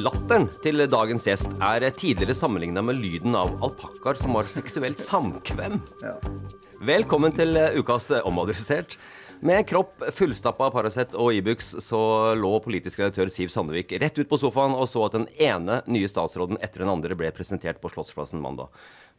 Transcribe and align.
Latteren 0.00 0.46
til 0.64 0.80
dagens 0.88 1.26
gjest 1.28 1.56
er 1.60 1.84
tidligere 1.92 2.32
sammenligna 2.36 2.80
med 2.84 2.96
lyden 3.02 3.34
av 3.36 3.50
alpakkaer 3.66 4.16
som 4.16 4.36
har 4.38 4.48
seksuelt 4.48 5.00
samkvem. 5.02 5.80
Velkommen 6.86 7.34
til 7.36 7.58
eh, 7.58 7.74
ukas 7.76 8.06
eh, 8.14 8.24
Omadressert. 8.24 8.94
Med 9.44 9.66
kropp 9.68 10.06
fullstappa 10.16 10.68
av 10.68 10.72
Paracet 10.72 11.16
og 11.18 11.34
Ibux 11.36 11.74
så 11.84 12.00
lå 12.38 12.52
politisk 12.64 13.00
redaktør 13.02 13.28
Siv 13.32 13.50
Sandvik 13.52 13.92
rett 14.00 14.20
ut 14.20 14.28
på 14.30 14.38
sofaen 14.40 14.76
og 14.76 14.86
så 14.88 15.02
at 15.04 15.16
den 15.18 15.26
ene 15.40 15.80
nye 15.90 16.08
statsråden 16.08 16.60
etter 16.64 16.84
den 16.84 16.92
andre 16.92 17.18
ble 17.18 17.32
presentert 17.36 17.82
på 17.82 17.90
Slottsplassen 17.92 18.40
mandag. 18.40 18.70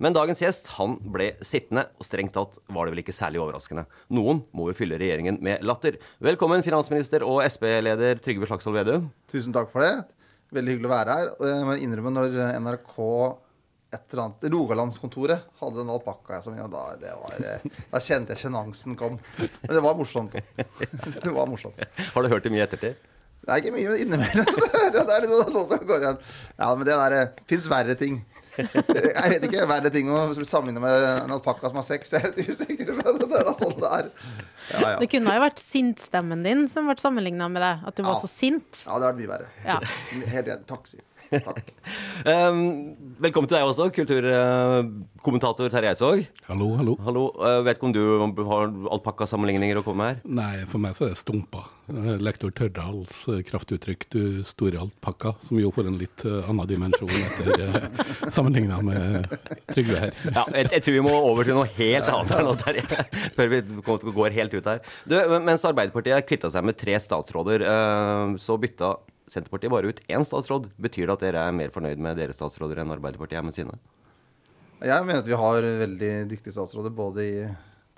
Men 0.01 0.17
dagens 0.17 0.41
gjest 0.41 0.71
han 0.79 0.95
ble 1.13 1.35
sittende, 1.45 1.87
og 1.99 2.07
strengt 2.07 2.33
tatt 2.37 2.57
var 2.73 2.87
det 2.87 2.95
vel 2.95 3.03
ikke 3.03 3.17
særlig 3.17 3.43
overraskende. 3.43 3.85
Noen 4.17 4.41
må 4.57 4.71
jo 4.71 4.79
fylle 4.79 4.97
regjeringen 5.01 5.37
med 5.45 5.61
latter. 5.67 5.99
Velkommen, 6.23 6.65
finansminister 6.65 7.27
og 7.27 7.43
Sp-leder 7.45 8.23
Trygve 8.23 8.49
Slagsvold 8.49 8.79
Vedum. 8.79 9.11
Tusen 9.29 9.53
takk 9.53 9.69
for 9.73 9.85
det. 9.85 9.93
Veldig 10.51 10.75
hyggelig 10.75 10.89
å 10.89 10.93
være 10.93 11.15
her. 11.19 11.31
Og 11.37 11.47
jeg 11.47 11.67
må 11.67 11.77
innrømme 11.79 12.13
når 12.15 12.37
NRK 12.59 12.97
et 13.91 14.13
eller 14.13 14.23
annet, 14.23 14.45
Rogalandskontoret 14.53 15.47
hadde 15.59 15.83
en 15.83 15.89
alpakka 15.91 16.37
jeg 16.37 16.45
som 16.45 16.55
ja, 16.55 16.67
da, 16.71 16.83
det 16.99 17.11
var, 17.19 17.33
eh, 17.43 17.79
da 17.91 17.99
kjente 17.99 18.31
jeg 18.31 18.45
sjenansen 18.45 18.95
kom. 18.99 19.17
Men 19.35 19.73
det 19.75 19.81
var 19.83 19.97
morsomt. 19.99 20.37
Det 21.25 21.33
var 21.35 21.49
morsomt. 21.51 21.81
Har 22.13 22.23
du 22.23 22.31
hørt 22.31 22.47
det 22.47 22.53
mye 22.55 22.63
ettertid? 22.63 22.95
Er 23.49 23.57
ikke 23.57 23.73
mye, 23.73 23.89
men 23.89 24.03
innimellom 24.05 24.51
så 24.53 24.67
hører 24.75 24.99
jeg 24.99 25.07
det 25.09 25.15
er 25.15 25.23
litt 25.25 25.33
sånn 25.33 25.55
som 25.57 25.85
går 25.89 26.05
igjen. 26.05 26.19
Ja, 26.61 26.69
men 26.77 26.87
det 26.87 26.97
der 27.01 27.15
fins 27.49 27.67
verre 27.71 27.95
ting. 27.99 28.21
Jeg 28.57 29.29
vet 29.31 29.45
ikke. 29.47 29.65
Verre 29.69 29.91
ting 29.93 30.09
å 30.11 30.21
sammenligne 30.43 30.81
med 30.83 31.05
en 31.23 31.33
alpakka 31.37 31.69
som 31.71 31.79
har 31.79 31.85
sex. 31.87 32.11
Jeg 32.15 32.25
er 32.27 32.33
litt 32.35 32.49
usikker, 32.51 32.91
men 32.97 33.21
det 33.21 33.29
er 33.39 33.45
da 33.47 33.53
sånn 33.57 33.77
det 33.79 33.91
er. 33.99 34.09
Ja, 34.71 34.81
ja. 34.93 34.97
Det 35.01 35.07
kunne 35.11 35.35
jo 35.37 35.43
vært 35.43 35.61
sintstemmen 35.63 36.43
din 36.45 36.65
som 36.71 36.89
ble 36.89 36.97
sammenligna 37.01 37.47
med 37.51 37.63
det. 37.63 37.73
At 37.87 37.95
du 37.95 38.03
var 38.03 38.15
Ja. 38.17 38.21
så 38.23 38.29
sint. 38.31 38.83
Ja, 38.87 38.97
det 38.99 39.07
har 39.07 39.13
vært 39.13 39.21
mye 39.21 39.31
verre. 39.31 39.47
Ja. 39.65 39.79
Helt 40.35 40.47
enig. 40.47 40.65
Takk, 40.69 40.87
Siv. 40.91 41.01
Takk. 41.31 41.71
Velkommen 43.21 43.47
til 43.47 43.55
deg 43.55 43.67
også, 43.67 43.87
kulturkommentator 43.95 45.71
Terje 45.71 45.93
Eidsvåg. 45.93 46.25
Hallo, 46.49 46.71
hallo. 46.79 46.95
Hallo. 47.05 47.27
Uh, 47.39 47.61
vet 47.65 47.79
ikke 47.79 47.87
om 47.87 47.95
du 47.95 48.43
har 48.49 48.73
alpakkasammenligninger 48.97 49.79
å 49.79 49.85
komme 49.85 50.03
med 50.03 50.11
her? 50.11 50.33
Nei, 50.41 50.65
for 50.71 50.83
meg 50.83 50.97
så 50.97 51.07
er 51.07 51.13
det 51.13 51.21
stumpa. 51.21 51.67
Eh, 51.91 52.17
Lektor 52.23 52.51
Tørrdals 52.55 53.25
eh, 53.27 53.41
kraftuttrykk 53.47 54.05
'du 54.11 54.21
store 54.47 54.79
alpakka', 54.79 55.33
som 55.43 55.59
jo 55.59 55.71
får 55.75 55.89
en 55.89 55.99
litt 55.99 56.25
eh, 56.27 56.49
annen 56.49 56.69
dimensjon 56.69 57.11
etter 57.11 57.87
sammenligna 58.31 58.79
med 58.85 59.27
Trygve 59.71 59.99
her. 60.05 60.15
Ja, 60.29 60.45
jeg, 60.55 60.69
jeg 60.77 60.85
tror 60.85 60.97
vi 60.97 61.05
må 61.07 61.15
over 61.17 61.47
til 61.47 61.57
noe 61.57 61.69
helt 61.77 62.11
annet 62.11 62.35
her 62.37 62.47
nå, 62.47 62.55
Terje. 62.61 62.85
Før 63.37 63.51
vi 63.51 63.61
kommer 63.81 64.03
til 64.03 64.11
å 64.13 64.17
gå 64.19 64.29
helt 64.37 64.55
ut 64.55 64.71
her. 64.71 64.83
Du, 65.05 65.17
mens 65.39 65.67
Arbeiderpartiet 65.67 66.27
kvitta 66.29 66.51
seg 66.53 66.67
med 66.67 66.79
tre 66.79 66.97
statsråder, 67.01 67.65
så 68.41 68.57
bytta 68.61 68.95
Senterpartiet 69.31 69.71
bare 69.71 69.91
ut 69.91 70.01
én 70.11 70.25
statsråd. 70.27 70.69
Betyr 70.81 71.07
det 71.07 71.15
at 71.15 71.25
dere 71.25 71.47
er 71.47 71.55
mer 71.55 71.71
fornøyd 71.71 72.01
med 72.03 72.19
deres 72.19 72.39
statsråder 72.39 72.81
enn 72.83 72.91
Arbeiderpartiet 72.91 73.39
er 73.39 73.45
med 73.47 73.55
sine? 73.55 73.77
Jeg 74.81 75.05
mener 75.05 75.21
at 75.21 75.29
vi 75.29 75.37
har 75.37 75.67
veldig 75.85 76.13
dyktige 76.31 76.55
statsråder 76.55 76.93
både 76.95 77.23
i 77.23 77.35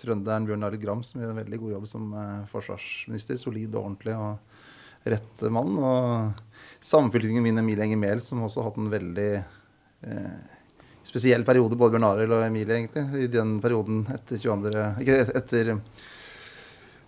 trønderen 0.02 0.46
Bjørn 0.46 0.68
Arild 0.68 0.84
Gram, 0.84 1.04
som 1.06 1.22
gjør 1.22 1.32
en 1.32 1.42
veldig 1.42 1.60
god 1.62 1.76
jobb 1.78 1.90
som 1.90 2.14
eh, 2.20 2.40
forsvarsminister. 2.52 3.40
Solid 3.42 3.74
og 3.74 3.86
ordentlig 3.86 4.16
og 4.20 5.10
rett 5.14 5.46
mann. 5.54 5.78
Og 5.80 6.82
samfylkingen 6.84 7.46
min 7.46 7.62
Emilie 7.62 7.88
Enger 7.88 8.02
Mehl, 8.02 8.24
som 8.24 8.44
også 8.46 8.62
har 8.62 8.70
hatt 8.70 8.82
en 8.84 8.92
veldig 8.94 9.30
eh, 9.40 10.42
spesiell 11.08 11.46
periode, 11.48 11.80
både 11.80 11.96
Bjørn 11.96 12.10
Arild 12.12 12.36
og 12.36 12.46
Emilie, 12.46 12.82
egentlig. 12.82 13.08
I 13.26 13.32
den 13.32 13.58
perioden 13.64 14.04
etter 14.14 14.42
22. 14.44 14.84
Ikke 15.02 15.22
etter 15.42 15.74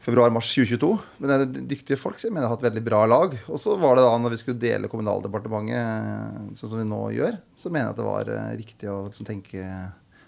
februar-mars 0.05 0.51
2022. 0.53 0.91
Men 1.17 1.31
det 1.31 1.35
er 1.35 1.67
dyktige 1.73 1.99
folk, 1.99 2.19
som 2.19 2.29
jeg 2.29 2.35
mener 2.35 2.47
har 2.47 2.55
hatt 2.55 2.65
veldig 2.67 2.83
bra 2.85 3.01
lag. 3.09 3.35
Og 3.49 3.59
så 3.61 3.73
var 3.81 3.97
det 3.97 4.05
da 4.05 4.13
når 4.21 4.35
vi 4.35 4.39
skulle 4.43 4.61
dele 4.61 4.89
Kommunaldepartementet, 4.91 5.75
eh, 5.81 6.55
sånn 6.59 6.71
som 6.71 6.81
vi 6.81 6.87
nå 6.89 7.01
gjør, 7.15 7.39
så 7.57 7.71
mener 7.71 7.87
jeg 7.87 7.95
at 7.95 8.01
det 8.01 8.07
var 8.07 8.33
eh, 8.35 8.55
riktig 8.61 8.91
å 8.91 9.01
liksom 9.07 9.27
tenke, 9.27 9.65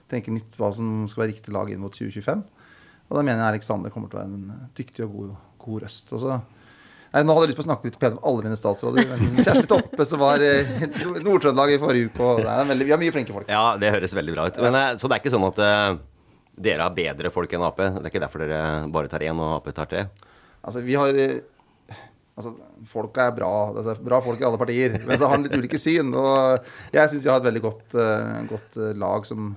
tenke 0.09 0.33
nytt 0.33 0.57
hva 0.57 0.71
som 0.75 1.05
skal 1.09 1.25
være 1.25 1.35
riktig 1.35 1.53
lag 1.55 1.71
inn 1.71 1.83
mot 1.83 1.93
2025. 1.93 2.45
Og 3.07 3.16
da 3.16 3.23
mener 3.23 3.43
jeg 3.43 3.53
Alexander 3.53 3.93
kommer 3.93 4.11
til 4.11 4.19
å 4.19 4.23
være 4.23 4.33
en 4.33 4.53
eh, 4.55 4.67
dyktig 4.81 5.05
og 5.05 5.17
god, 5.19 5.33
god 5.66 5.87
røst. 5.87 6.13
Og 6.17 6.23
så 6.25 6.39
Nei, 7.07 7.21
nå 7.23 7.31
hadde 7.33 7.45
jeg 7.45 7.53
lyst 7.53 7.57
på 7.57 7.63
å 7.63 7.66
snakke 7.69 7.87
litt 7.87 7.95
pent 8.01 8.17
om 8.17 8.25
alle 8.29 8.43
mine 8.43 8.57
statsråder. 8.59 9.05
Men 9.07 9.37
Kjersti 9.39 9.69
Toppe, 9.71 10.05
som 10.05 10.19
var 10.19 10.43
i 10.43 10.49
Nord-Trøndelag 11.25 11.71
i 11.71 11.77
forrige 11.79 12.09
uke. 12.11 12.19
Og 12.19 12.41
er 12.43 12.67
veldig, 12.67 12.85
vi 12.89 12.93
har 12.93 12.99
mye 12.99 13.13
flinke 13.16 13.33
folk. 13.33 13.47
Ja, 13.47 13.77
det 13.79 13.93
høres 13.95 14.13
veldig 14.13 14.35
bra 14.35 14.49
ut. 14.51 14.59
Men, 14.59 14.99
så 14.99 15.07
det 15.07 15.16
er 15.16 15.23
ikke 15.23 15.31
sånn 15.31 15.47
at 15.47 15.61
dere 16.57 16.88
har 16.88 16.95
bedre 16.95 17.31
folk 17.34 17.53
enn 17.53 17.66
Ap? 17.66 17.78
Det 17.79 18.01
er 18.01 18.09
ikke 18.12 18.23
derfor 18.23 18.44
dere 18.44 18.62
bare 18.94 19.12
tar 19.12 19.25
én 19.28 19.38
og 19.44 19.59
Ap 19.59 19.69
tar 19.75 19.90
tre? 19.91 20.07
Altså, 20.66 20.81
vi 20.85 20.97
har 21.00 21.13
eh, 21.22 21.40
Altså, 22.38 22.51
folka 22.85 23.23
er 23.25 23.31
bra. 23.34 23.51
Det 23.73 23.81
er 23.90 24.01
bra 24.06 24.19
folk 24.22 24.38
i 24.38 24.45
alle 24.45 24.59
partier. 24.62 25.00
Men 25.07 25.17
så 25.17 25.25
har 25.25 25.34
han 25.34 25.47
litt 25.47 25.56
ulike 25.57 25.79
syn. 25.81 26.12
Og 26.13 26.67
jeg 26.93 27.09
syns 27.09 27.23
jeg 27.26 27.31
har 27.34 27.41
et 27.41 27.47
veldig 27.47 27.64
godt, 27.64 27.96
uh, 27.97 28.43
godt 28.46 28.78
eh, 28.78 28.91
lag 28.93 29.26
som, 29.26 29.55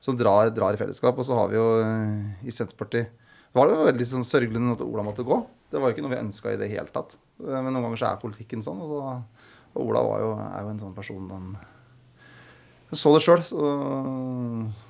som 0.00 0.16
drar, 0.16 0.48
drar 0.56 0.72
i 0.72 0.80
fellesskap. 0.80 1.20
Og 1.20 1.28
så 1.28 1.36
har 1.36 1.50
vi 1.52 1.58
jo 1.58 1.66
uh, 1.84 2.46
i 2.48 2.54
Senterpartiet 2.56 3.12
var 3.56 3.70
det 3.70 3.76
jo 3.76 3.84
veldig 3.86 4.06
sånn 4.08 4.26
sørgelig 4.26 4.60
at 4.74 4.82
Ola 4.84 5.02
måtte 5.06 5.24
gå. 5.24 5.36
Det 5.72 5.80
var 5.80 5.88
jo 5.88 5.96
ikke 5.96 6.02
noe 6.04 6.12
vi 6.12 6.18
ønska 6.20 6.52
i 6.52 6.58
det 6.60 6.66
hele 6.68 6.92
tatt. 6.92 7.14
Men 7.40 7.70
noen 7.70 7.86
ganger 7.86 8.00
så 8.02 8.08
er 8.10 8.18
politikken 8.20 8.64
sånn. 8.64 8.82
Og, 8.84 8.90
så, 8.92 9.46
og 9.72 9.86
Ola 9.86 10.02
jo, 10.20 10.32
er 10.44 10.66
jo 10.66 10.72
en 10.74 10.82
sånn 10.82 10.96
person 10.96 11.30
han 11.32 11.54
jeg 12.92 13.00
så 13.02 13.12
det 13.16 13.22
sjøl. 13.24 13.40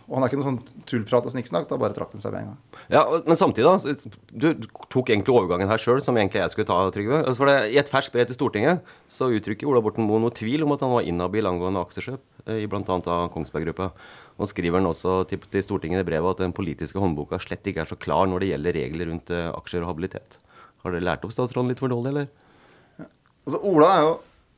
Og 0.07 0.15
han 0.15 0.23
er 0.23 0.31
ikke 0.31 0.39
noe 0.39 0.47
sånn 0.47 0.59
tullprat 0.87 1.27
og 1.27 1.33
snikksnakk. 1.33 1.65
Da 1.71 1.79
bare 1.81 1.97
trakk 1.97 2.13
han 2.15 2.23
seg 2.23 2.35
med 2.35 2.45
en 2.45 2.51
gang. 2.53 2.83
Ja, 2.93 3.03
Men 3.27 3.39
samtidig, 3.39 3.67
da. 3.67 3.95
Du 4.31 4.69
tok 4.93 5.11
egentlig 5.11 5.35
overgangen 5.35 5.71
her 5.71 5.83
sjøl, 5.83 6.03
som 6.05 6.19
egentlig 6.21 6.43
jeg 6.45 6.53
skulle 6.53 6.69
ta, 6.69 6.77
Trygve. 6.95 7.23
Altså, 7.25 7.41
for 7.41 7.51
det, 7.51 7.73
I 7.75 7.81
et 7.83 7.91
ferskt 7.91 8.15
brev 8.15 8.29
til 8.29 8.39
Stortinget 8.39 8.93
så 9.11 9.31
uttrykker 9.35 9.67
Ola 9.67 9.83
Borten 9.83 10.07
Moe 10.07 10.23
noe 10.23 10.35
tvil 10.37 10.63
om 10.63 10.77
at 10.77 10.85
han 10.87 10.95
var 10.95 11.09
inhabil 11.09 11.51
angående 11.51 11.83
aksjekjøp 11.83 12.23
eh, 12.47 12.63
i 12.63 12.69
bl.a. 12.71 13.17
Kongsberg 13.35 13.67
Gruppa. 13.67 13.91
Og 14.37 14.53
skriver 14.53 14.79
han 14.79 14.93
også 14.93 15.25
til, 15.33 15.43
til 15.51 15.65
Stortinget 15.67 16.05
i 16.05 16.07
brevet 16.07 16.37
at 16.37 16.45
den 16.45 16.55
politiske 16.55 17.03
håndboka 17.03 17.41
slett 17.43 17.67
ikke 17.67 17.83
er 17.83 17.91
så 17.91 17.99
klar 17.99 18.31
når 18.31 18.45
det 18.45 18.53
gjelder 18.53 18.79
regler 18.79 19.11
rundt 19.11 19.35
eh, 19.35 19.51
aksjer 19.57 19.83
og 19.83 19.95
habilitet. 19.95 20.39
Har 20.85 20.95
dere 20.95 21.09
lært 21.09 21.27
opp 21.27 21.35
statsråden 21.35 21.73
litt 21.73 21.83
for 21.83 21.91
dårlig, 21.91 22.13
eller? 22.13 23.09
Altså, 23.49 23.59
Ola 23.67 23.91
er 23.97 24.07
jo 24.07 24.17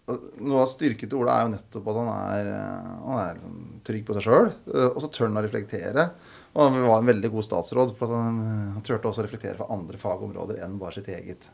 Noe 0.08 0.64
av 0.64 0.70
styrken 0.72 1.10
til 1.10 1.20
Ola 1.20 1.36
er 1.36 1.46
jo 1.46 1.52
nettopp 1.52 1.88
at 1.92 1.98
han 2.00 2.10
er, 2.14 2.50
eh, 2.54 2.90
han 3.04 3.22
er 3.22 3.38
liksom 3.38 3.58
trygg 3.88 4.06
på 4.08 4.16
seg 4.16 4.26
sjøl. 4.26 4.50
Og 4.88 5.00
så 5.04 5.10
tør 5.12 5.28
han 5.28 5.40
å 5.40 5.44
reflektere. 5.44 6.08
Og 6.54 6.62
han 6.64 6.88
var 6.88 7.02
en 7.02 7.10
veldig 7.10 7.30
god 7.34 7.46
statsråd, 7.46 7.92
for 7.98 8.14
han, 8.16 8.40
han 8.74 8.84
turte 8.86 9.10
også 9.10 9.22
å 9.22 9.26
reflektere 9.26 9.58
for 9.58 9.74
andre 9.74 10.00
fagområder 10.00 10.62
enn 10.64 10.78
bare 10.80 10.96
sitt 10.96 11.10
eget. 11.12 11.50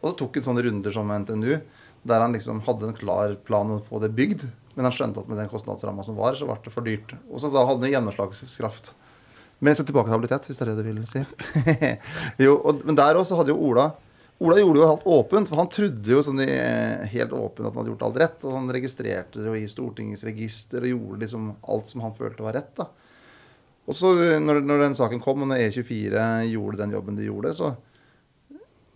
Og 0.00 0.10
så 0.10 0.16
tok 0.22 0.40
han 0.40 0.46
sånne 0.48 0.64
runder 0.64 0.94
som 0.96 1.12
NTNU, 1.12 1.52
der 2.08 2.24
han 2.24 2.34
liksom 2.34 2.62
hadde 2.64 2.88
en 2.88 2.96
klar 2.96 3.36
plan 3.46 3.70
å 3.74 3.82
få 3.84 4.00
det 4.02 4.12
bygd. 4.16 4.46
Men 4.74 4.88
han 4.88 4.96
skjønte 4.96 5.20
at 5.20 5.28
med 5.28 5.38
den 5.40 5.50
kostnadsramma 5.52 6.04
som 6.06 6.16
var, 6.18 6.38
så 6.38 6.48
ble 6.48 6.56
det 6.64 6.72
for 6.72 6.86
dyrt. 6.86 7.14
Og 7.28 7.42
så 7.42 7.50
da 7.52 7.66
hadde 7.68 7.84
han 7.84 7.96
gjennomslagskraft. 7.98 8.94
Men 9.60 9.72
jeg 9.72 9.80
skal 9.80 9.90
tilbake 9.90 10.08
til 10.08 10.16
habilitet, 10.16 10.46
hvis 10.48 10.60
det 10.60 10.64
er 10.64 10.70
det 10.72 10.84
du 10.86 10.86
vil 10.88 11.08
si. 11.10 11.24
jo, 12.46 12.54
og, 12.56 12.80
men 12.88 12.96
der 12.96 13.20
også 13.20 13.36
hadde 13.36 13.52
jo 13.52 13.60
Ola 13.60 13.90
Ola 14.40 14.56
gjorde 14.56 14.78
det 14.78 14.82
jo 14.82 14.88
helt 14.88 15.06
åpent, 15.12 15.50
for 15.50 15.60
han 15.60 15.68
trodde 15.68 16.14
jo 16.14 16.22
sånn 16.24 16.40
helt 16.40 17.32
åpent 17.36 17.66
at 17.66 17.74
han 17.74 17.82
hadde 17.82 17.92
gjort 17.92 18.04
alt 18.06 18.20
rett. 18.22 18.46
Og 18.48 18.56
han 18.56 18.72
registrerte 18.72 19.44
det 19.44 19.52
i 19.60 19.68
Stortingets 19.68 20.24
register 20.24 20.86
og 20.86 20.94
gjorde 20.94 21.20
liksom 21.26 21.50
alt 21.60 21.92
som 21.92 22.04
han 22.06 22.16
følte 22.16 22.46
var 22.46 22.56
rett. 22.56 22.72
da. 22.78 22.88
Og 23.90 23.96
så 23.96 24.14
når, 24.40 24.62
når 24.64 24.84
den 24.86 24.96
saken 24.96 25.20
kom, 25.20 25.44
og 25.44 25.50
når 25.50 25.66
E24 25.66 26.24
gjorde 26.54 26.80
den 26.80 26.96
jobben 26.96 27.18
de 27.18 27.28
gjorde, 27.28 27.52
så 27.58 27.74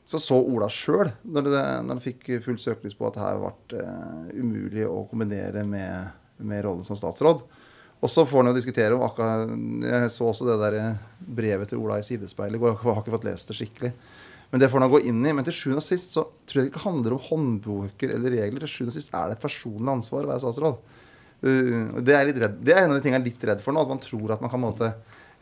så, 0.05 0.21
så 0.21 0.37
Ola 0.37 0.69
sjøl, 0.69 1.09
når, 1.23 1.47
når, 1.49 1.95
han 1.95 2.03
fikk 2.05 2.27
fullt 2.45 2.61
søkelys 2.61 2.97
på 2.99 3.07
at 3.09 3.17
det 3.17 3.25
her 3.25 3.39
ble 3.41 3.81
uh, 3.81 4.27
umulig 4.37 4.85
å 4.85 5.07
kombinere 5.09 5.65
med, 5.65 6.11
med, 6.45 6.61
rollen 6.67 6.85
som 6.85 6.99
statsråd. 6.99 7.41
Og 8.05 8.13
så 8.13 8.27
får 8.29 8.43
han 8.43 8.51
jo 8.51 8.59
diskutere 8.59 8.93
om 8.93 9.05
akkurat 9.07 9.49
Jeg 9.49 10.11
så 10.13 10.27
også 10.29 10.45
det 10.51 10.59
der 10.61 10.99
brevet 11.25 11.71
til 11.73 11.81
Ola 11.81 11.97
i 12.03 12.05
sidespeilet 12.05 12.59
i 12.59 12.61
går. 12.61 12.75
Jeg 12.75 12.85
har 12.85 13.01
ikke 13.01 13.15
fått 13.15 13.29
lest 13.31 13.49
det 13.49 13.57
skikkelig. 13.57 13.93
Men 14.55 14.61
det 14.63 14.69
får 14.71 14.85
han 14.85 14.91
gå 14.93 15.01
inn 15.11 15.25
i. 15.27 15.33
Men 15.35 15.43
til 15.43 15.57
sjuende 15.57 15.83
og 15.83 15.83
sist 15.83 16.13
så 16.15 16.23
tror 16.47 16.61
jeg 16.61 16.69
det 16.69 16.71
ikke 16.71 16.85
handler 16.85 17.17
om 17.17 17.25
håndbøker 17.27 18.13
eller 18.15 18.37
regler. 18.37 18.63
Til 18.63 18.71
sjuende 18.71 18.93
og 18.93 18.95
sist 18.95 19.11
er 19.11 19.27
det 19.27 19.35
et 19.35 19.43
personlig 19.43 19.91
ansvar 19.91 20.29
å 20.29 20.31
være 20.31 20.43
statsråd. 20.45 20.93
Uh, 21.43 21.97
det, 21.99 22.15
er 22.15 22.31
det, 22.31 22.71
er 22.71 22.85
en 22.85 22.95
av 22.95 23.01
de 23.01 23.03
tingene 23.03 23.19
jeg 23.19 23.25
er 23.25 23.27
litt 23.33 23.47
redd 23.51 23.65
for 23.65 23.75
nå. 23.75 23.83
At 23.83 23.91
man 23.91 24.03
tror 24.05 24.37
at 24.37 24.45
man 24.45 24.53
kan 24.53 24.63
måte, 24.63 24.93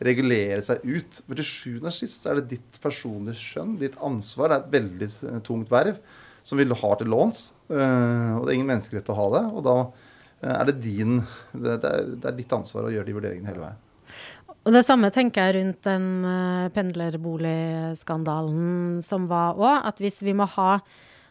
regulere 0.01 0.65
seg 0.65 0.81
ut. 0.81 1.21
For 1.27 1.37
til 1.37 1.49
sjuende 1.51 1.91
og 1.91 1.97
sist 1.99 2.25
er 2.25 2.41
det 2.41 2.55
ditt 2.55 2.81
personlige 2.81 3.37
skjønn, 3.37 3.77
ditt 3.85 4.01
ansvar. 4.01 4.49
Det 4.49 4.57
er 4.57 4.65
et 4.65 4.75
veldig 4.79 5.11
eh, 5.29 5.39
tungt 5.45 5.69
verv 5.77 6.01
som 6.41 6.57
vi 6.57 6.65
har 6.65 6.97
til 6.97 7.13
låns. 7.13 7.51
Uh, 7.69 8.39
og 8.39 8.47
det 8.47 8.49
er 8.49 8.57
ingen 8.57 8.73
menneskerett 8.73 9.13
å 9.13 9.21
ha 9.21 9.31
det. 9.37 9.45
Og 9.53 9.67
da 9.69 9.79
uh, 9.85 10.53
er 10.57 10.71
det 10.71 10.79
din 10.89 11.19
det, 11.53 11.77
er, 11.85 12.33
ditt 12.33 12.57
ansvar 12.57 12.89
å 12.89 12.95
gjøre 12.97 13.11
de 13.11 13.19
vurderingene 13.21 13.53
hele 13.53 13.67
veien. 13.67 13.83
Og 14.63 14.71
det 14.71 14.85
samme 14.87 15.09
tenker 15.11 15.43
jeg 15.43 15.57
rundt 15.57 15.83
den 15.83 16.23
uh, 16.23 16.71
pendlerboligskandalen 16.71 19.01
som 19.03 19.27
var 19.31 19.55
òg. 19.59 19.83
At 19.91 19.99
hvis 19.99 20.23
vi 20.23 20.33
må 20.35 20.45
ha 20.55 20.79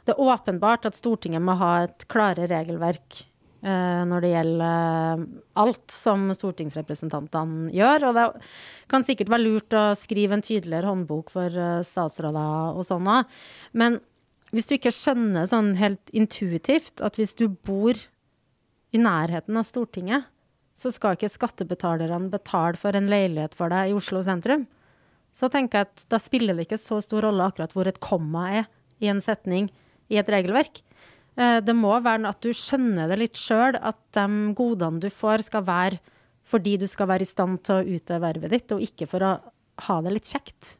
Det 0.02 0.16
er 0.16 0.20
åpenbart 0.20 0.86
at 0.88 0.96
Stortinget 0.98 1.42
må 1.42 1.52
ha 1.60 1.84
et 1.84 2.04
klare 2.10 2.46
regelverk 2.50 3.22
uh, 3.62 4.02
når 4.04 4.20
det 4.20 4.30
gjelder 4.32 5.16
uh, 5.22 5.26
alt 5.62 5.90
som 5.94 6.34
stortingsrepresentantene 6.34 7.70
gjør. 7.72 8.04
Og 8.08 8.14
det 8.18 8.24
kan 8.90 9.04
sikkert 9.06 9.30
være 9.30 9.46
lurt 9.46 9.72
å 9.78 9.94
skrive 9.96 10.34
en 10.36 10.42
tydeligere 10.42 10.90
håndbok 10.90 11.30
for 11.32 11.48
statsråder 11.86 12.74
og 12.74 12.84
sånn 12.84 13.08
òg. 13.14 13.24
Men 13.72 14.00
hvis 14.52 14.68
du 14.68 14.74
ikke 14.76 14.92
skjønner 14.92 15.46
sånn 15.48 15.76
helt 15.78 16.10
intuitivt 16.12 17.00
at 17.00 17.16
hvis 17.16 17.32
du 17.38 17.46
bor 17.48 17.94
i 18.92 19.00
nærheten 19.00 19.56
av 19.56 19.64
Stortinget, 19.64 20.26
så 20.82 20.90
skal 20.94 21.16
ikke 21.16 21.30
skattebetalerne 21.30 22.30
betale 22.32 22.78
for 22.80 22.96
en 22.98 23.10
leilighet 23.10 23.54
for 23.58 23.72
deg 23.72 23.90
i 23.90 23.96
Oslo 23.96 24.22
sentrum. 24.26 24.66
Så 25.32 25.48
tenker 25.52 25.80
jeg 25.82 25.88
at 25.88 26.06
da 26.12 26.20
spiller 26.20 26.58
det 26.58 26.66
ikke 26.66 26.80
så 26.80 26.98
stor 27.04 27.24
rolle 27.24 27.46
akkurat 27.46 27.72
hvor 27.76 27.88
et 27.88 28.02
komma 28.02 28.48
er 28.60 28.66
i 29.02 29.08
en 29.10 29.22
setning 29.24 29.70
i 30.12 30.18
et 30.20 30.28
regelverk. 30.28 30.82
Eh, 31.38 31.58
det 31.64 31.74
må 31.76 31.94
være 32.04 32.28
at 32.28 32.42
du 32.44 32.52
skjønner 32.56 33.08
det 33.08 33.20
litt 33.20 33.40
sjøl, 33.40 33.78
at 33.80 33.98
de 34.16 34.52
godene 34.58 35.00
du 35.00 35.08
får, 35.12 35.46
skal 35.48 35.64
være 35.68 36.02
fordi 36.52 36.74
du 36.82 36.88
skal 36.90 37.08
være 37.08 37.24
i 37.24 37.30
stand 37.30 37.60
til 37.64 37.78
å 37.78 37.96
utøve 37.96 38.24
vervet 38.26 38.52
ditt, 38.52 38.72
og 38.74 38.82
ikke 38.82 39.06
for 39.08 39.24
å 39.24 39.32
ha 39.86 39.98
det 40.04 40.16
litt 40.16 40.28
kjekt. 40.28 40.74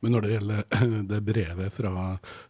Men 0.00 0.14
når 0.14 0.24
det 0.24 0.34
gjelder 0.34 0.60
det 1.10 1.22
brevet 1.26 1.74
fra, 1.74 1.94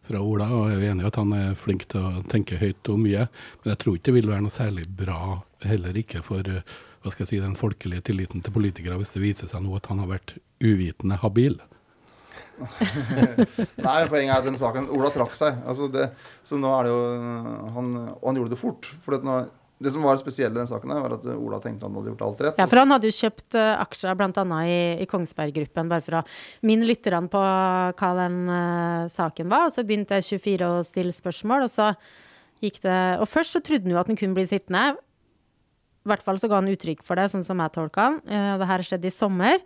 fra 0.05 0.21
Ola, 0.21 0.49
og 0.53 0.67
jeg 0.73 0.81
er 0.81 0.91
enig 0.91 1.05
i 1.05 1.09
at 1.09 1.21
han 1.21 1.33
er 1.37 1.57
flink 1.57 1.87
til 1.89 2.05
å 2.05 2.25
tenke 2.29 2.59
høyt 2.61 2.91
og 2.93 3.01
mye, 3.01 3.25
men 3.63 3.73
jeg 3.73 3.81
tror 3.81 3.97
ikke 3.97 4.09
det 4.09 4.17
vil 4.19 4.29
være 4.33 4.45
noe 4.45 4.53
særlig 4.53 4.85
bra 4.99 5.39
heller 5.65 5.97
ikke 5.99 6.21
for 6.25 6.45
hva 6.99 7.11
skal 7.13 7.23
jeg 7.23 7.31
si, 7.31 7.41
den 7.41 7.57
folkelige 7.59 8.03
tilliten 8.09 8.43
til 8.43 8.53
politikere 8.55 8.99
hvis 8.99 9.13
det 9.15 9.23
viser 9.23 9.49
seg 9.49 9.63
nå 9.63 9.75
at 9.77 9.87
han 9.91 10.01
har 10.03 10.09
vært 10.11 10.35
uvitende 10.59 11.19
habil. 11.21 11.57
Nei, 13.85 13.99
poenget 14.11 14.33
er 14.33 14.37
at 14.37 14.47
den 14.47 14.59
saken 14.59 14.89
Ola 14.91 15.11
trakk 15.13 15.35
seg. 15.37 15.61
Altså 15.67 15.87
det, 15.91 16.09
så 16.45 16.59
nå 16.59 16.71
er 16.75 16.87
det 16.87 16.91
jo 16.91 16.99
han, 17.75 17.93
Og 18.17 18.25
han 18.27 18.39
gjorde 18.39 18.53
det 18.53 18.59
fort. 18.59 18.89
For 19.05 19.15
at 19.15 19.25
nå, 19.27 19.37
det 19.79 19.91
som 19.91 20.03
var 20.03 20.17
spesielt 20.19 20.51
i 20.51 20.59
den 20.59 20.67
saken, 20.67 20.91
var 20.91 21.13
at 21.15 21.25
Ola 21.31 21.57
tenkte 21.63 21.87
han 21.87 21.95
hadde 21.95 22.11
gjort 22.11 22.23
alt 22.25 22.41
rett. 22.43 22.57
Ja, 22.59 22.67
for 22.67 22.81
han 22.81 22.91
hadde 22.91 23.07
jo 23.07 23.15
kjøpt 23.15 23.55
uh, 23.55 23.79
aksjer 23.79 24.17
bl.a. 24.19 24.43
i, 24.67 24.79
i 24.99 25.07
Kongsberg 25.07 25.53
Gruppen, 25.55 25.91
bare 25.91 26.03
for 26.03 26.17
å 26.19 26.23
minne 26.67 26.87
lytterne 26.89 27.31
på 27.31 27.39
hva 27.39 28.09
den 28.17 28.39
uh, 28.51 29.05
saken 29.11 29.47
var. 29.51 29.69
Og 29.69 29.75
så 29.75 29.85
begynte 29.87 30.19
jeg 30.19 30.41
24 30.41 30.67
å 30.67 30.81
stille 30.83 31.15
spørsmål, 31.15 31.63
og 31.69 31.71
så 31.71 31.93
gikk 32.59 32.81
det 32.83 32.97
Og 33.23 33.29
først 33.31 33.55
så 33.55 33.61
trodde 33.63 33.87
han 33.87 33.93
jo 33.95 34.01
at 34.01 34.09
han 34.11 34.19
kunne 34.19 34.35
bli 34.35 34.43
sittende. 34.49 34.97
I 36.03 36.11
hvert 36.11 36.25
fall 36.27 36.41
så 36.41 36.49
ga 36.51 36.59
han 36.59 36.71
uttrykk 36.73 37.05
for 37.07 37.15
det, 37.15 37.29
sånn 37.31 37.47
som 37.47 37.61
jeg 37.63 37.75
tolka 37.77 38.09
han. 38.09 38.19
Uh, 38.27 38.57
det 38.59 38.67
her 38.73 38.83
skjedde 38.83 39.07
i 39.07 39.15
sommer. 39.15 39.63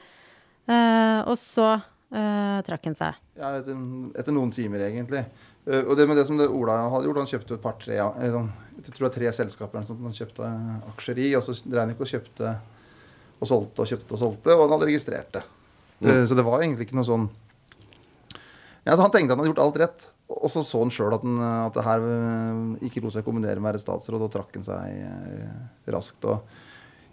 Uh, 0.70 1.26
og 1.26 1.36
så 1.42 1.72
trakk 2.14 2.84
han 2.86 2.94
seg. 2.94 3.16
Ja, 3.42 3.56
etter, 3.58 3.74
etter, 4.22 4.36
noen 4.36 4.52
timer, 4.54 4.84
egentlig. 4.86 5.24
og 5.66 5.96
det 5.98 6.06
med 6.06 6.20
det 6.20 6.28
som 6.28 6.38
det 6.38 6.46
Ola 6.46 6.76
hadde 6.94 7.08
gjort, 7.08 7.18
han 7.24 7.30
kjøpte 7.32 7.56
et 7.56 7.64
par-tre 7.64 7.98
sånn, 8.36 8.52
Jeg 8.78 8.86
tror 8.88 9.00
det 9.00 9.08
var 9.08 9.16
tre 9.18 9.34
selskaper 9.38 9.86
som 9.88 10.06
han 10.08 10.16
kjøpte 10.16 10.50
aksjer 10.94 11.22
i. 11.24 11.28
Og 11.38 11.46
så 11.46 11.56
drev 11.64 11.84
han 11.84 11.94
ikke 11.94 12.08
og 12.08 12.14
kjøpte 12.14 12.56
og 13.44 13.50
solgte 13.50 13.84
og 13.84 13.90
kjøpte 13.90 14.16
og 14.16 14.22
solgte, 14.22 14.56
og 14.56 14.66
han 14.66 14.74
hadde 14.78 14.88
registrert 14.88 15.32
det. 15.36 15.44
Mm. 16.04 16.26
så 16.28 16.36
det 16.36 16.44
var 16.44 16.60
egentlig 16.60 16.88
ikke 16.88 16.98
noe 16.98 17.08
sånn 17.08 17.28
ja, 18.84 18.96
så 18.98 19.06
Han 19.06 19.12
tenkte 19.14 19.32
at 19.32 19.38
han 19.38 19.44
hadde 19.44 19.52
gjort 19.54 19.62
alt 19.64 19.78
rett. 19.80 20.06
Og 20.34 20.50
så 20.52 20.64
så 20.66 20.82
han 20.82 20.92
sjøl 20.92 21.14
at, 21.16 21.24
at, 21.24 21.76
det 21.78 21.86
her 21.86 22.04
eh, 22.04 22.88
ikke 22.90 23.04
lot 23.04 23.16
seg 23.16 23.24
kombinere 23.24 23.62
med 23.62 23.68
å 23.68 23.70
være 23.70 23.82
statsråd, 23.84 24.26
og 24.26 24.32
trakk 24.34 24.58
han 24.58 24.66
seg 24.68 24.98
eh, 25.08 25.92
raskt. 25.94 26.26
og 26.28 26.44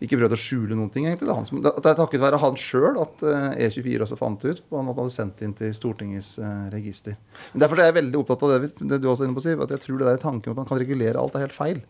ikke 0.01 0.17
prøvd 0.17 0.33
å 0.33 0.41
skjule 0.41 0.77
noen 0.79 0.91
ting. 0.93 1.07
egentlig. 1.07 1.29
Det 1.29 1.47
som, 1.49 1.61
det 1.61 1.71
er 1.77 1.97
takket 1.99 2.23
være 2.23 2.41
han 2.41 2.59
sjøl 2.61 2.99
at 3.03 3.25
E24 3.25 3.93
eh, 3.93 4.05
også 4.07 4.19
fant 4.21 4.45
ut 4.47 4.63
at 4.63 4.77
han 4.77 4.93
hadde 4.93 5.13
sendt 5.15 5.43
inn 5.45 5.55
til 5.57 5.75
Stortingets 5.77 6.35
register. 6.73 7.19
Men 7.53 7.65
Derfor 7.67 7.81
er 7.81 7.91
jeg 7.91 7.99
veldig 8.01 8.21
opptatt 8.23 8.45
av 8.47 8.55
det, 8.55 8.71
det 8.81 9.01
du 9.01 9.11
også 9.11 9.27
er 9.27 9.31
inne 9.31 9.37
på, 9.37 9.45
Siv. 9.45 9.65
At 9.67 9.75
jeg 9.77 9.85
tror 9.85 10.01
det 10.01 10.09
der 10.09 10.23
tanken 10.23 10.55
at 10.55 10.63
man 10.63 10.69
kan 10.71 10.81
regulere 10.81 11.21
alt, 11.21 11.37
er 11.37 11.45
helt 11.45 11.57
feil. 11.57 11.83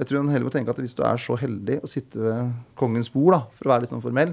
Jeg 0.00 0.08
tror 0.08 0.22
man 0.22 0.32
heller 0.32 0.48
må 0.48 0.54
tenke 0.54 0.72
at 0.72 0.80
hvis 0.80 0.96
du 0.96 1.02
er 1.04 1.20
så 1.20 1.36
heldig 1.36 1.82
å 1.84 1.90
sitte 1.90 2.22
ved 2.24 2.54
kongens 2.80 3.10
bord, 3.12 3.34
da, 3.36 3.42
for 3.58 3.68
å 3.68 3.74
være 3.74 3.84
litt 3.84 3.92
sånn 3.92 4.04
formell, 4.04 4.32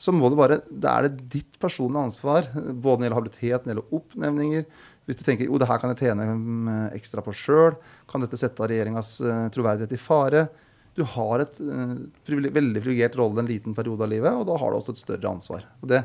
så 0.00 0.14
må 0.16 0.30
du 0.32 0.34
bare, 0.38 0.62
det 0.66 0.90
er 0.90 1.06
det 1.06 1.26
ditt 1.30 1.58
personlige 1.60 2.08
ansvar, 2.08 2.48
både 2.56 2.72
når 2.72 3.04
det 3.04 3.06
gjelder 3.06 3.18
habilitet, 3.18 3.52
når 3.60 3.68
det 3.68 3.74
gjelder 3.74 3.98
oppnevninger, 4.00 4.64
hvis 5.06 5.18
du 5.20 5.22
tenker 5.26 5.46
jo, 5.46 5.60
det 5.60 5.68
her 5.70 5.78
kan 5.82 5.92
jeg 5.92 6.08
tjene 6.08 6.26
mm, 6.34 6.72
ekstra 6.96 7.22
på 7.22 7.34
sjøl, 7.36 7.76
kan 8.10 8.24
dette 8.24 8.38
sette 8.40 8.66
regjeringas 8.66 9.12
troverdighet 9.54 9.94
i 9.94 10.00
fare? 10.00 10.44
Du 11.00 11.06
har 11.16 11.46
et 11.46 11.60
uh, 11.64 11.96
veldig 12.28 12.52
privilegert 12.84 13.16
rolle 13.20 13.40
en 13.40 13.48
liten 13.48 13.76
periode 13.76 14.04
av 14.04 14.12
livet, 14.12 14.36
og 14.36 14.46
da 14.50 14.58
har 14.60 14.72
du 14.72 14.80
også 14.80 14.94
et 14.96 15.02
større 15.02 15.32
ansvar. 15.32 15.64
Det, 15.80 16.02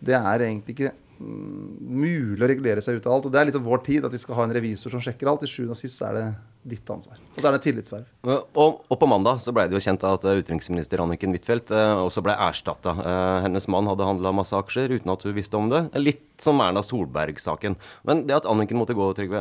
det 0.00 0.16
er 0.16 0.46
egentlig 0.46 0.76
ikke 0.78 0.94
um, 1.20 1.74
mulig 2.00 2.46
å 2.46 2.48
regulere 2.48 2.84
seg 2.84 3.00
ut 3.00 3.08
av 3.08 3.18
alt. 3.18 3.28
Og 3.28 3.34
det 3.34 3.42
er 3.42 3.50
litt 3.50 3.58
av 3.60 3.66
vår 3.66 3.84
tid 3.86 4.08
at 4.08 4.16
vi 4.16 4.22
skal 4.22 4.40
ha 4.40 4.48
en 4.48 4.56
revisor 4.56 4.96
som 4.96 5.02
sjekker 5.04 5.28
alt. 5.28 5.44
Til 5.44 5.52
sjuende 5.52 5.76
og 5.76 5.80
sist 5.82 6.00
er 6.06 6.16
det 6.16 6.24
ditt 6.62 6.90
ansvar. 6.92 7.16
Og 7.34 7.40
så 7.40 7.48
er 7.48 7.56
det 7.56 7.60
tillitsverv. 7.64 8.08
Og, 8.28 8.80
og, 8.84 8.96
på 9.00 9.08
mandag 9.08 9.40
så 9.44 9.52
ble 9.56 9.64
det 9.68 9.76
jo 9.78 9.82
kjent 9.84 10.04
at 10.04 10.24
uh, 10.28 10.40
utenriksminister 10.40 11.00
Anniken 11.00 11.32
Huitfeldt 11.32 11.72
eh, 11.72 12.00
også 12.04 12.24
ble 12.24 12.34
erstatta. 12.48 12.92
Eh, 13.00 13.36
hennes 13.46 13.68
mann 13.72 13.88
hadde 13.88 14.08
handla 14.08 14.34
masse 14.36 14.56
aksjer 14.56 14.92
uten 14.92 15.12
at 15.12 15.24
hun 15.24 15.36
visste 15.36 15.56
om 15.56 15.70
det. 15.72 15.86
Litt 16.00 16.26
som 16.40 16.60
Erna 16.64 16.84
Solberg-saken. 16.84 17.78
Men 18.08 18.26
det 18.28 18.40
at 18.40 18.48
Anniken 18.48 18.80
måtte 18.80 18.96
gå, 18.96 19.08
Trygve, 19.16 19.40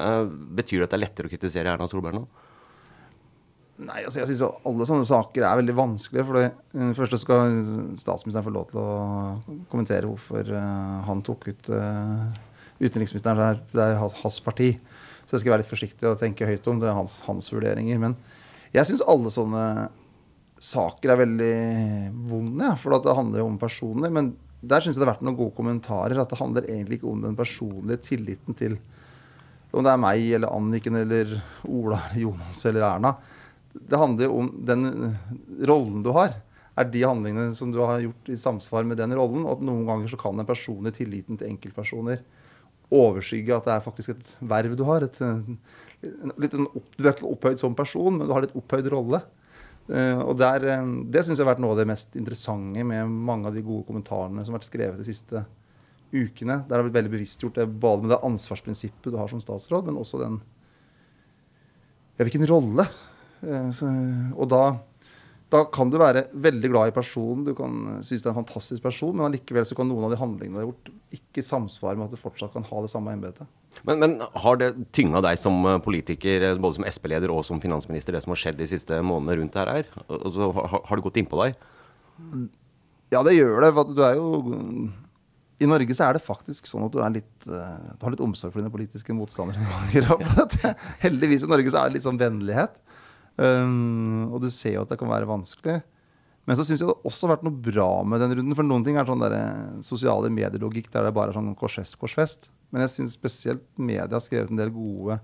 betyr 0.60 0.80
det 0.80 0.88
at 0.88 0.96
det 0.96 1.00
er 1.00 1.06
lettere 1.08 1.32
å 1.32 1.34
kritisere 1.34 1.76
Erna 1.76 1.88
Solberg 1.92 2.22
nå? 2.22 2.26
Nei, 3.80 4.02
altså 4.04 4.20
jeg 4.20 4.28
synes 4.28 4.58
alle 4.68 4.86
sånne 4.90 5.08
saker 5.08 5.46
er 5.48 5.60
veldig 5.62 5.76
vanskelige. 5.78 6.26
For 6.28 6.36
det 6.42 6.96
første 6.98 7.20
skal 7.22 7.54
statsministeren 8.02 8.48
få 8.50 8.52
lov 8.52 8.66
til 8.72 8.82
å 8.82 9.60
kommentere 9.72 10.10
hvorfor 10.10 10.52
han 11.08 11.24
tok 11.24 11.48
ut 11.48 11.70
utenriksministeren. 12.80 13.62
Det 13.72 13.86
er 13.86 14.02
hans 14.02 14.42
parti. 14.44 14.74
Så 15.30 15.38
jeg 15.38 15.46
skal 15.46 15.54
være 15.54 15.64
litt 15.64 15.72
forsiktig 15.72 16.10
og 16.10 16.20
tenke 16.20 16.48
høyt 16.50 16.68
om. 16.68 16.82
Det 16.82 16.90
er 16.90 16.98
hans, 16.98 17.22
hans 17.28 17.48
vurderinger. 17.54 18.02
Men 18.02 18.18
jeg 18.76 18.90
syns 18.90 19.06
alle 19.08 19.32
sånne 19.32 19.64
saker 20.60 21.14
er 21.14 21.22
veldig 21.22 21.56
vonde, 22.28 22.74
for 22.82 23.00
det 23.00 23.16
handler 23.16 23.44
jo 23.44 23.48
om 23.48 23.60
personer. 23.62 24.12
Men 24.12 24.34
der 24.60 24.84
syns 24.84 24.98
jeg 24.98 25.06
det 25.06 25.08
har 25.08 25.14
vært 25.14 25.24
noen 25.24 25.40
gode 25.40 25.56
kommentarer. 25.56 26.20
At 26.20 26.34
det 26.34 26.42
handler 26.42 26.68
egentlig 26.68 27.00
ikke 27.00 27.14
om 27.14 27.24
den 27.24 27.40
personlige 27.40 28.04
tilliten 28.12 28.60
til 28.60 28.76
om 29.70 29.86
det 29.86 29.92
er 29.94 30.02
meg 30.02 30.32
eller 30.34 30.50
Anniken 30.50 30.96
eller 30.98 31.36
Ola 31.70 32.00
eller 32.10 32.24
Jonas 32.24 32.64
eller 32.66 32.88
Erna. 32.88 33.12
Det 33.74 33.98
handler 34.00 34.28
jo 34.28 34.38
om 34.42 34.52
den 34.66 34.86
rollen 35.70 36.04
du 36.06 36.12
har. 36.16 36.38
Er 36.80 36.88
de 36.88 37.02
handlingene 37.04 37.56
som 37.58 37.74
du 37.74 37.82
har 37.84 38.02
gjort 38.04 38.30
i 38.32 38.38
samsvar 38.40 38.86
med 38.88 39.00
den 39.02 39.14
rollen? 39.18 39.44
Og 39.46 39.58
at 39.58 39.66
noen 39.66 39.86
ganger 39.88 40.12
så 40.12 40.20
kan 40.20 40.38
den 40.40 40.48
personlige 40.48 41.02
tilliten 41.02 41.40
til 41.40 41.52
enkeltpersoner 41.52 42.24
overskygge 42.90 43.54
at 43.54 43.68
det 43.68 43.74
er 43.76 43.84
faktisk 43.86 44.14
et 44.16 44.32
verv 44.50 44.74
du 44.78 44.86
har. 44.88 45.06
Et, 45.06 45.20
litt 46.42 46.56
du 46.56 47.04
er 47.04 47.12
ikke 47.12 47.30
opphøyd 47.30 47.62
som 47.62 47.76
person, 47.78 48.16
men 48.18 48.26
du 48.26 48.34
har 48.34 48.46
litt 48.46 48.56
opphøyd 48.58 48.90
rolle. 48.94 49.22
Uh, 49.90 50.22
og 50.22 50.36
der, 50.38 50.68
Det 51.10 51.24
syns 51.26 51.40
jeg 51.40 51.44
har 51.44 51.56
vært 51.56 51.64
noe 51.64 51.74
av 51.74 51.80
det 51.82 51.90
mest 51.90 52.14
interessante 52.18 52.84
med 52.86 53.10
mange 53.10 53.50
av 53.50 53.56
de 53.58 53.66
gode 53.66 53.88
kommentarene 53.88 54.44
som 54.46 54.54
har 54.54 54.62
vært 54.62 54.70
skrevet 54.70 55.02
de 55.02 55.08
siste 55.08 55.44
ukene. 56.14 56.62
Der 56.66 56.78
har 56.78 56.82
det 56.82 56.90
blitt 56.90 57.00
veldig 57.00 57.14
bevisstgjort 57.18 57.58
det, 57.58 57.68
både 57.82 58.06
med 58.06 58.14
det 58.14 58.24
ansvarsprinsippet 58.26 59.12
du 59.12 59.18
har 59.18 59.30
som 59.32 59.42
statsråd, 59.42 59.90
men 59.90 59.98
også 60.00 60.22
den 60.22 60.40
ja, 62.20 62.26
hvilken 62.26 62.46
rolle. 62.50 62.86
Så, 63.40 63.88
og 64.36 64.50
da 64.52 64.64
da 65.50 65.64
kan 65.74 65.90
du 65.90 65.98
være 65.98 66.28
veldig 66.38 66.70
glad 66.70 66.92
i 66.92 66.94
personen, 66.94 67.42
du 67.48 67.56
kan 67.58 68.04
synes 68.06 68.22
det 68.22 68.28
er 68.30 68.36
en 68.36 68.42
fantastisk 68.44 68.84
person, 68.86 69.16
men 69.18 69.26
allikevel 69.26 69.66
så 69.66 69.78
kan 69.78 69.88
noen 69.90 70.06
av 70.06 70.14
de 70.14 70.20
handlingene 70.22 70.60
du 70.60 70.62
har 70.62 70.68
gjort, 70.68 70.92
ikke 71.18 71.46
samsvare 71.46 71.98
med 71.98 72.06
at 72.06 72.14
du 72.14 72.22
fortsatt 72.22 72.54
kan 72.54 72.68
ha 72.68 72.84
det 72.86 72.92
samme 72.92 73.16
embetet. 73.18 73.50
Men, 73.88 73.98
men, 74.02 74.16
har 74.44 74.60
det 74.62 74.70
tynga 74.94 75.24
deg 75.26 75.40
som 75.42 75.58
eh, 75.66 75.80
politiker, 75.82 76.46
eh, 76.46 76.62
både 76.62 76.78
som 76.78 76.86
Sp-leder 76.86 77.34
og 77.34 77.42
som 77.48 77.62
finansminister, 77.64 78.14
det 78.14 78.22
som 78.26 78.36
har 78.36 78.42
skjedd 78.44 78.60
de 78.62 78.70
siste 78.70 79.02
månedene 79.02 79.40
rundt 79.40 79.58
dette 79.58 79.76
her? 79.80 79.90
Altså, 80.06 80.52
har, 80.54 80.82
har 80.86 81.00
det 81.00 81.06
gått 81.08 81.20
innpå 81.22 81.42
deg? 81.42 81.58
Ja, 83.14 83.24
det 83.26 83.38
gjør 83.38 83.66
det. 83.66 83.72
For 83.78 83.94
du 83.96 84.04
er 84.06 84.20
jo 84.20 84.28
I 85.64 85.70
Norge 85.70 85.96
så 85.98 86.10
er 86.10 86.18
det 86.18 86.26
faktisk 86.26 86.70
sånn 86.70 86.86
at 86.86 86.94
du, 86.94 87.02
litt, 87.16 87.34
eh, 87.48 87.90
du 87.96 88.06
har 88.06 88.14
litt 88.14 88.26
omsorg 88.26 88.54
for 88.54 88.62
dine 88.62 88.74
politiske 88.74 89.18
motstandere. 89.18 89.66
Heldigvis 91.06 91.48
i 91.48 91.50
Norge 91.50 91.74
så 91.74 91.82
er 91.82 91.90
det 91.90 91.98
litt 91.98 92.06
sånn 92.06 92.22
vennlighet. 92.22 92.78
Og 93.40 94.42
du 94.44 94.50
ser 94.52 94.76
jo 94.76 94.84
at 94.84 94.92
det 94.92 95.00
kan 95.00 95.12
være 95.12 95.30
vanskelig. 95.30 95.80
Men 96.50 96.58
så 96.58 96.64
syns 96.66 96.82
jeg 96.82 96.90
det 96.90 97.06
også 97.06 97.28
har 97.28 97.36
vært 97.36 97.44
noe 97.46 97.62
bra 97.62 97.90
med 98.10 98.24
den 98.24 98.32
runden. 98.40 98.56
For 98.58 98.66
noen 98.66 98.86
ting 98.86 98.96
er 98.98 99.06
sånn 99.06 99.22
der, 99.22 99.36
eh, 99.38 99.82
sosiale 99.86 100.32
medielogikk 100.34 100.88
der 100.90 101.06
det 101.06 101.14
bare 101.14 101.30
er 101.30 101.38
sånn 101.38 101.52
korsfest, 101.54 102.00
korsfest. 102.02 102.50
Men 102.74 102.82
jeg 102.82 102.94
syns 102.96 103.14
spesielt 103.14 103.62
media 103.78 104.10
har 104.10 104.24
skrevet 104.26 104.50
en 104.50 104.58
del 104.58 104.72
gode, 104.74 105.20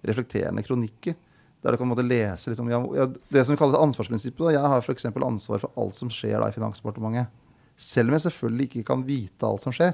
reflekterende 0.00 0.64
kronikker. 0.64 1.14
Der 1.60 1.76
du 1.76 1.76
kan 1.76 1.90
måtte 1.90 2.06
lese 2.06 2.48
liksom, 2.48 2.70
ja, 2.72 3.04
Det 3.04 3.44
som 3.44 3.56
kalles 3.60 3.76
ansvarsprinsippet. 3.76 4.54
Jeg 4.54 4.64
har 4.64 4.80
f.eks. 4.80 5.04
ansvar 5.04 5.60
for 5.60 5.70
alt 5.76 5.94
som 5.94 6.08
skjer 6.08 6.40
da 6.40 6.48
i 6.48 6.56
Finansdepartementet. 6.56 7.28
Selv 7.76 8.08
om 8.08 8.16
jeg 8.16 8.32
selvfølgelig 8.32 8.68
ikke 8.70 8.88
kan 8.88 9.04
vite 9.04 9.44
alt 9.44 9.60
som 9.60 9.72
skjer. 9.76 9.92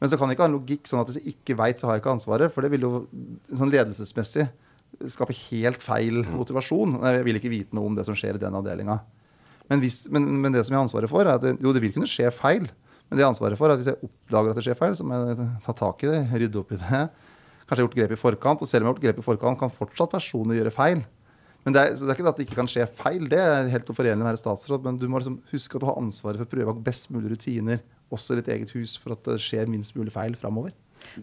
Men 0.00 0.10
så 0.10 0.18
kan 0.18 0.26
jeg 0.26 0.34
ikke 0.34 0.46
ha 0.46 0.50
en 0.50 0.58
logikk 0.58 0.86
sånn 0.86 1.00
at 1.00 1.10
hvis 1.10 1.22
jeg 1.22 1.34
ikke 1.36 1.58
veit, 1.58 1.78
så 1.78 1.86
har 1.86 1.94
jeg 1.94 2.02
ikke 2.02 2.16
ansvaret. 2.18 2.50
For 2.50 2.62
det 2.62 2.72
vil 2.74 2.86
jo 2.86 3.06
sånn 3.54 3.70
ledelsesmessig 3.70 4.48
skaper 5.12 5.36
helt 5.48 5.84
feil 5.84 6.22
motivasjon. 6.26 6.98
Jeg 7.04 7.24
vil 7.26 7.38
ikke 7.38 7.52
vite 7.52 7.76
noe 7.76 7.90
om 7.90 7.96
det 7.98 8.06
som 8.08 8.16
skjer 8.18 8.38
i 8.38 8.42
den 8.42 8.56
avdelinga. 8.58 8.98
Men, 9.68 9.82
men, 10.14 10.28
men, 10.42 10.54
det 10.54 10.64
som 10.64 10.74
jeg 10.74 10.80
har 10.80 10.86
ansvaret 10.86 11.12
for, 11.12 11.26
er 11.26 11.36
at 11.36 11.44
det, 11.44 11.56
jo, 11.62 11.74
det 11.76 11.82
vil 11.84 11.92
kunne 11.94 12.08
skje 12.08 12.30
feil. 12.34 12.64
Men 13.08 13.16
det 13.16 13.22
jeg 13.22 13.28
har 13.28 13.34
ansvaret 13.34 13.60
for 13.60 13.68
er 13.68 13.76
at 13.76 13.82
hvis 13.82 13.90
jeg 13.92 14.08
oppdager 14.08 14.52
at 14.52 14.58
det 14.58 14.64
skjer 14.66 14.78
feil, 14.78 14.96
så 14.96 15.06
må 15.06 15.20
jeg 15.28 15.48
ta 15.64 15.74
tak 15.76 16.02
i 16.04 16.10
det, 16.10 16.22
rydde 16.32 16.60
opp 16.62 16.72
i 16.74 16.80
det. 16.80 17.04
Kanskje 17.68 17.68
jeg 17.68 17.76
har 17.76 17.84
gjort 17.84 18.00
grep 18.00 18.16
i 18.16 18.20
forkant. 18.20 18.64
Og 18.64 18.70
selv 18.70 18.82
om 18.82 18.88
jeg 18.88 18.90
har 18.90 18.96
gjort 18.96 19.06
grep 19.06 19.22
i 19.22 19.26
forkant, 19.28 19.60
kan 19.60 19.74
fortsatt 19.76 20.16
personer 20.16 20.58
gjøre 20.58 20.74
feil. 20.74 21.04
Men 21.66 21.74
det 21.76 21.84
er, 21.84 21.94
det 22.00 22.08
er 22.08 22.16
ikke 22.16 22.30
at 22.30 22.40
det 22.40 22.46
ikke 22.46 22.58
kan 22.62 22.70
skje 22.70 22.88
feil, 22.96 23.24
det 23.28 23.38
er 23.44 23.66
helt 23.68 23.88
uforenlig 23.92 24.22
med 24.22 24.24
å 24.24 24.30
være 24.30 24.40
statsråd. 24.40 24.84
Men 24.86 25.00
du 25.00 25.04
må 25.10 25.20
liksom 25.20 25.40
huske 25.52 25.76
at 25.76 25.84
du 25.84 25.88
har 25.90 26.00
ansvaret 26.00 26.40
for 26.40 26.48
å 26.48 26.52
prøve 26.54 26.72
å 26.72 26.76
ha 26.76 26.84
best 26.88 27.10
mulig 27.12 27.34
rutiner 27.34 27.82
også 28.14 28.32
i 28.32 28.40
ditt 28.40 28.52
eget 28.54 28.72
hus 28.72 28.96
for 28.96 29.12
at 29.12 29.24
det 29.26 29.36
skjer 29.44 29.68
minst 29.68 29.96
mulig 29.98 30.14
feil 30.14 30.36
framover. 30.38 30.72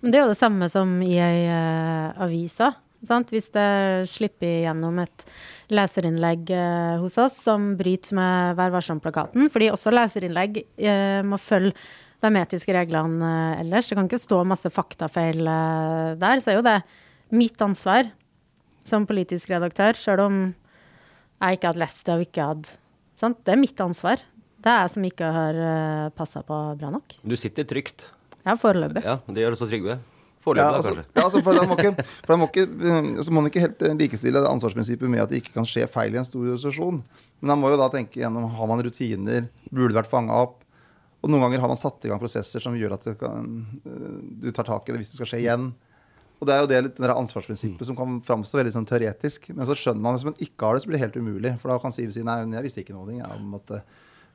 Men 0.01 0.13
det 0.13 0.19
er 0.19 0.25
jo 0.25 0.33
det 0.33 0.39
samme 0.39 0.69
som 0.71 0.91
i 1.03 1.15
ei 1.17 1.47
uh, 1.49 2.13
avis 2.27 2.59
Sant? 3.07 3.31
Hvis 3.33 3.51
det 3.53 4.07
slipper 4.11 4.65
gjennom 4.65 4.99
et 5.03 5.25
leserinnlegg 5.73 6.51
eh, 6.53 6.95
hos 7.01 7.17
oss 7.21 7.37
som 7.47 7.73
bryter 7.79 8.17
med 8.17 8.57
Vær 8.59 8.73
varsom-plakaten, 8.75 9.49
fordi 9.53 9.71
også 9.73 9.93
leserinnlegg 9.93 10.61
eh, 10.63 11.21
må 11.25 11.39
følge 11.41 11.73
de 12.25 12.41
etiske 12.41 12.75
reglene 12.75 13.31
eh, 13.31 13.63
ellers. 13.63 13.89
Det 13.89 13.97
kan 13.97 14.09
ikke 14.09 14.21
stå 14.21 14.43
masse 14.47 14.71
faktafeil 14.73 15.41
eh, 15.45 16.13
der. 16.21 16.41
Så 16.41 16.53
er 16.53 16.59
jo 16.59 16.65
det 16.65 16.79
mitt 17.35 17.61
ansvar 17.61 18.09
som 18.85 19.07
politisk 19.09 19.49
redaktør, 19.49 19.97
sjøl 19.97 20.21
om 20.25 20.39
jeg 21.41 21.57
ikke 21.57 21.71
hadde 21.71 21.81
lest 21.81 22.05
det 22.07 22.15
og 22.15 22.25
ikke 22.25 22.49
hadde 22.49 22.75
sant? 23.19 23.41
Det 23.45 23.53
er 23.53 23.61
mitt 23.61 23.81
ansvar. 23.83 24.21
Det 24.65 24.71
er 24.71 24.83
jeg 24.85 24.93
som 24.95 25.05
ikke 25.05 25.29
har 25.35 25.57
uh, 25.59 25.69
eh, 25.69 26.11
passa 26.17 26.41
på 26.45 26.57
bra 26.79 26.89
nok. 26.93 27.17
Du 27.21 27.35
sitter 27.37 27.67
trygt? 27.69 28.09
Ja, 28.45 28.55
foreløpig. 28.57 29.03
Ja, 29.05 29.19
Det 29.25 29.43
gjør 29.43 29.57
også 29.57 29.67
Trygve. 29.69 29.99
Foreløpig, 30.45 30.65
ja, 30.65 30.77
altså, 30.77 30.91
kanskje. 30.93 31.11
Ja, 31.15 31.23
altså, 31.23 31.41
for 31.45 31.57
da 31.57 31.63
må 31.65 31.77
ikke, 31.79 32.05
for 32.27 32.41
må 32.41 32.47
ikke, 32.51 32.65
må 33.33 33.43
ikke 33.49 33.63
helt 33.63 33.81
eh, 33.81 33.95
likestille 33.97 34.43
det 34.43 34.51
ansvarsprinsippet 34.51 35.09
med 35.09 35.23
at 35.23 35.31
det 35.31 35.41
ikke 35.41 35.55
kan 35.55 35.65
skje 35.69 35.87
feil 35.89 36.13
i 36.13 36.19
en 36.21 36.27
stor 36.27 36.43
organisasjon. 36.43 36.99
Men 37.41 37.53
man 37.53 37.63
må 37.63 37.71
jo 37.73 37.79
da 37.81 37.89
tenke 37.93 38.21
gjennom 38.21 38.45
har 38.53 38.69
man 38.69 38.83
rutiner, 38.85 39.49
burde 39.71 39.89
det 39.93 39.99
vært 40.03 40.11
fanga 40.11 40.37
opp? 40.45 40.61
Og 41.25 41.31
noen 41.33 41.47
ganger 41.47 41.63
har 41.63 41.71
man 41.71 41.81
satt 41.81 42.05
i 42.05 42.11
gang 42.11 42.21
prosesser 42.21 42.61
som 42.61 42.77
gjør 42.77 42.99
at 42.99 43.09
kan, 43.17 43.49
eh, 43.81 44.13
du 44.45 44.51
tar 44.53 44.69
tak 44.69 44.85
i 44.85 44.93
det 44.93 45.01
hvis 45.01 45.15
det 45.15 45.19
skal 45.19 45.31
skje 45.33 45.41
igjen. 45.41 45.71
Og 46.35 46.45
det 46.45 46.53
er 46.53 46.61
jo 46.61 46.69
det 46.69 46.81
litt 46.85 46.97
det 47.01 47.09
ansvarsprinsippet 47.15 47.87
som 47.87 47.97
kan 47.97 48.19
framstå 48.27 48.59
veldig 48.59 48.75
sånn 48.75 48.85
teoretisk. 48.85 49.49
Men 49.55 49.65
så 49.65 49.73
skjønner 49.79 50.03
man 50.03 50.19
hvis 50.19 50.27
man 50.27 50.37
ikke 50.37 50.67
har 50.67 50.77
det, 50.77 50.83
så 50.83 50.91
blir 50.91 50.99
det 50.99 51.05
helt 51.07 51.17
umulig. 51.17 51.55
For 51.61 51.73
da 51.73 51.79
kan 51.81 51.95
Siv 51.95 52.11
si 52.13 52.25
nei, 52.27 52.43
jeg 52.53 52.67
visste 52.67 52.83
ikke 52.83 52.93
noe 52.93 53.15
jeg, 53.15 53.39
om 53.39 53.55
at 53.57 53.79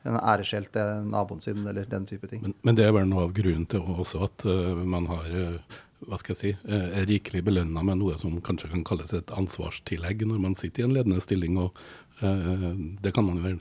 en 0.08 0.16
æreskjelt 0.16 0.72
til 0.72 1.04
naboen 1.12 1.42
sin, 1.44 1.60
eller 1.68 1.88
den 1.88 2.06
type 2.08 2.28
ting. 2.30 2.42
Men, 2.46 2.56
men, 2.64 2.78
det 2.78 2.86
er 2.86 2.94
bare 2.96 3.08
noe 3.08 3.26
av 3.26 3.34
grunnen 3.36 3.66
til 3.68 3.84
også 3.84 4.24
at 4.26 4.46
uh, 4.48 4.80
man 4.80 5.08
har 5.10 5.28
uh, 5.28 5.80
hva 6.09 6.16
skal 6.21 6.33
jeg 6.33 6.40
si, 6.40 6.50
eh, 6.73 6.87
er 7.00 7.09
rikelig 7.09 7.42
belønna 7.45 7.83
med 7.85 7.99
noe 8.00 8.16
som 8.21 8.38
kanskje 8.45 8.71
kan 8.73 8.85
kalles 8.88 9.12
et 9.16 9.33
ansvarstillegg 9.37 10.25
når 10.28 10.38
man 10.40 10.54
sitter 10.57 10.83
i 10.83 10.87
en 10.87 10.95
ledende 10.97 11.21
stilling. 11.21 11.59
og 11.61 11.76
uh, 12.23 12.73
Det 13.04 13.12
kan 13.16 13.26
man 13.26 13.42
vel, 13.45 13.59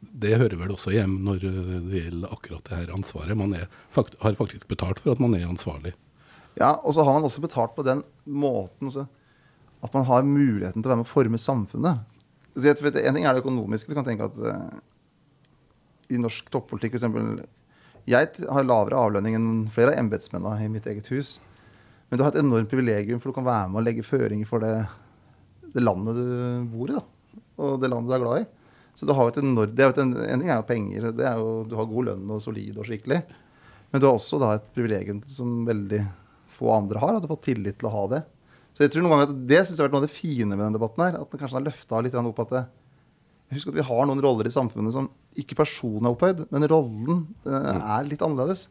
det 0.00 0.38
hører 0.38 0.58
vel 0.60 0.74
også 0.76 0.94
hjem 0.94 1.18
når 1.26 1.42
det 1.42 2.04
gjelder 2.04 2.36
akkurat 2.36 2.68
det 2.68 2.78
her 2.78 2.94
ansvaret. 2.94 3.38
Man 3.38 3.56
er, 3.58 3.66
fakt, 3.90 4.14
har 4.22 4.38
faktisk 4.38 4.68
betalt 4.70 5.02
for 5.02 5.16
at 5.16 5.22
man 5.22 5.34
er 5.34 5.48
ansvarlig. 5.48 5.96
Ja, 6.60 6.76
og 6.78 6.94
så 6.94 7.02
har 7.06 7.18
man 7.18 7.26
også 7.26 7.42
betalt 7.42 7.74
på 7.74 7.86
den 7.86 8.04
måten 8.26 8.90
så, 8.90 9.06
at 9.82 9.94
man 9.94 10.06
har 10.06 10.26
muligheten 10.26 10.82
til 10.82 10.90
å 10.90 10.94
være 10.94 11.02
med 11.02 11.08
å 11.08 11.14
forme 11.14 11.42
samfunnet. 11.42 12.06
Så 12.54 12.66
en 12.70 13.14
ting 13.14 13.24
er 13.24 13.34
det 13.34 13.42
økonomiske. 13.42 13.90
Du 13.90 13.98
kan 13.98 14.06
tenke 14.06 14.30
at 14.30 14.38
uh, 14.38 14.80
i 16.10 16.18
norsk 16.22 16.50
toppolitikk 16.54 16.98
f.eks. 16.98 17.46
Jeg 18.10 18.32
har 18.48 18.66
lavere 18.66 18.98
avlønning 18.98 19.36
enn 19.36 19.52
flere 19.70 19.94
av 19.94 20.02
embetsmennene 20.02 20.64
i 20.64 20.70
mitt 20.72 20.86
eget 20.90 21.10
hus. 21.10 21.38
Men 22.10 22.18
du 22.18 22.24
har 22.24 22.32
et 22.34 22.42
enormt 22.42 22.70
privilegium, 22.70 23.20
for 23.22 23.30
du 23.30 23.36
kan 23.36 23.46
være 23.46 23.68
med 23.70 23.80
og 23.80 23.86
legge 23.86 24.06
føringer 24.06 24.48
for 24.50 24.62
det, 24.64 24.74
det 25.70 25.84
landet 25.84 26.18
du 26.18 26.72
bor 26.72 26.90
i. 26.90 26.96
Da, 26.96 27.36
og 27.62 27.76
det 27.82 27.90
landet 27.92 28.10
du 28.10 28.16
er 28.16 28.24
glad 28.24 28.42
i. 28.42 28.48
Så 28.98 29.06
du 29.06 29.14
har 29.16 29.30
et 29.30 29.38
enormt, 29.40 29.76
det 29.78 29.84
er 29.84 29.92
et, 29.94 30.00
En 30.02 30.42
ting 30.42 30.50
er 30.50 30.58
jo 30.58 30.66
penger. 30.66 31.12
det 31.16 31.24
er 31.24 31.38
jo, 31.38 31.64
Du 31.70 31.76
har 31.78 31.86
god 31.86 32.10
lønn 32.10 32.34
og 32.34 32.42
solid 32.42 32.76
og 32.76 32.88
skikkelig. 32.88 33.22
Men 33.90 34.02
du 34.02 34.06
har 34.06 34.18
også 34.18 34.40
da 34.42 34.56
et 34.56 34.66
privilegium 34.74 35.22
som 35.30 35.62
veldig 35.66 36.02
få 36.50 36.74
andre 36.74 36.98
har. 36.98 37.14
At 37.14 37.22
du 37.22 37.28
har 37.28 37.36
fått 37.36 37.46
tillit 37.48 37.78
til 37.78 37.88
å 37.88 37.94
ha 37.94 38.04
det. 38.16 38.20
Så 38.74 38.84
jeg 38.84 38.92
tror 38.92 39.06
noen 39.06 39.14
ganger 39.14 39.30
at 39.30 39.46
Det 39.46 39.62
synes 39.62 39.76
jeg 39.76 39.82
har 39.82 39.88
vært 39.88 39.96
noe 39.96 40.02
av 40.02 40.08
det 40.08 40.18
fine 40.18 40.50
med 40.50 40.64
denne 40.64 40.78
debatten. 40.78 41.04
her, 41.06 41.20
At 41.20 41.30
den 41.30 41.40
kanskje 41.40 41.58
har 41.58 41.66
løfta 41.68 42.02
litt 42.02 42.18
opp 42.18 42.44
at 42.44 42.54
det, 42.56 42.64
Husk 43.50 43.72
at 43.72 43.74
vi 43.80 43.82
har 43.82 44.04
noen 44.06 44.20
roller 44.22 44.46
i 44.46 44.52
samfunnet 44.54 44.94
som 44.94 45.08
ikke 45.34 45.56
personen 45.58 46.06
er 46.06 46.12
opphøyd, 46.14 46.44
men 46.54 46.66
rollen 46.70 47.24
eh, 47.42 47.50
mm. 47.50 47.80
er 47.96 48.04
litt 48.06 48.22
annerledes. 48.22 48.68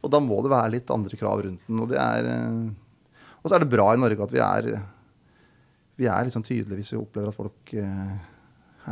Og 0.00 0.12
da 0.12 0.20
må 0.24 0.40
det 0.44 0.52
være 0.52 0.74
litt 0.76 0.90
andre 0.94 1.18
krav 1.20 1.42
rundt 1.44 1.66
den. 1.66 1.84
Og, 1.84 1.92
er, 1.92 2.28
eh, 2.30 3.38
og 3.40 3.48
så 3.48 3.56
er 3.56 3.64
det 3.64 3.72
bra 3.72 3.90
i 3.94 4.00
Norge 4.00 4.26
at 4.26 4.34
vi 4.34 4.42
er, 4.44 4.70
vi 6.00 6.08
er 6.08 6.28
liksom 6.28 6.44
tydelige 6.46 6.80
hvis 6.80 6.92
vi 6.94 7.00
opplever 7.00 7.32
at 7.32 7.36
folk 7.36 7.74
eh, 7.76 8.14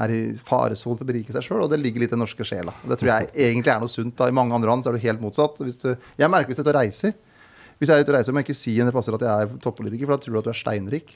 er 0.04 0.12
i 0.12 0.20
faresonen 0.44 0.98
for 0.98 1.06
å 1.06 1.08
berike 1.08 1.34
seg 1.34 1.46
sjøl. 1.46 1.64
Og 1.64 1.72
det 1.72 1.80
ligger 1.80 2.04
litt 2.04 2.12
i 2.12 2.16
den 2.16 2.22
norske 2.24 2.46
sjela. 2.46 2.74
Det 2.84 3.00
tror 3.00 3.12
jeg 3.14 3.30
egentlig 3.48 3.72
er 3.72 3.80
noe 3.82 3.92
sunt. 3.92 4.16
da. 4.18 4.28
I 4.28 4.36
mange 4.36 4.56
andre 4.56 4.70
land 4.70 4.84
så 4.84 4.92
er 4.92 4.98
det 4.98 5.06
helt 5.06 5.24
motsatt. 5.24 5.58
Du, 5.58 5.90
jeg 6.20 6.32
merker 6.32 6.52
hvis 6.52 6.60
jeg 6.60 6.66
er 6.66 6.68
ute 6.68 6.76
og 6.76 6.80
reiser. 6.80 7.16
Hvis 7.78 7.90
jeg 7.90 7.94
er 7.94 8.04
ute 8.04 8.12
og 8.12 8.18
reiser, 8.18 8.34
må 8.34 8.42
jeg 8.42 8.48
ikke 8.48 8.58
si 8.58 8.74
en 8.82 8.92
plasser 8.94 9.16
at 9.16 9.24
jeg 9.24 9.46
er 9.46 9.58
toppolitiker, 9.62 10.08
for 10.08 10.16
da 10.18 10.24
tror 10.24 10.34
du 10.34 10.40
at 10.42 10.48
du 10.48 10.52
er 10.52 10.60
steinrik. 10.60 11.14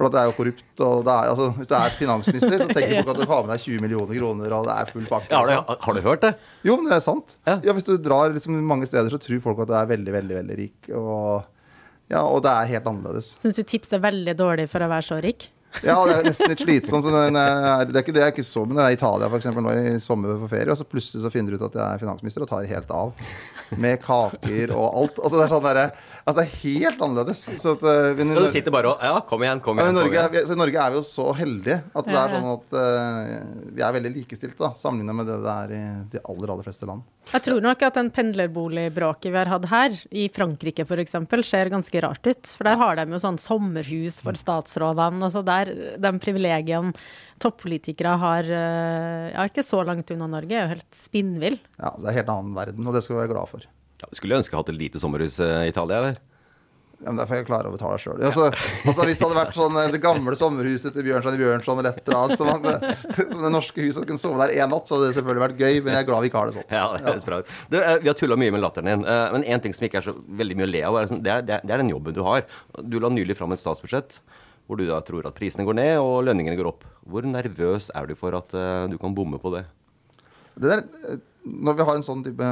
For 0.00 0.08
det 0.08 0.16
er 0.16 0.30
jo 0.30 0.36
korrupt. 0.38 0.80
og 0.80 1.08
er, 1.12 1.28
altså, 1.28 1.50
Hvis 1.58 1.68
du 1.68 1.74
er 1.76 1.92
finansminister, 1.98 2.56
så 2.62 2.68
tenker 2.70 2.94
folk 3.02 3.12
at 3.12 3.20
du 3.20 3.28
har 3.28 3.44
med 3.44 3.52
deg 3.52 3.64
20 3.66 3.84
millioner 3.84 4.16
kroner, 4.16 4.56
og 4.56 4.66
det 4.70 4.76
er 4.78 4.92
full 4.94 5.06
pakke. 5.10 5.28
Ja, 5.28 5.42
har, 5.42 5.50
du, 5.68 5.84
har, 5.84 5.98
du, 5.98 6.02
hørt 6.06 6.24
det? 6.24 6.32
Jo, 6.64 6.78
men 6.80 6.88
det 6.88 6.96
er 6.96 7.04
sant. 7.04 7.36
Ja. 7.44 7.58
ja 7.68 7.76
hvis 7.76 7.84
du 7.84 7.92
drar 8.00 8.32
liksom 8.32 8.56
mange 8.64 8.88
steder, 8.88 9.12
så 9.12 9.20
tror 9.20 9.44
folk 9.44 9.60
at 9.66 9.68
du 9.68 9.76
er 9.76 9.92
veldig, 9.92 10.16
veldig, 10.16 10.36
veldig 10.40 10.58
rik. 10.62 10.92
Og, 10.96 11.44
ja, 12.08 12.24
og 12.24 12.40
det 12.46 12.56
er 12.56 12.72
helt 12.72 12.88
annerledes. 12.94 13.34
Syns 13.44 13.60
du 13.60 13.64
tips 13.68 13.92
er 13.92 14.04
veldig 14.08 14.36
dårlig 14.40 14.70
for 14.72 14.80
å 14.80 14.88
være 14.90 15.10
så 15.12 15.20
rik? 15.20 15.50
Ja, 15.86 15.94
det 16.02 16.16
er 16.16 16.24
nesten 16.26 16.50
litt 16.50 16.62
slitsomt. 16.64 17.04
Det, 17.06 17.28
er, 17.38 17.84
det 17.86 17.94
er 17.94 18.02
ikke 18.02 18.14
det 18.16 18.24
jeg 18.24 18.34
ikke 18.34 18.46
så, 18.48 18.64
men 18.66 18.78
det 18.78 18.86
er 18.86 18.96
Italia 18.96 19.28
for 19.30 19.38
eksempel, 19.38 19.62
nå 19.62 19.74
i 19.76 20.00
sommer 20.02 20.40
på 20.42 20.48
ferie, 20.50 20.72
og 20.72 20.80
så 20.80 20.86
plutselig 20.88 21.22
så 21.22 21.30
finner 21.30 21.54
du 21.54 21.60
ut 21.60 21.66
at 21.68 21.76
jeg 21.78 21.84
er 21.86 22.02
finansminister 22.02 22.42
og 22.42 22.50
tar 22.50 22.66
helt 22.66 22.90
av. 22.90 23.12
Med 23.78 24.00
kaker 24.02 24.72
og 24.74 24.86
alt. 24.88 25.20
Altså 25.20 25.36
det 25.36 25.44
er 25.44 25.52
sånn 25.52 25.68
derre 25.68 25.84
Altså, 26.30 26.40
det 26.40 26.46
er 26.46 26.58
helt 26.62 27.04
annerledes. 27.04 27.42
Så 27.60 27.74
at, 27.76 27.84
uh, 27.84 28.10
vi, 28.16 28.26
du 28.30 28.48
sitter 28.52 28.74
bare 28.74 28.92
og 28.92 29.04
Ja, 29.04 29.20
kom 29.26 29.42
igjen, 29.44 29.62
kom 29.64 29.80
igjen. 29.80 29.90
Ja, 29.90 29.96
Norge, 29.96 30.10
kom 30.14 30.36
igjen. 30.36 30.46
Er, 30.46 30.54
I 30.54 30.60
Norge 30.60 30.82
er 30.84 30.92
vi 30.94 31.00
jo 31.00 31.06
så 31.06 31.30
heldige 31.36 31.78
at 31.90 32.10
det 32.10 32.18
er 32.20 32.34
sånn 32.36 32.50
at 32.52 32.76
uh, 32.76 33.70
vi 33.74 33.86
er 33.86 33.96
veldig 33.96 34.12
likestilte, 34.20 34.70
sammenlignet 34.78 35.18
med 35.18 35.30
det 35.30 35.38
det 35.40 35.56
er 35.56 35.72
i 35.74 35.80
de 36.12 36.22
aller, 36.22 36.52
aller 36.54 36.66
fleste 36.66 36.88
land. 36.88 37.02
Jeg 37.30 37.44
tror 37.46 37.60
nok 37.62 37.82
at 37.86 37.98
den 37.98 38.10
pendlerboligbråket 38.14 39.30
vi 39.30 39.38
har 39.38 39.50
hatt 39.52 39.66
her, 39.70 39.96
i 40.10 40.28
Frankrike 40.34 40.86
f.eks., 40.86 41.18
ser 41.46 41.72
ganske 41.72 42.02
rart 42.02 42.26
ut. 42.26 42.54
For 42.56 42.66
der 42.66 42.78
har 42.80 42.98
de 42.98 43.06
jo 43.14 43.22
sånn 43.22 43.38
sommerhus 43.40 44.20
for 44.24 44.38
statsrådene. 44.38 45.22
Altså 45.26 45.44
der 45.46 45.74
de 46.00 46.14
privilegiene 46.22 46.94
toppolitikere 47.40 48.16
har 48.20 48.48
uh, 48.50 49.26
Ja, 49.30 49.48
ikke 49.48 49.64
så 49.66 49.82
langt 49.86 50.10
unna 50.14 50.30
Norge, 50.30 50.54
er 50.54 50.66
jo 50.66 50.76
helt 50.76 50.96
spinnvill. 50.96 51.60
Ja, 51.78 51.94
det 51.96 52.06
er 52.06 52.10
en 52.12 52.18
helt 52.20 52.34
annen 52.36 52.56
verden, 52.58 52.88
og 52.88 52.96
det 52.96 53.04
skal 53.06 53.16
vi 53.16 53.22
være 53.24 53.34
glad 53.34 53.52
for. 53.52 53.68
Ja, 54.00 54.08
du 54.10 54.16
skulle 54.18 54.38
ønske 54.40 54.54
jeg 54.54 54.62
hatt 54.62 54.72
et 54.72 54.80
lite 54.80 55.00
sommerhus 55.02 55.38
eh, 55.44 55.66
i 55.68 55.72
Italia, 55.72 55.98
eller? 56.02 56.20
Ja, 57.00 57.08
men 57.14 57.16
Der 57.16 57.28
får 57.30 57.38
jeg 57.38 57.46
klare 57.48 57.68
å 57.70 57.72
betale 57.72 57.96
sjøl. 57.96 58.18
Altså, 58.28 58.50
altså, 58.84 59.04
hvis 59.08 59.16
det 59.16 59.24
hadde 59.24 59.36
vært 59.38 59.54
sånn 59.56 59.76
eh, 59.80 59.86
det 59.94 60.00
gamle 60.04 60.34
sommerhuset 60.36 60.92
til 60.92 61.06
Bjørnson 61.06 61.36
i 61.36 61.40
Bjørnson 61.40 61.78
eller 61.80 61.94
et 61.96 62.08
eller 62.10 62.18
annet, 62.18 62.36
som, 62.36 62.50
man, 62.50 62.98
som 63.16 63.44
det 63.46 63.52
norske 63.54 63.86
huset 63.86 64.04
kunne 64.08 64.20
sove 64.20 64.36
der 64.42 64.52
én 64.60 64.68
natt, 64.72 64.84
så 64.88 64.98
hadde 64.98 65.08
det 65.08 65.16
selvfølgelig 65.16 65.44
vært 65.46 65.62
gøy, 65.64 65.78
men 65.86 65.96
jeg 65.96 66.04
er 66.04 66.08
glad 66.10 66.20
vi 66.26 66.28
ikke 66.32 66.42
har 66.42 66.50
det 66.50 66.56
sånn. 66.58 66.68
Ja, 66.76 66.82
det 66.96 67.06
høres 67.08 67.24
bra 67.28 67.38
ut. 67.40 67.54
Eh, 67.72 67.94
vi 68.04 68.10
har 68.12 68.18
tulla 68.20 68.36
mye 68.40 68.52
med 68.56 68.64
latteren 68.66 68.90
din, 68.92 69.06
eh, 69.08 69.22
men 69.36 69.46
én 69.48 69.64
ting 69.64 69.76
som 69.76 69.88
ikke 69.88 70.02
er 70.02 70.08
så 70.10 70.16
veldig 70.42 70.58
mye 70.60 70.68
å 70.68 70.72
le 70.74 70.84
av, 70.90 70.98
er 71.00 71.08
sånn- 71.14 71.24
det 71.24 71.32
er, 71.38 71.46
det 71.48 71.56
er, 71.56 71.64
er 71.72 71.84
den 71.86 71.94
jobben 71.94 72.16
du 72.16 72.20
har. 72.28 72.44
Du 72.84 72.98
la 73.00 73.08
nylig 73.16 73.36
fram 73.40 73.56
et 73.56 73.64
statsbudsjett 73.64 74.20
hvor 74.70 74.78
du 74.78 74.84
da 74.86 75.00
tror 75.02 75.24
at 75.26 75.34
prisene 75.34 75.64
går 75.66 75.74
ned 75.80 75.96
og 75.98 76.20
lønningene 76.28 76.54
går 76.60 76.68
opp. 76.70 76.84
Hvor 77.10 77.24
nervøs 77.26 77.88
er 77.96 78.06
du 78.06 78.14
for 78.14 78.36
at 78.38 78.52
eh, 78.54 78.84
du 78.92 79.00
kan 79.02 79.16
bomme 79.16 79.40
på 79.42 79.50
det? 79.56 79.64
Det 80.60 80.68
der, 80.68 80.84
eh, 81.08 81.16
når 81.44 81.76
vi 81.78 81.86
har 81.88 81.96
en 81.96 82.04
sånn 82.04 82.24
type 82.24 82.46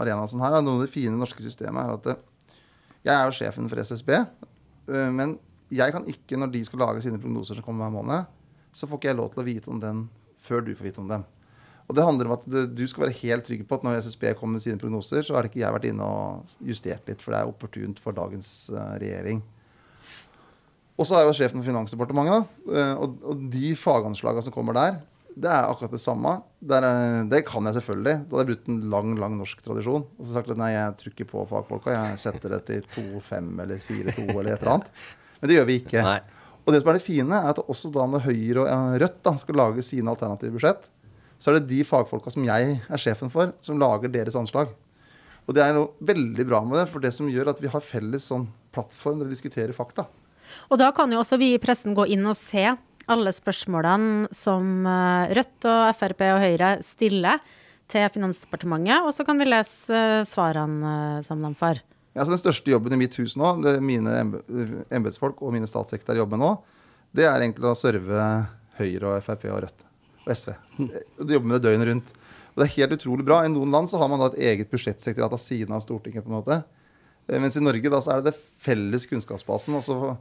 arena 0.00 0.26
som 0.30 0.42
her, 0.42 0.58
noe 0.62 0.80
av 0.80 0.84
det 0.84 0.92
fine 0.92 1.14
norske 1.18 1.42
systemet 1.44 1.84
er 1.84 1.94
at 1.96 2.08
eh, 2.12 2.22
jeg 3.06 3.14
er 3.14 3.28
jo 3.28 3.36
sjefen 3.36 3.68
for 3.70 3.82
SSB, 3.82 4.10
eh, 4.18 5.10
men 5.14 5.36
jeg 5.72 5.94
kan 5.94 6.06
ikke, 6.10 6.38
når 6.38 6.50
de 6.52 6.64
skal 6.66 6.82
lage 6.84 7.04
sine 7.04 7.20
prognoser 7.22 7.58
som 7.58 7.66
kommer 7.66 7.86
hver 7.86 7.94
måned, 7.94 8.32
så 8.76 8.88
får 8.88 9.00
ikke 9.00 9.10
jeg 9.12 9.20
lov 9.20 9.30
til 9.32 9.42
å 9.42 9.46
vite 9.46 9.70
om 9.72 9.78
den 9.82 10.04
før 10.42 10.64
du 10.66 10.74
får 10.74 10.88
vite 10.90 11.02
om 11.02 11.08
dem. 11.10 11.24
Og 11.90 11.96
det 11.96 12.04
handler 12.06 12.28
om 12.28 12.34
at 12.36 12.44
du 12.72 12.82
skal 12.88 13.06
være 13.06 13.18
helt 13.20 13.44
trygg 13.46 13.64
på 13.68 13.76
at 13.76 13.84
når 13.84 13.98
SSB 14.04 14.30
kommer 14.38 14.56
med 14.56 14.64
sine 14.64 14.80
prognoser, 14.80 15.24
så 15.26 15.36
har 15.36 15.48
ikke 15.48 15.60
jeg 15.60 15.74
vært 15.74 15.88
inne 15.90 16.06
og 16.06 16.52
justert 16.64 17.08
litt, 17.10 17.22
for 17.22 17.34
det 17.34 17.40
er 17.40 17.50
opportunt 17.50 18.00
for 18.02 18.16
dagens 18.16 18.52
eh, 18.72 18.94
regjering. 19.02 19.42
Og 21.00 21.08
så 21.08 21.16
er 21.16 21.24
jeg 21.24 21.30
jo 21.30 21.38
sjefen 21.40 21.62
for 21.62 21.70
Finansdepartementet, 21.70 22.50
og 23.00 23.46
de 23.50 23.70
faganslagene 23.80 24.44
som 24.44 24.54
kommer 24.54 24.76
der, 24.76 24.98
det 25.36 25.48
er 25.48 25.68
akkurat 25.70 25.94
det 25.94 26.00
samme. 26.02 26.34
Det, 26.60 26.78
er, 26.78 27.24
det 27.30 27.42
kan 27.48 27.66
jeg 27.68 27.76
selvfølgelig. 27.78 28.14
Da 28.28 28.36
hadde 28.36 28.42
jeg 28.44 28.50
brutt 28.50 28.70
en 28.70 28.78
lang 28.92 29.16
lang 29.20 29.34
norsk 29.38 29.64
tradisjon. 29.64 30.04
Og 30.18 30.26
så 30.26 30.36
sagt 30.36 30.52
at 30.52 30.60
nei, 30.60 30.70
jeg 30.74 30.98
trykker 31.00 31.28
på 31.30 31.44
fagfolka. 31.50 31.94
Jeg 31.94 32.20
setter 32.22 32.56
det 32.56 32.62
til 32.68 32.86
2-5 32.94 33.50
eller 33.64 33.82
4-2 33.82 34.26
eller 34.28 34.52
et 34.52 34.62
eller 34.62 34.72
annet. 34.76 35.02
Men 35.40 35.50
det 35.50 35.58
gjør 35.58 35.68
vi 35.68 35.78
ikke. 35.82 36.04
Nei. 36.06 36.18
Og 36.62 36.74
det 36.74 36.82
som 36.82 36.92
er 36.92 36.98
det 36.98 37.04
fine, 37.04 37.38
er 37.40 37.50
at 37.50 37.62
også 37.64 37.90
da 37.94 38.06
når 38.06 38.24
Høyre 38.28 38.62
og 38.62 38.68
eh, 38.70 38.96
Rødt 39.02 39.18
da, 39.26 39.34
skal 39.40 39.58
lage 39.58 39.84
sine 39.86 40.12
alternative 40.12 40.54
budsjett, 40.54 40.86
så 41.42 41.50
er 41.50 41.58
det 41.58 41.72
de 41.72 41.82
fagfolka 41.86 42.30
som 42.30 42.44
jeg 42.46 42.76
er 42.78 43.02
sjefen 43.02 43.32
for, 43.32 43.50
som 43.66 43.80
lager 43.82 44.12
deres 44.14 44.38
anslag. 44.38 44.70
Og 45.48 45.56
det 45.56 45.64
er 45.64 45.74
noe 45.74 45.90
veldig 46.06 46.46
bra 46.46 46.60
med 46.62 46.78
det, 46.78 46.86
for 46.92 47.02
det 47.02 47.10
som 47.16 47.30
gjør 47.30 47.50
at 47.50 47.62
vi 47.62 47.70
har 47.72 47.82
felles 47.82 48.28
sånn 48.30 48.46
plattform 48.72 49.18
der 49.18 49.26
vi 49.26 49.34
diskuterer 49.34 49.74
fakta. 49.74 50.06
Og 50.70 50.78
da 50.78 50.92
kan 50.94 51.10
jo 51.10 51.18
også 51.22 51.38
vi 51.40 51.52
i 51.56 51.60
pressen 51.62 51.96
gå 51.96 52.06
inn 52.14 52.22
og 52.28 52.38
se 52.38 52.62
alle 53.12 53.32
spørsmålene 53.36 54.28
som 54.34 54.86
eh, 54.88 55.34
Rødt 55.38 55.68
og 55.70 55.84
Frp 55.98 56.24
og 56.32 56.40
Høyre 56.42 56.70
stiller 56.84 57.40
til 57.92 58.06
Finansdepartementet, 58.14 59.04
og 59.04 59.12
så 59.12 59.24
kan 59.28 59.38
vi 59.40 59.46
lese 59.50 59.92
eh, 59.92 60.22
svarene 60.28 61.20
sammen 61.26 61.50
som 61.52 61.54
de 61.54 61.60
får. 61.60 61.82
Ja, 62.12 62.24
så 62.26 62.34
Den 62.34 62.40
største 62.42 62.72
jobben 62.74 62.92
i 62.92 63.00
mitt 63.00 63.14
hus 63.20 63.38
nå, 63.40 63.54
det 63.64 63.78
mine 63.84 64.12
embe- 64.20 64.42
embetsfolk 64.92 65.38
og 65.40 65.54
mine 65.54 65.68
statssekretærer 65.70 66.20
jobber 66.20 66.36
med 66.36 66.44
nå, 66.44 66.50
det 67.16 67.24
er 67.28 67.40
egentlig 67.44 67.70
å 67.70 67.76
serve 67.76 68.26
Høyre 68.78 69.14
og 69.14 69.24
Frp 69.24 69.46
og 69.52 69.62
Rødt 69.64 69.86
og 70.22 70.30
SV. 70.36 70.52
De 70.78 71.34
jobber 71.36 71.48
med 71.50 71.56
det 71.58 71.64
døgnet 71.70 71.88
rundt. 71.88 72.12
Og 72.52 72.60
det 72.60 72.66
er 72.68 72.74
helt 72.76 72.92
utrolig 72.98 73.24
bra. 73.24 73.38
I 73.44 73.50
noen 73.52 73.72
land 73.72 73.88
så 73.88 73.96
har 74.00 74.10
man 74.12 74.20
da 74.20 74.26
et 74.30 74.36
eget 74.52 74.68
budsjettsekretariat 74.72 75.32
av 75.32 75.40
siden 75.40 75.72
av 75.72 75.80
Stortinget. 75.84 76.24
på 76.24 76.28
en 76.30 76.36
måte. 76.36 76.58
Eh, 77.28 77.40
Mens 77.40 77.56
i 77.56 77.62
Norge 77.64 77.90
da 77.92 78.00
så 78.04 78.12
er 78.12 78.20
det 78.20 78.32
det 78.34 78.40
felles 78.60 79.06
kunnskapsbasen. 79.08 79.76
Og 79.78 79.84
så 79.86 79.96
eh, 80.12 80.16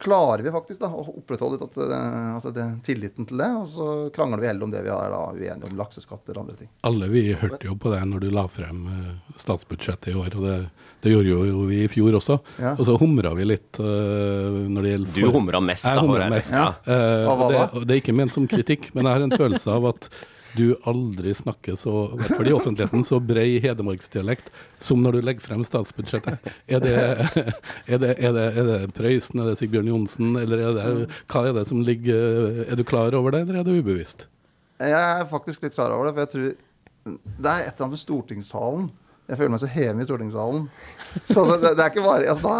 klarer 0.00 0.42
vi 0.42 0.50
faktisk 0.50 0.80
da 0.80 0.88
å 0.90 1.02
opprettholde 1.20 1.58
litt 1.58 1.64
at, 1.68 1.74
det- 1.76 1.98
at 2.38 2.54
det, 2.54 2.66
tilliten 2.86 3.26
til 3.28 3.38
det. 3.38 3.48
Og 3.60 3.66
så 3.68 3.86
krangler 4.14 4.40
vi 4.42 4.48
heller 4.48 4.64
om 4.66 4.70
det 4.72 4.82
vi 4.82 4.90
er 4.90 5.12
da 5.12 5.20
uenige 5.32 5.68
om, 5.68 5.76
lakseskatter 5.78 6.34
og 6.36 6.46
andre 6.46 6.56
ting. 6.56 6.70
Alle 6.88 7.08
vi 7.12 7.22
hørte 7.32 7.68
jo 7.68 7.76
på 7.76 7.92
det 7.92 8.00
når 8.08 8.24
du 8.24 8.30
la 8.34 8.46
frem 8.50 8.86
eh, 8.90 9.34
statsbudsjettet 9.38 10.12
i 10.12 10.16
år, 10.18 10.34
og 10.38 10.46
det, 10.48 10.56
det 11.04 11.12
gjorde 11.12 11.36
jo 11.52 11.66
vi 11.68 11.82
i 11.84 11.90
fjor 11.92 12.16
også. 12.18 12.38
Ja. 12.58 12.72
Og 12.78 12.88
så 12.88 12.96
humra 12.98 13.34
vi 13.38 13.46
litt 13.46 13.78
uh, 13.78 14.64
når 14.72 14.82
det 14.82 14.94
gjelder 14.94 15.20
Du 15.20 15.30
humra 15.36 15.60
mest, 15.62 15.84
da, 15.86 15.94
Jeg 15.94 16.08
humra 16.08 16.30
mest. 16.32 16.52
Ja. 16.56 16.66
Uh, 16.88 17.28
Hva 17.28 17.36
og 17.36 17.52
det, 17.52 17.62
og 17.68 17.86
det 17.86 17.94
er 17.94 18.02
ikke 18.02 18.16
ment 18.18 18.34
som 18.34 18.48
kritikk, 18.50 18.90
men 18.96 19.06
jeg 19.06 19.14
har 19.18 19.28
en 19.28 19.38
følelse 19.38 19.70
av 19.78 19.86
at 19.92 20.10
du 20.56 20.76
aldri 20.88 21.34
snakker 21.34 21.76
så, 21.76 21.92
i 22.14 22.20
hvert 22.20 22.36
fall 22.38 22.50
i 22.50 22.54
offentligheten, 22.56 23.04
så 23.06 23.18
brei 23.20 23.58
hedmarksdialekt 23.62 24.50
som 24.82 25.02
når 25.04 25.18
du 25.18 25.26
legger 25.28 25.44
frem 25.44 25.64
statsbudsjettet. 25.66 26.48
Er 26.68 26.82
det, 26.84 26.94
er 27.86 28.00
det, 28.02 28.14
er 28.16 28.34
det, 28.36 28.46
er 28.60 28.68
det 28.68 28.78
Prøysen, 28.96 29.42
er 29.42 29.50
det 29.50 29.58
Sigbjørn 29.60 29.90
Johnsen, 29.90 30.36
eller 30.40 30.64
er 30.68 30.78
det, 30.78 30.86
hva 31.30 31.44
er 31.48 31.56
det 31.56 31.66
som 31.68 31.82
ligger 31.84 32.64
Er 32.66 32.78
du 32.78 32.84
klar 32.86 33.14
over 33.16 33.34
det, 33.34 33.44
eller 33.44 33.60
er 33.60 33.68
det 33.68 33.76
ubevisst? 33.80 34.26
Jeg 34.78 34.94
er 34.94 35.28
faktisk 35.30 35.64
litt 35.64 35.76
klar 35.76 35.92
over 35.94 36.08
det, 36.08 36.14
for 36.14 36.24
jeg 36.24 36.32
tror 36.34 37.20
Det 37.44 37.50
er 37.50 37.66
et 37.66 37.72
eller 37.72 37.86
annet 37.86 37.96
med 37.96 38.02
stortingssalen. 38.04 38.88
Jeg 39.28 39.36
føler 39.36 39.52
meg 39.52 39.60
så 39.60 39.68
hjemme 39.68 40.02
i 40.02 40.08
stortingssalen. 40.08 40.66
Så 41.28 41.44
det, 41.44 41.58
det, 41.60 41.74
det 41.76 41.84
er 41.84 41.92
ikke 41.92 42.04
bare 42.04 42.32
altså, 42.32 42.52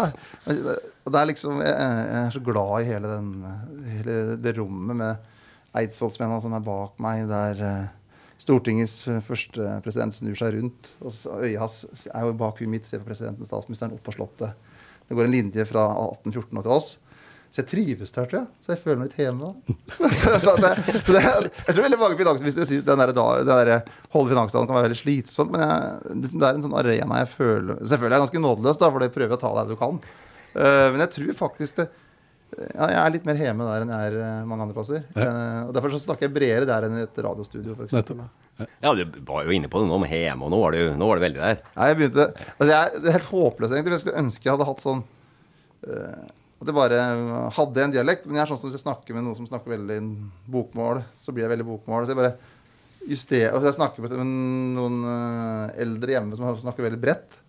det, 0.45 0.55
er, 0.57 0.87
det 1.09 1.19
er 1.19 1.29
liksom 1.29 1.61
jeg, 1.63 1.73
jeg 1.73 2.19
er 2.21 2.31
så 2.35 2.41
glad 2.45 2.73
i 2.77 2.89
hele, 2.89 3.13
den, 3.15 3.29
hele 3.95 4.17
det 4.41 4.55
rommet 4.59 4.99
med 4.99 5.29
eidsvollsmennene 5.77 6.41
som 6.43 6.55
er 6.57 6.65
bak 6.65 6.95
meg, 7.03 7.27
der 7.29 7.63
eh, 7.65 7.87
Stortingets 8.39 9.01
første 9.27 9.75
president 9.83 10.15
snur 10.15 10.37
seg 10.39 10.55
rundt. 10.55 10.93
Og 11.03 11.11
øyet 11.43 11.59
hans 11.59 12.07
er 12.07 12.23
jo 12.23 12.37
bak 12.39 12.61
huet 12.61 12.71
mitt, 12.71 12.87
ser 12.87 13.03
på 13.03 13.09
presidenten, 13.11 13.47
statsministeren, 13.47 13.97
opp 13.97 14.05
på 14.05 14.15
Slottet. 14.15 14.55
Det 15.09 15.17
går 15.17 15.27
en 15.27 15.33
linje 15.33 15.65
fra 15.67 15.89
1814 16.05 16.61
og 16.61 16.63
til 16.63 16.75
oss. 16.77 16.89
Så 17.49 17.63
jeg 17.63 17.69
trives 17.71 18.11
der, 18.13 18.27
tror 18.29 18.37
jeg. 18.37 18.47
Så 18.61 18.71
jeg 18.75 18.81
føler 18.83 18.99
meg 18.99 19.07
litt 19.09 19.21
hjemme 19.23 19.47
så, 20.45 20.53
det, 20.61 20.69
det, 21.07 21.21
jeg 21.25 21.73
tror 21.73 21.85
veldig 21.87 21.97
mange 21.97 22.19
finansministre 22.19 22.67
syns 22.69 22.85
den 22.85 23.01
der, 23.01 23.13
der 23.47 23.71
holde 24.13 24.35
finansdagen 24.35 24.69
kan 24.69 24.77
være 24.77 24.85
veldig 24.85 24.99
slitsomt. 24.99 25.55
Men 25.55 25.63
jeg, 25.65 26.19
det 26.21 26.29
er 26.37 26.51
en 26.51 26.67
sånn 26.67 26.77
arena 26.77 27.23
jeg 27.23 27.31
føler 27.33 27.79
Selvfølgelig 27.81 28.11
er 28.11 28.15
jeg 28.19 28.25
ganske 28.27 28.43
nådeløs, 28.45 28.81
da, 28.81 28.91
for 28.93 29.01
det 29.01 29.09
prøver 29.15 29.33
jeg 29.33 29.39
å 29.39 29.41
ta 29.41 29.53
deg 29.57 29.73
du 29.73 29.79
kan. 29.81 29.97
Uh, 30.53 30.85
men 30.93 31.03
jeg 31.03 31.13
tror 31.17 31.33
faktisk 31.41 31.81
det 31.81 31.89
ja, 32.59 32.87
jeg 32.91 32.99
er 32.99 33.13
litt 33.13 33.27
mer 33.27 33.39
hjemme 33.39 33.65
der 33.67 33.83
enn 33.85 33.91
jeg 33.93 34.09
er 34.09 34.17
eh, 34.19 34.47
mange 34.47 34.65
andre 34.65 34.75
plasser. 34.75 35.05
Eh, 35.15 35.59
og 35.67 35.71
Derfor 35.75 35.93
så 35.93 36.01
snakker 36.03 36.27
jeg 36.27 36.35
bredere 36.35 36.67
der 36.67 36.87
enn 36.87 36.97
i 36.99 37.05
et 37.05 37.21
radiostudio, 37.23 37.75
f.eks. 37.77 37.95
Ja, 38.83 38.91
du 38.91 39.03
var 39.27 39.47
jo 39.47 39.55
inne 39.55 39.69
på 39.71 39.79
det 39.79 39.87
nå 39.87 39.99
med 40.03 40.11
hjemme, 40.11 40.47
og 40.47 40.51
nå 40.51 40.59
var, 40.59 40.75
du, 40.75 40.91
nå 40.99 41.07
var 41.07 41.19
du 41.19 41.23
veldig 41.23 41.39
der. 41.39 41.61
Nei, 41.77 41.87
jeg 41.91 41.99
begynte 42.01 42.25
altså 42.33 42.69
jeg, 42.73 42.91
Det 42.97 43.07
er 43.07 43.15
helt 43.15 43.31
håpløst, 43.31 43.75
egentlig. 43.75 43.95
Jeg 43.95 44.03
skulle 44.03 44.23
ønske 44.25 44.43
jeg 44.43 44.55
hadde 44.57 44.67
hatt 44.67 44.83
sånn 44.83 45.03
uh, 45.87 46.25
At 46.59 46.71
jeg 46.71 46.75
bare 46.75 47.03
hadde 47.55 47.85
en 47.85 47.93
dialekt. 47.95 48.27
Men 48.27 48.41
jeg 48.41 48.43
er 48.43 48.51
sånn 48.51 48.59
som 48.59 48.67
hvis 48.67 48.75
jeg 48.81 48.83
snakker 48.83 49.15
med 49.15 49.23
noen 49.23 49.37
som 49.37 49.47
snakker 49.47 49.77
veldig 49.77 49.99
bokmål, 50.51 50.99
så 51.15 51.31
blir 51.31 51.47
jeg 51.47 51.53
veldig 51.53 51.69
bokmål. 51.69 52.03
Så 52.03 52.11
jeg 52.11 52.19
bare 52.19 52.35
justerer 53.07 53.53
og 53.53 53.61
Hvis 53.61 53.71
jeg 53.71 53.79
snakker 53.79 54.03
med 54.03 54.17
noen 54.75 54.99
eldre 55.79 56.17
hjemme 56.17 56.35
som 56.35 56.59
snakker 56.59 56.89
veldig 56.89 56.99
bredt, 56.99 57.39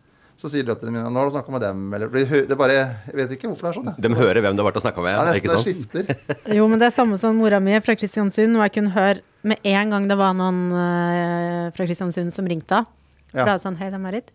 så 0.41 0.49
sier 0.49 0.65
døtrene 0.65 0.95
mine 0.95 1.11
'Nå 1.13 1.21
har 1.21 1.29
du 1.29 1.35
snakka 1.35 1.53
med 1.53 1.61
dem', 1.61 1.95
eller 1.95 2.09
det 2.49 2.57
bare 2.57 2.73
Jeg 2.73 3.15
vet 3.15 3.33
ikke 3.37 3.51
hvorfor 3.51 3.69
det 3.69 3.71
er 3.71 3.79
sånn. 3.81 3.89
jeg. 3.93 4.01
De 4.01 4.15
hører 4.17 4.41
hvem 4.41 4.57
du 4.57 4.63
har 4.63 4.71
vært 4.71 4.81
og 4.81 4.85
snakka 4.87 5.03
med. 5.05 5.13
Ja, 5.13 5.25
nesten 5.25 5.41
ikke 5.41 5.53
det 5.53 5.65
skifter. 5.67 6.05
Jo, 6.57 6.69
men 6.69 6.79
det 6.81 6.87
er 6.89 6.97
samme 6.97 7.19
som 7.21 7.37
mora 7.37 7.61
mi 7.61 7.77
fra 7.81 7.95
Kristiansund, 7.95 8.57
og 8.57 8.65
jeg 8.65 8.73
kunne 8.79 8.95
høre 8.97 9.21
med 9.43 9.59
en 9.65 9.91
gang 9.91 10.09
det 10.09 10.17
var 10.17 10.33
noen 10.33 10.73
eh, 10.73 11.71
fra 11.77 11.85
Kristiansund 11.85 12.33
som 12.33 12.49
ringte. 12.49 12.87
Ja. 13.35 13.45
Da 13.45 13.53
var 13.53 13.59
det 13.59 13.67
sånn 13.69 13.77
Hei, 13.77 13.91
det 13.91 14.01
er 14.01 14.05
Marit. 14.05 14.33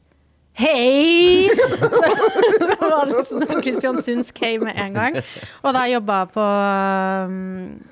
Hei! 0.56 1.50
det 2.70 2.78
var 2.80 3.10
liksom 3.10 3.42
sånn 3.44 3.60
kristiansundsk 3.60 4.38
hei 4.40 4.54
med 4.62 4.78
en 4.80 4.94
gang. 4.96 5.18
Og 5.66 5.74
da 5.76 5.84
jeg 5.90 6.00
på 6.06 6.46
um, 6.46 7.36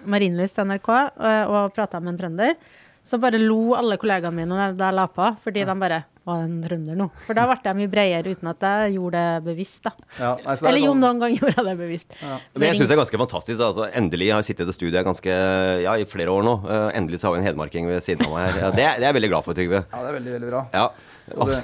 Marienlyst 0.08 0.62
NRK 0.64 0.88
og, 0.94 1.52
og 1.52 1.76
prata 1.76 2.00
med 2.00 2.14
en 2.14 2.22
trønder, 2.22 2.56
så 3.04 3.20
bare 3.20 3.42
lo 3.42 3.74
alle 3.76 3.98
kollegaene 4.00 4.38
mine 4.38 4.72
da 4.80 4.94
jeg 4.94 4.96
la 4.96 5.10
på, 5.12 5.28
fordi 5.44 5.66
de 5.68 5.76
bare 5.82 6.06
Var 6.24 6.44
en 6.46 6.54
trønder 6.64 6.96
nå? 6.96 7.10
For 7.26 7.36
da 7.36 7.44
ble 7.50 7.58
jeg 7.68 7.76
mye 7.82 7.90
bredere 7.92 8.32
uten 8.32 8.48
at 8.48 8.62
jeg 8.64 8.94
gjorde 8.96 9.20
det 9.20 9.44
bevisst, 9.44 9.82
da. 9.84 9.92
Ja, 10.22 10.30
nei, 10.40 10.54
det 10.56 10.64
er 10.64 10.70
Eller 10.70 10.80
jo, 10.80 10.92
sånn- 10.94 11.02
noen 11.04 11.20
gang 11.20 11.34
gjorde 11.40 11.56
jeg 11.58 11.66
det 11.68 11.74
bevisst. 11.82 12.16
Ja. 12.22 12.38
Men 12.56 12.66
jeg 12.70 12.78
syns 12.80 12.88
det 12.88 12.96
er 12.96 13.02
ganske 13.02 13.20
fantastisk. 13.26 13.58
da. 13.60 13.68
Altså, 13.74 13.90
endelig 14.00 14.30
har 14.32 14.40
jeg 14.40 14.48
sittet 14.54 14.64
i 14.64 14.70
det 14.72 14.78
studioet 14.78 15.04
ganske, 15.10 15.36
ja, 15.84 15.98
i 16.00 16.06
flere 16.08 16.32
år 16.32 16.46
nå. 16.48 16.54
Uh, 16.64 16.90
endelig 16.96 17.20
så 17.20 17.28
har 17.28 17.36
vi 17.36 17.44
en 17.44 17.48
hedmarking 17.50 17.92
ved 17.92 18.00
siden 18.08 18.24
av 18.30 18.38
meg 18.38 18.48
her. 18.54 18.60
Ja, 18.64 18.72
det, 18.72 18.86
er- 18.88 18.98
det 19.04 19.04
er 19.04 19.10
jeg 19.12 19.18
veldig 19.20 19.32
glad 19.36 19.44
for, 19.50 19.60
Trygve. 19.60 19.84
Ja, 19.92 20.00
det 20.06 20.14
er 20.14 20.18
veldig, 20.22 20.34
veldig 20.40 20.54
bra. 20.54 20.64
Ja. 20.80 20.86
Og 21.36 21.52
det, 21.52 21.60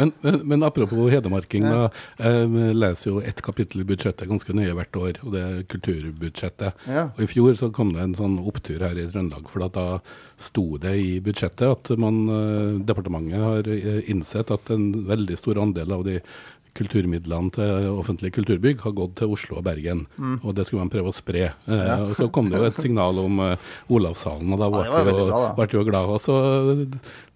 Men, 0.00 0.12
men, 0.24 0.40
men 0.54 0.64
apropos 0.66 1.10
hedmarking, 1.12 1.66
da. 1.68 1.88
Jeg 2.20 2.74
leser 2.80 3.10
jo 3.12 3.20
ett 3.20 3.42
kapittel 3.44 3.82
i 3.84 3.88
budsjettet 3.88 4.30
ganske 4.30 4.54
nøye 4.56 4.74
hvert 4.78 4.96
år, 5.00 5.18
og 5.24 5.34
det 5.36 5.42
er 5.46 5.64
kulturbudsjettet. 5.70 6.86
Ja. 6.88 7.06
Og 7.14 7.24
I 7.26 7.30
fjor 7.30 7.58
så 7.60 7.70
kom 7.74 7.92
det 7.96 8.04
en 8.04 8.16
sånn 8.18 8.38
opptur 8.42 8.80
her 8.86 8.96
i 8.98 9.08
Trøndelag, 9.10 9.50
for 9.52 9.66
da 9.68 9.88
sto 10.40 10.64
det 10.80 10.94
i 11.00 11.10
budsjettet 11.24 11.68
at 11.68 11.92
man, 12.00 12.22
eh, 12.32 12.78
departementet 12.88 13.44
har 13.44 13.68
eh, 13.68 14.00
innsett 14.10 14.50
at 14.54 14.72
en 14.72 14.88
veldig 15.10 15.36
stor 15.38 15.60
andel 15.60 15.92
av 15.98 16.06
de 16.08 16.20
kulturmidlene 16.78 17.50
til 17.54 17.88
offentlige 17.98 18.36
kulturbygg 18.38 18.82
har 18.84 18.94
gått 18.96 19.16
til 19.20 19.32
Oslo 19.34 19.58
og 19.58 19.64
Bergen. 19.66 20.04
Mm. 20.16 20.36
Og 20.44 20.54
det 20.54 20.66
skulle 20.66 20.84
man 20.84 20.92
prøve 20.92 21.10
å 21.10 21.16
spre. 21.16 21.48
Eh, 21.66 21.80
Ja. 21.90 21.96
og 22.04 22.14
så 22.16 22.30
kom 22.30 22.50
det 22.50 22.60
jo 22.60 22.68
et 22.68 22.78
signal 22.78 23.18
om 23.18 23.40
eh, 23.40 23.56
Olavshallen, 23.90 24.52
og 24.54 24.58
da 24.60 24.68
ble 24.70 24.84
Ja, 24.86 25.54
vi 25.56 25.66
jo 25.78 25.84
glad. 25.84 26.06
Og 26.14 26.20
så 26.20 26.36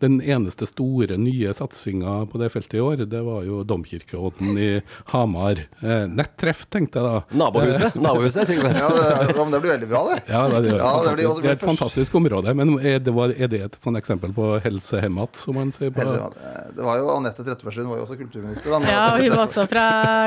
den 0.04 0.20
eneste 0.22 0.68
store 0.68 1.16
nye 1.20 1.52
satsinga 1.56 2.20
på 2.30 2.38
det 2.42 2.50
feltet 2.54 2.76
i 2.78 2.82
år, 2.84 3.02
det 3.10 3.22
var 3.26 3.42
jo 3.48 3.62
Domkirkeodden 3.66 4.58
i 4.60 4.68
Hamar. 5.12 5.64
Eh, 5.80 6.04
nettreff, 6.12 6.66
tenkte 6.72 7.00
jeg 7.00 7.08
da. 7.08 7.22
Nabohuset, 7.40 7.96
nabohuset, 8.06 8.46
Trygve. 8.48 8.70
Ja, 8.76 8.88
det, 8.92 9.36
men 9.38 9.50
det 9.54 9.60
blir 9.64 9.74
veldig 9.74 9.88
bra, 9.90 10.02
det. 10.12 10.18
Ja, 10.28 10.42
det, 10.52 10.60
er, 10.60 10.78
Ja, 10.78 10.92
det 11.06 11.14
blir- 11.16 11.40
det 11.44 11.50
er 11.54 11.56
et 11.58 11.64
fantastisk 11.64 12.14
område. 12.20 12.54
Men 12.54 12.74
er 12.80 12.98
det, 13.02 13.14
var, 13.16 13.32
er 13.34 13.48
det 13.52 13.62
et 13.66 13.78
sånn 13.84 13.96
eksempel 14.00 14.34
på 14.36 14.50
helsehemmat, 14.64 15.36
som 15.40 15.56
man 15.58 15.72
sier 15.74 15.92
på 15.94 16.04
eh, 16.04 16.68
Det 16.76 16.84
var 16.84 17.00
jo 17.00 17.08
Anette 17.14 17.44
Trettebergstuen 17.46 17.88
var 17.90 18.00
jo 18.02 18.06
også 18.06 18.18
kulturminister. 18.20 18.74
Da. 18.74 18.80
Ja, 18.90 19.02
og 19.14 19.22
hun 19.24 19.34
var 19.34 19.44
også 19.46 19.66
fra 19.70 19.84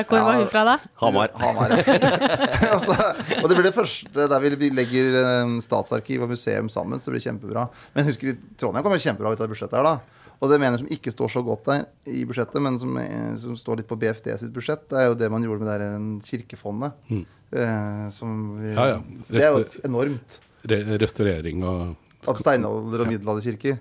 Hvor 0.10 0.26
var 0.28 0.40
hun 0.42 0.50
fra, 0.52 0.64
da? 0.72 0.78
Hamar. 1.04 1.34
Hamar, 1.42 1.76
ja. 1.78 1.98
altså, 2.76 2.96
og 3.42 3.48
det 3.52 3.58
blir 3.58 3.68
det 3.70 3.76
første 3.76 4.28
der 4.34 4.48
vi- 4.48 4.72
legger 4.78 5.20
eh, 5.22 5.56
statsarkiv 5.64 6.26
og 6.26 6.34
museum 6.34 6.68
sammen, 6.74 7.00
så 7.00 7.10
det 7.12 7.18
blir 7.18 7.26
kjempebra. 7.30 7.68
Men 7.96 8.08
husk, 8.10 8.24
Trondheim 8.60 8.86
kommer 8.86 9.02
kjempebra 9.02 9.32
ut 9.34 9.40
av 9.42 9.46
det 9.48 9.54
budsjettet 9.68 9.78
her, 9.78 9.84
da. 9.84 10.24
Og 10.38 10.52
det 10.52 10.60
mener 10.62 10.78
jeg 10.78 10.84
som 10.84 10.92
ikke 10.94 11.14
står 11.14 11.32
så 11.34 11.42
godt 11.46 11.66
der 11.66 11.86
i 12.06 12.26
budsjettet, 12.26 12.62
men 12.62 12.78
som, 12.78 12.98
eh, 12.98 13.36
som 13.42 13.56
står 13.58 13.82
litt 13.82 13.88
på 13.90 13.98
BFD 13.98 14.38
sitt 14.38 14.54
budsjett, 14.54 14.88
det 14.90 15.00
er 15.00 15.08
jo 15.10 15.16
det 15.18 15.32
man 15.32 15.44
gjorde 15.44 15.64
med 15.64 15.68
det 15.72 15.80
der 15.80 16.22
kirkefondet. 16.28 16.94
kirkefondet. 17.08 17.26
Eh, 17.48 18.10
som 18.12 18.60
vi, 18.60 18.74
ja, 18.74 18.86
Ja, 18.86 18.88
ja. 18.88 19.02
Det 19.30 19.42
er 19.42 19.52
jo 19.52 19.64
et 19.64 19.80
enormt. 19.86 20.40
re 20.68 20.98
restaurering 21.00 21.64
og 21.64 21.96
At 22.28 22.36
steinalder- 22.36 23.02
og 23.02 23.08
middelalderkirker. 23.08 23.80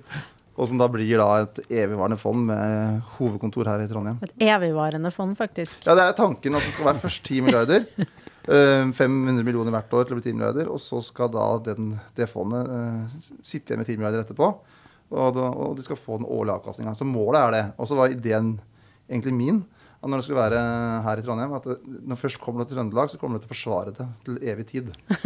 Og 0.56 0.68
som 0.68 0.78
da 0.78 0.86
blir 0.88 1.18
da 1.18 1.42
et 1.42 1.58
evigvarende 1.68 2.16
fond 2.16 2.46
med 2.46 3.02
hovedkontor 3.18 3.66
her 3.66 3.80
i 3.80 3.88
Trondheim. 3.88 4.18
Et 4.22 4.32
evigvarende 4.38 5.12
fond, 5.12 5.36
faktisk. 5.36 5.74
Ja, 5.84 5.94
det 5.94 6.04
er 6.04 6.12
tanken 6.12 6.54
at 6.54 6.62
det 6.62 6.72
skal 6.72 6.86
være 6.86 7.00
først 7.02 7.24
10 7.24 7.40
milliarder. 7.42 7.84
eh, 8.48 8.92
500 8.92 9.44
millioner 9.44 9.70
hvert 9.70 9.92
år 9.92 10.06
til 10.06 10.16
å 10.16 10.20
bli 10.20 10.30
10 10.30 10.32
milliarder. 10.38 10.70
Og 10.70 10.78
så 10.80 11.02
skal 11.02 11.28
da 11.28 11.58
den, 11.58 11.98
det 12.16 12.30
fondet 12.30 12.70
uh, 12.70 13.04
sitte 13.42 13.74
igjen 13.74 13.82
med 13.82 13.86
10 13.86 13.98
milliarder 13.98 14.24
etterpå. 14.24 14.54
Og, 15.10 15.38
og 15.38 15.76
de 15.78 15.84
skal 15.86 15.98
få 16.00 16.18
den 16.20 16.26
årlige 16.26 16.58
avkastninga. 16.58 16.94
Så 16.98 17.06
målet 17.06 17.40
er 17.40 17.54
det. 17.54 17.64
Og 17.78 17.88
så 17.90 17.98
var 17.98 18.12
ideen 18.12 18.56
egentlig 19.06 19.34
min 19.36 19.64
at 19.96 20.10
når 20.12 20.20
det 20.20 20.26
skulle 20.26 20.38
være 20.38 20.58
her 21.02 21.18
i 21.18 21.22
Trondheim, 21.24 21.52
at 21.56 21.64
det, 21.66 21.76
når 22.06 22.18
først 22.20 22.38
kommer 22.42 22.62
det 22.62 22.68
til 22.70 22.78
Trøndelag, 22.78 23.08
så 23.10 23.18
kommer 23.18 23.38
det 23.38 23.46
til 23.46 23.50
å 23.50 23.54
forsvare 23.54 23.94
det 23.96 24.06
til 24.26 24.36
evig 24.52 24.66
tid. 24.68 24.90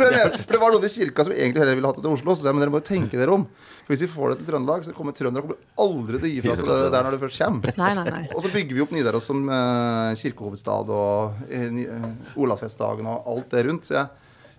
Så 0.00 0.06
jeg 0.06 0.14
mener, 0.14 0.38
for 0.40 0.54
det 0.54 0.60
var 0.62 0.72
noen 0.74 0.86
i 0.86 0.90
kirka 0.90 1.26
som 1.26 1.34
egentlig 1.34 1.62
heller 1.62 1.76
ville 1.78 1.90
hatt 1.90 2.00
det 2.00 2.06
til 2.06 2.16
Oslo. 2.16 2.34
Så 2.34 2.48
jeg 2.48 2.56
men 2.56 2.64
dere 2.64 2.72
må 2.72 2.80
jo 2.80 2.88
tenke 2.88 3.20
dere 3.20 3.36
om. 3.36 3.44
For 3.84 3.92
hvis 3.92 4.04
vi 4.06 4.10
får 4.10 4.32
det 4.32 4.40
til 4.40 4.48
Trøndelag, 4.50 4.86
så 4.86 4.94
kommer 4.96 5.14
trøndere 5.16 5.44
kommer 5.44 5.60
aldri 5.84 6.18
til 6.18 6.28
å 6.28 6.32
gi 6.32 6.42
fra 6.46 6.56
seg 6.56 6.72
det 6.72 6.90
der 6.94 7.06
når 7.06 7.16
det 7.16 7.22
først 7.26 7.44
kommer. 7.44 7.78
Nei, 7.82 7.92
nei, 7.98 8.06
nei. 8.16 8.24
Og 8.32 8.40
så 8.44 8.52
bygger 8.54 8.78
vi 8.78 8.84
opp 8.86 8.96
Nidaros 8.96 9.28
som 9.30 9.44
uh, 9.50 10.16
kirkehovedstad 10.20 10.90
og 10.96 11.44
uh, 11.46 11.80
eh, 11.84 12.10
Olavsfestdagen 12.40 13.12
og 13.12 13.30
alt 13.34 13.54
det 13.54 13.64
rundt. 13.68 13.86
Så 13.86 13.98
jeg, 14.00 14.06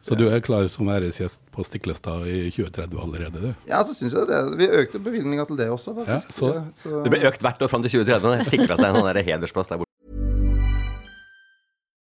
Så 0.01 0.17
du 0.17 0.23
er 0.29 0.39
klar 0.41 0.65
som 0.73 0.89
æresgjest 0.89 1.39
på 1.53 1.63
Stiklestad 1.67 2.25
i 2.25 2.49
2030 2.49 3.01
allerede, 3.03 3.41
du? 3.41 3.53
ja, 3.69 3.83
så 3.85 3.93
synes 3.93 4.13
jeg 4.17 4.27
det. 4.31 4.41
Vi 4.57 4.67
økte 4.81 4.99
bevilgninga 5.03 5.45
til 5.45 5.57
det 5.61 5.69
også. 5.69 5.93
faktisk. 5.99 6.31
Ja, 6.31 6.39
så- 6.39 6.63
så, 6.73 7.03
Det 7.03 7.11
ble 7.13 7.21
økt 7.29 7.41
hvert 7.45 7.61
år 7.61 7.69
fram 7.69 7.83
til 7.85 7.91
2030. 8.01 8.45
Sikra 8.49 8.77
seg 8.77 8.89
en 8.89 8.95
sånn 9.01 9.23
hedersplass 9.29 9.69
der 9.69 9.77
borte. 9.77 9.90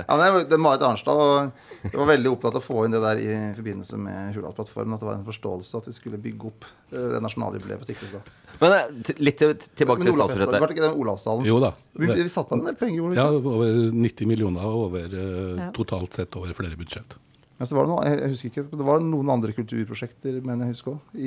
Ja, 0.00 0.16
men 0.18 0.48
det 0.48 0.58
Marit 0.60 0.82
Arnstad 0.86 1.20
og 1.22 1.52
jeg 1.82 1.98
var 1.98 2.06
veldig 2.12 2.30
opptatt 2.30 2.54
av 2.54 2.60
å 2.60 2.64
få 2.64 2.84
inn 2.86 2.94
det 2.94 3.00
der 3.02 3.18
i 3.18 3.30
forbindelse 3.56 3.98
med 3.98 4.36
Hurdalsplattformen. 4.36 4.94
At 4.94 5.02
det 5.02 5.08
var 5.08 5.16
en 5.18 5.26
forståelse 5.26 5.80
at 5.80 5.88
vi 5.90 5.94
skulle 5.96 6.20
bygge 6.22 6.46
opp 6.52 6.66
eh, 6.92 7.08
det 7.16 7.20
nasjonaljubileet 7.24 7.82
på 7.82 7.88
Stiklestad. 7.88 8.30
Men 8.60 8.76
eh, 8.76 9.10
litt 9.18 9.40
til, 9.40 9.54
tilbake 9.58 10.06
til 10.06 10.14
statsbudsjettet. 10.14 10.60
var 10.62 10.70
det 10.70 10.76
ikke 10.76 10.86
det 10.86 10.92
Olavsdalen? 10.94 11.42
Olavshallen? 11.42 11.48
Jo 11.50 11.58
da. 11.64 11.72
Vi, 11.98 12.10
vi 12.22 12.28
satte 12.30 12.54
av 12.54 12.62
en 12.62 12.68
del 12.70 12.78
penger, 12.78 13.00
gjorde 13.00 13.16
vi 13.16 13.20
Ja, 13.20 13.26
over 13.56 13.80
90 14.06 14.30
millioner 14.30 14.78
over, 14.84 15.08
eh, 15.10 15.52
Ja. 15.58 15.70
totalt 15.74 16.14
sett 16.20 16.38
over 16.38 16.54
flere 16.56 16.78
budsjett. 16.78 17.18
Men 17.58 17.68
så 17.68 17.76
var 17.76 17.86
det 17.86 17.92
noe, 17.92 18.04
jeg, 18.06 18.20
jeg 18.22 18.30
husker 18.36 18.52
ikke, 18.52 18.64
det 18.78 18.86
var 18.86 19.02
noen 19.06 19.28
andre 19.34 19.52
kulturprosjekter, 19.58 20.38
mener 20.46 20.70
jeg 20.70 20.76
husker 20.78 20.94
òg. 20.96 21.18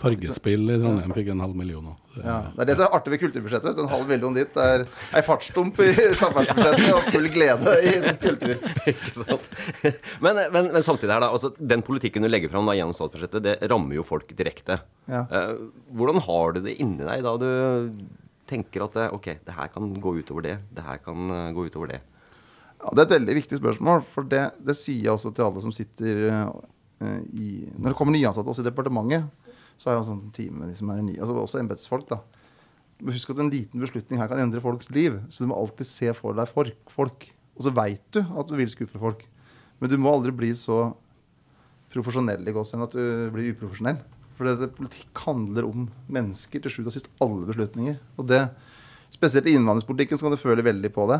Fargespill 0.00 0.70
i 0.72 0.78
Trondheim 0.80 1.12
fikk 1.16 1.28
en 1.34 1.42
halv 1.44 1.56
million. 1.58 1.90
òg. 1.92 1.96
Ja, 2.18 2.36
det 2.54 2.64
er 2.64 2.68
det 2.70 2.76
som 2.78 2.86
er 2.86 2.94
artig 2.96 3.12
med 3.12 3.20
kulturbudsjettet. 3.22 3.68
vet. 3.70 3.82
En 3.84 3.90
halv 3.92 4.08
million 4.10 4.34
dit 4.34 4.56
er 4.58 4.86
ei 5.16 5.22
fartsdump 5.24 5.78
i 5.84 5.90
samferdselsbudsjettet 6.18 6.94
og 6.96 7.10
full 7.12 7.28
glede 7.32 7.74
i 7.86 7.92
kultur. 8.22 8.56
Ikke 8.92 9.12
sant? 9.14 9.50
Men, 10.24 10.40
men, 10.54 10.70
men 10.74 10.86
samtidig 10.86 11.12
her 11.14 11.22
da, 11.22 11.30
altså, 11.30 11.52
den 11.58 11.84
politikken 11.86 12.24
du 12.24 12.30
legger 12.30 12.52
fram 12.52 12.68
da, 12.68 12.76
gjennom 12.78 12.96
statsbudsjettet, 12.96 13.44
det 13.46 13.70
rammer 13.70 13.98
jo 13.98 14.06
folk 14.06 14.32
direkte. 14.36 14.80
Ja. 15.10 15.26
Eh, 15.26 15.52
hvordan 15.96 16.22
har 16.26 16.56
du 16.56 16.62
det 16.64 16.78
inni 16.82 17.06
deg 17.06 17.24
da 17.26 17.36
du 17.40 17.50
tenker 18.50 18.86
at 18.88 18.98
eh, 18.98 19.12
ok, 19.14 19.28
det 19.46 19.56
her 19.56 19.70
kan 19.74 19.92
gå 20.02 20.16
utover 20.18 20.48
det, 20.48 20.56
det 20.74 20.86
her 20.86 21.02
kan 21.04 21.36
eh, 21.36 21.50
gå 21.56 21.68
utover 21.68 21.92
det? 21.94 22.00
Ja, 22.80 22.94
det 22.96 23.04
er 23.04 23.06
et 23.06 23.16
veldig 23.18 23.36
viktig 23.42 23.60
spørsmål, 23.60 24.02
for 24.08 24.26
det, 24.26 24.46
det 24.64 24.74
sier 24.78 25.04
jeg 25.04 25.14
også 25.14 25.34
til 25.36 25.46
alle 25.46 25.62
som 25.62 25.74
sitter 25.74 26.24
i 27.36 27.50
Når 27.76 27.90
det 27.90 27.96
kommer 27.96 28.14
nyansatte 28.16 28.48
også 28.48 28.64
i 28.64 28.68
departementet, 28.70 29.28
så 29.80 29.88
har 29.88 29.96
jeg 29.96 30.02
en 30.02 30.10
sånn 30.10 30.32
team 30.36 30.60
med 30.60 30.68
de 30.68 30.76
som 30.76 30.92
er 30.92 31.00
nye, 31.00 31.16
altså 31.16 31.36
også 31.40 31.60
embetsfolk. 31.62 32.04
da. 32.10 32.20
Husk 33.08 33.32
at 33.32 33.38
en 33.40 33.52
liten 33.52 33.80
beslutning 33.80 34.20
her 34.20 34.28
kan 34.28 34.42
endre 34.42 34.60
folks 34.60 34.90
liv, 34.92 35.16
så 35.32 35.44
du 35.44 35.48
må 35.48 35.56
alltid 35.56 35.88
se 35.88 36.12
for 36.18 36.36
deg 36.36 36.50
folk. 36.52 37.30
Og 37.56 37.64
så 37.64 37.72
veit 37.76 38.04
du 38.12 38.20
at 38.20 38.48
du 38.48 38.58
vil 38.58 38.72
skuffe 38.72 39.00
folk, 39.00 39.24
men 39.80 39.88
du 39.88 39.96
må 40.00 40.12
aldri 40.12 40.34
bli 40.36 40.52
så 40.58 40.90
profesjonell 41.90 42.44
i 42.46 42.54
gåsehud, 42.54 42.84
at 42.84 42.94
du 42.94 43.32
blir 43.34 43.54
uprofesjonell. 43.54 44.02
For 44.36 44.48
det, 44.48 44.70
politikk 44.76 45.24
handler 45.26 45.66
om 45.68 45.88
mennesker 46.12 46.62
til 46.64 46.72
slutt 46.72 46.92
og 46.92 46.94
sist. 46.94 47.10
Alle 47.24 47.48
beslutninger. 47.48 47.98
Og 48.20 48.28
det, 48.30 48.44
spesielt 49.12 49.48
i 49.50 49.56
innvandringspolitikken 49.58 50.20
så 50.20 50.26
kan 50.26 50.36
du 50.36 50.40
føle 50.40 50.64
veldig 50.64 50.92
på 50.96 51.08
det. 51.10 51.18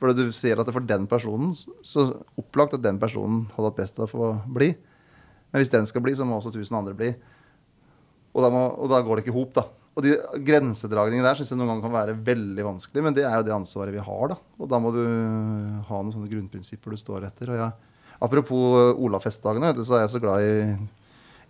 For 0.00 0.12
du 0.16 0.24
ser 0.34 0.60
at 0.60 0.68
det 0.68 0.74
for 0.74 0.84
den 0.84 1.04
personen 1.08 1.52
så 1.56 2.06
opplagt 2.40 2.78
at 2.78 2.84
den 2.84 3.00
personen 3.02 3.44
hadde 3.52 3.68
hatt 3.68 3.82
best 3.82 4.00
av 4.00 4.08
å 4.08 4.12
få 4.12 4.30
bli. 4.56 4.72
Men 5.52 5.60
hvis 5.60 5.72
den 5.72 5.88
skal 5.88 6.04
bli, 6.04 6.16
så 6.16 6.24
må 6.26 6.38
også 6.38 6.54
tusen 6.54 6.78
andre 6.78 6.96
bli. 6.96 7.12
Og 8.32 8.44
da, 8.44 8.50
må, 8.52 8.64
og 8.80 8.90
da 8.92 9.00
går 9.04 9.18
det 9.18 9.24
ikke 9.26 9.34
i 9.34 9.38
hop, 9.38 9.54
da. 9.58 9.66
Og 9.92 10.06
de 10.06 10.14
grensedragningene 10.46 11.26
der 11.26 11.36
syns 11.36 11.52
jeg 11.52 11.58
noen 11.60 11.74
ganger 11.74 11.84
kan 11.84 11.94
være 11.98 12.16
veldig 12.24 12.64
vanskelig, 12.64 13.04
men 13.04 13.16
det 13.16 13.26
er 13.28 13.34
jo 13.36 13.44
det 13.44 13.52
ansvaret 13.52 13.92
vi 13.92 14.04
har, 14.06 14.24
da. 14.32 14.38
Og 14.56 14.70
da 14.72 14.80
må 14.80 14.92
du 14.94 15.02
ha 15.02 16.00
noen 16.00 16.14
sånne 16.14 16.30
grunnprinsipper 16.32 16.94
du 16.94 17.00
står 17.00 17.26
etter. 17.28 17.52
Og 17.52 17.60
jeg, 17.60 17.92
apropos 18.24 18.96
Olafestdagene, 18.96 19.74
så 19.84 19.98
er 19.98 20.06
jeg 20.06 20.14
så 20.14 20.22
glad 20.22 20.46
i 20.46 20.54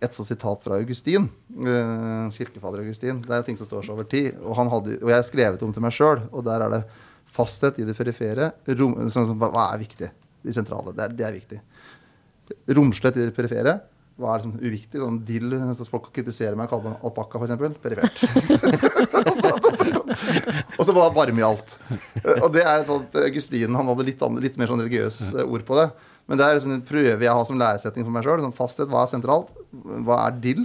et 0.03 0.17
sånt 0.17 0.27
sitat 0.27 0.65
fra 0.65 0.81
Augustin. 0.83 1.29
Eh, 1.55 2.27
kirkefader 2.35 2.83
Augustin. 2.83 3.23
Det 3.23 3.31
er 3.31 3.45
jo 3.45 3.47
ting 3.47 3.61
som 3.61 3.69
står 3.69 3.87
seg 3.87 3.95
over 3.95 4.09
tid. 4.11 4.35
Og, 4.43 4.59
hadde, 4.59 4.99
og 4.99 5.13
jeg 5.13 5.21
har 5.21 5.29
skrevet 5.29 5.63
om 5.63 5.75
til 5.75 5.85
meg 5.85 5.95
sjøl, 5.95 6.25
og 6.33 6.43
der 6.49 6.67
er 6.67 6.75
det 6.75 6.83
fasthet 7.31 7.79
i 7.79 7.87
det 7.87 7.95
perifere. 7.97 8.51
Rom, 8.75 8.99
sånn, 9.07 9.31
sånn, 9.31 9.39
hva 9.39 9.69
er 9.71 9.83
viktig? 9.85 10.11
De 10.43 10.55
sentrale. 10.55 10.95
Det 10.97 11.07
er, 11.07 11.15
det 11.21 11.29
er 11.29 11.37
viktig. 11.39 11.61
Romslighet 12.75 13.21
i 13.21 13.29
det 13.29 13.37
perifere. 13.37 13.79
Hva 14.21 14.35
er 14.35 14.43
liksom 14.43 14.59
uviktig? 14.61 15.01
Sånn 15.01 15.25
dill 15.27 15.55
Folk 15.89 16.11
kritiserer 16.15 16.57
meg 16.59 16.67
og 16.69 16.73
kaller 16.75 16.91
meg 16.93 17.01
alpakka, 17.09 17.35
f.eks. 17.41 17.53
Perifert. 17.83 18.17
og 20.79 20.85
så 20.85 20.93
var 20.95 21.09
det 21.09 21.17
varme 21.17 21.41
i 21.43 21.47
alt. 21.47 21.71
Og 22.39 22.53
det 22.55 22.65
er 22.65 22.85
sånn 22.85 22.93
sånt 22.93 23.13
Augustin 23.23 23.79
han 23.79 23.89
hadde 23.93 24.09
litt, 24.09 24.23
litt 24.45 24.59
mer 24.61 24.69
sånn 24.71 24.83
religiøs 24.85 25.17
ord 25.47 25.65
på 25.69 25.75
det. 25.81 25.89
Men 26.31 26.39
det 26.39 26.45
er 26.47 26.53
liksom 26.59 26.75
en 26.77 26.87
prøve 26.87 27.27
jeg 27.27 27.35
har 27.35 27.47
som 27.49 27.59
læresetning 27.59 28.05
for 28.07 28.15
meg 28.15 28.25
sjøl. 28.27 28.45
Sånn 28.45 28.57
fasthet, 28.57 28.91
hva 28.93 29.01
er 29.05 29.11
sentralt? 29.11 29.49
Hva 30.07 30.17
er 30.27 30.33
dill? 30.45 30.65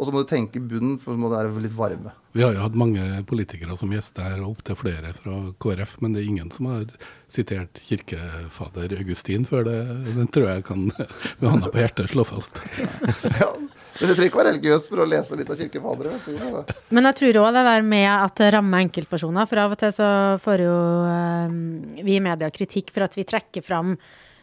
Og 0.00 0.06
så 0.08 0.12
må 0.14 0.22
du 0.22 0.30
tenke 0.30 0.62
bunnen, 0.64 0.94
for 0.96 1.12
så 1.12 1.20
må 1.20 1.28
det 1.28 1.42
være 1.42 1.60
litt 1.60 1.74
varme. 1.76 2.14
Vi 2.32 2.40
har 2.40 2.54
jo 2.56 2.62
hatt 2.62 2.76
mange 2.78 3.04
politikere 3.28 3.74
som 3.76 3.90
gjester 3.92 4.30
her, 4.30 4.38
og 4.40 4.54
opptil 4.54 4.78
flere 4.80 5.10
fra 5.12 5.34
KrF, 5.60 5.98
men 6.00 6.14
det 6.14 6.22
er 6.22 6.30
ingen 6.30 6.48
som 6.54 6.70
har 6.70 6.86
sitert 7.28 7.82
kirkefader 7.84 8.94
Augustin 8.96 9.44
før. 9.44 9.68
Det, 9.68 9.76
den 10.16 10.32
tror 10.32 10.48
jeg 10.48 10.64
kan 10.70 10.88
med 10.88 11.44
hånda 11.44 11.68
på 11.68 11.82
hjertet 11.82 12.14
slå 12.14 12.24
fast. 12.24 12.62
ja, 13.42 13.50
men 13.52 14.00
det 14.00 14.14
trenger 14.14 14.30
ikke 14.30 14.40
være 14.40 14.54
religiøst 14.54 14.88
for 14.88 15.04
å 15.04 15.08
lese 15.12 15.36
litt 15.36 15.52
av 15.52 15.60
kirkefadere. 15.60 16.64
Men 16.88 17.10
jeg 17.10 17.20
tror 17.20 17.42
òg 17.44 17.54
det 17.60 17.68
der 17.68 17.88
med 17.92 18.08
at 18.16 18.40
det 18.40 18.52
rammer 18.56 18.86
enkeltpersoner. 18.88 19.52
For 19.52 19.66
av 19.66 19.76
og 19.76 19.84
til 19.84 19.96
så 20.00 20.12
får 20.40 20.64
jo 20.64 20.76
um, 21.04 21.58
vi 22.00 22.16
i 22.16 22.24
media 22.24 22.48
kritikk 22.48 22.94
for 22.96 23.04
at 23.04 23.20
vi 23.20 23.28
trekker 23.28 23.68
fram, 23.68 23.98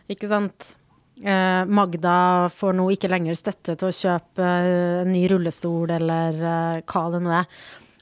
ikke 0.06 0.30
sant 0.30 0.76
Eh, 0.78 0.87
Magda 1.24 2.48
får 2.54 2.76
nå 2.78 2.88
ikke 2.94 3.10
lenger 3.10 3.38
støtte 3.38 3.76
til 3.80 3.90
å 3.90 3.96
kjøpe 3.96 4.46
eh, 4.46 5.02
en 5.02 5.12
ny 5.12 5.24
rullestol, 5.32 5.90
eller 5.98 6.38
eh, 6.38 6.82
hva 6.86 7.04
det 7.14 7.22
nå 7.26 7.34
er. 7.40 7.48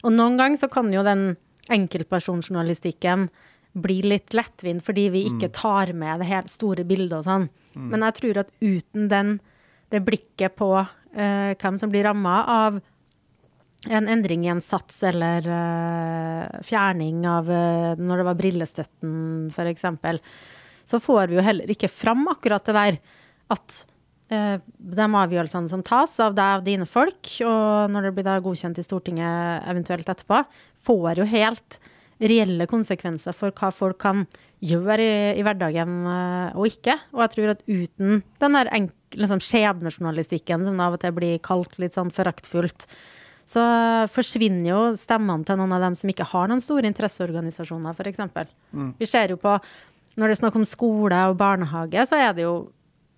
Og 0.04 0.12
noen 0.12 0.36
ganger 0.36 0.60
så 0.60 0.68
kan 0.72 0.92
jo 0.92 1.04
den 1.06 1.30
enkeltpersonjournalistikken 1.72 3.28
bli 3.76 3.98
litt 4.06 4.32
lettvint 4.36 4.84
fordi 4.84 5.08
vi 5.12 5.24
ikke 5.28 5.48
Mm. 5.50 5.52
tar 5.52 5.92
med 5.92 6.20
det 6.20 6.28
helt 6.30 6.48
store 6.48 6.84
bildet 6.84 7.18
og 7.18 7.24
sånn. 7.24 7.48
Mm. 7.74 7.88
Men 7.90 8.00
jeg 8.06 8.14
tror 8.20 8.38
at 8.38 8.52
uten 8.60 9.08
den, 9.08 9.40
det 9.90 10.04
blikket 10.04 10.56
på 10.56 10.70
eh, 10.80 11.54
hvem 11.54 11.78
som 11.78 11.90
blir 11.90 12.04
ramma 12.04 12.44
av 12.46 12.80
en 13.88 14.08
endring 14.08 14.44
i 14.44 14.50
en 14.50 14.60
sats 14.60 15.02
eller 15.06 15.44
uh, 15.46 16.62
fjerning 16.64 17.26
av 17.28 17.46
uh, 17.46 17.94
når 17.94 18.16
det 18.16 18.24
var 18.26 18.38
brillestøtten, 18.40 19.12
f.eks., 19.52 19.84
så 20.86 21.00
får 21.02 21.30
vi 21.30 21.38
jo 21.38 21.44
heller 21.44 21.70
ikke 21.72 21.90
fram 21.90 22.24
akkurat 22.30 22.64
det 22.68 22.76
der 22.76 22.98
at 23.54 23.80
eh, 24.30 24.56
de 24.62 25.06
avgjørelsene 25.06 25.70
som 25.70 25.82
tas 25.86 26.14
av 26.22 26.36
deg 26.38 26.60
og 26.60 26.66
dine 26.68 26.86
folk, 26.88 27.32
og 27.42 27.92
når 27.92 28.08
det 28.08 28.14
blir 28.16 28.28
da 28.28 28.38
godkjent 28.42 28.78
i 28.80 28.86
Stortinget 28.86 29.66
eventuelt 29.66 30.08
etterpå, 30.08 30.44
får 30.86 31.22
jo 31.22 31.28
helt 31.30 31.80
reelle 32.22 32.64
konsekvenser 32.70 33.36
for 33.36 33.52
hva 33.52 33.72
folk 33.74 33.98
kan 34.00 34.24
gjøre 34.64 35.02
i, 35.02 35.16
i 35.36 35.44
hverdagen 35.44 35.98
eh, 36.08 36.56
og 36.56 36.70
ikke. 36.70 36.96
Og 37.12 37.24
jeg 37.24 37.34
tror 37.34 37.52
at 37.52 37.66
uten 37.66 38.22
den 38.40 38.56
der 38.56 38.70
liksom 39.16 39.42
skjebnejournalistikken 39.44 40.64
som 40.66 40.80
av 40.82 40.96
og 40.96 41.02
til 41.02 41.14
blir 41.16 41.42
kalt 41.44 41.76
litt 41.82 41.96
sånn 41.98 42.14
foraktfullt, 42.14 42.88
så 43.46 43.62
forsvinner 44.10 44.70
jo 44.72 44.78
stemmene 44.98 45.46
til 45.46 45.60
noen 45.60 45.76
av 45.76 45.84
dem 45.84 45.94
som 45.98 46.10
ikke 46.10 46.26
har 46.32 46.48
noen 46.50 46.62
store 46.62 46.88
interesseorganisasjoner, 46.90 47.94
f.eks. 47.94 48.24
Mm. 48.74 48.88
Vi 48.98 49.06
ser 49.06 49.34
jo 49.34 49.38
på 49.38 49.52
Når 50.16 50.30
det 50.30 50.36
er 50.36 50.40
snakk 50.40 50.56
om 50.56 50.64
skole 50.68 51.18
og 51.28 51.36
barnehage, 51.40 52.06
så 52.08 52.18
er 52.20 52.34
det 52.36 52.46
jo 52.46 52.56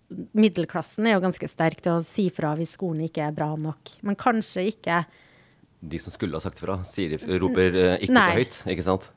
Middelklassen 0.08 1.04
er 1.04 1.18
jo 1.18 1.24
ganske 1.26 1.48
sterk 1.50 1.82
til 1.84 1.98
å 1.98 2.04
si 2.04 2.30
fra 2.32 2.54
hvis 2.56 2.70
skolen 2.78 3.04
ikke 3.04 3.26
er 3.26 3.34
bra 3.36 3.50
nok. 3.60 3.90
Men 4.00 4.16
kanskje 4.16 4.64
ikke 4.70 5.02
De 5.84 6.00
som 6.00 6.14
skulle 6.14 6.38
ha 6.38 6.40
sagt 6.40 6.62
fra, 6.62 6.78
sier, 6.88 7.20
roper 7.38 7.76
eh, 7.76 8.06
ikke 8.06 8.16
Nei. 8.16 8.24
så 8.24 8.38
høyt, 8.40 8.56
ikke 8.72 8.86
sant? 8.86 9.10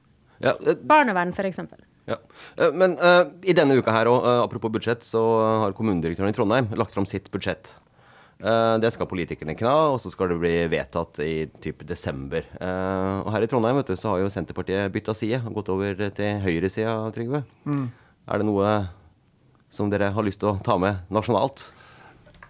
Ja, 0.43 0.57
eh, 0.59 0.75
barnevern, 0.75 1.31
f.eks. 1.31 1.61
ja. 2.11 2.19
Eh, 2.59 2.75
Men 2.75 2.97
uh, 2.99 3.23
i 3.41 3.55
denne 3.55 3.79
uka 3.79 3.95
her, 3.95 4.11
og 4.11 4.27
apropos 4.33 4.73
budsjett, 4.75 5.07
så 5.07 5.23
har 5.63 5.77
kommunedirektøren 5.77 6.35
i 6.35 6.37
Trondheim 6.37 6.69
lagt 6.75 6.93
fram 6.93 7.07
sitt 7.09 7.31
budsjett. 7.33 7.71
Eh, 8.41 8.75
det 8.81 8.89
skal 8.95 9.05
politikerne 9.09 9.53
kna, 9.57 9.73
og 9.93 9.99
så 10.01 10.09
skal 10.09 10.31
det 10.33 10.39
bli 10.41 10.53
vedtatt 10.71 11.19
i 11.21 11.45
type 11.61 11.85
desember. 11.85 12.45
Eh, 12.57 13.17
og 13.21 13.29
her 13.35 13.45
i 13.45 13.49
Trondheim 13.51 13.77
vet 13.77 13.91
du, 13.91 13.95
så 13.99 14.15
har 14.15 14.23
jo 14.23 14.31
Senterpartiet 14.33 14.91
bytta 14.93 15.13
side, 15.17 15.41
og 15.45 15.59
gått 15.59 15.69
over 15.73 15.93
til 16.17 16.39
høyresida, 16.41 16.95
Trygve. 17.13 17.43
Mm. 17.69 17.85
Er 18.31 18.41
det 18.41 18.47
noe 18.47 18.71
som 19.71 19.89
dere 19.93 20.09
har 20.15 20.25
lyst 20.25 20.41
til 20.41 20.49
å 20.51 20.57
ta 20.65 20.77
med 20.81 21.03
nasjonalt? 21.13 21.67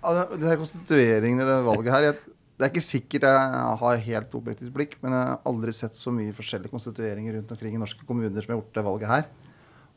Ja, 0.01 0.25
det, 0.32 0.39
her 0.47 0.58
konstitueringen 0.58 1.43
i 1.43 1.45
det 1.45 1.58
valget 1.67 1.93
her 1.93 2.06
jeg, 2.08 2.15
Det 2.58 2.65
er 2.65 2.71
ikke 2.71 2.82
sikkert 2.86 3.23
jeg 3.25 3.77
har 3.82 4.01
helt 4.06 4.34
objektivt 4.38 4.71
blikk, 4.73 4.95
men 5.01 5.13
jeg 5.13 5.27
har 5.27 5.39
aldri 5.49 5.71
sett 5.73 5.95
så 5.97 6.12
mye 6.13 6.34
forskjellige 6.38 6.69
konstitueringer 6.73 7.34
rundt 7.39 7.51
omkring 7.56 7.73
i 7.75 7.82
norske 7.82 8.06
kommuner 8.06 8.30
som 8.38 8.41
jeg 8.47 8.54
har 8.54 8.60
gjort 8.62 8.75
det 8.77 8.84
valget 8.86 9.10
her. 9.10 9.23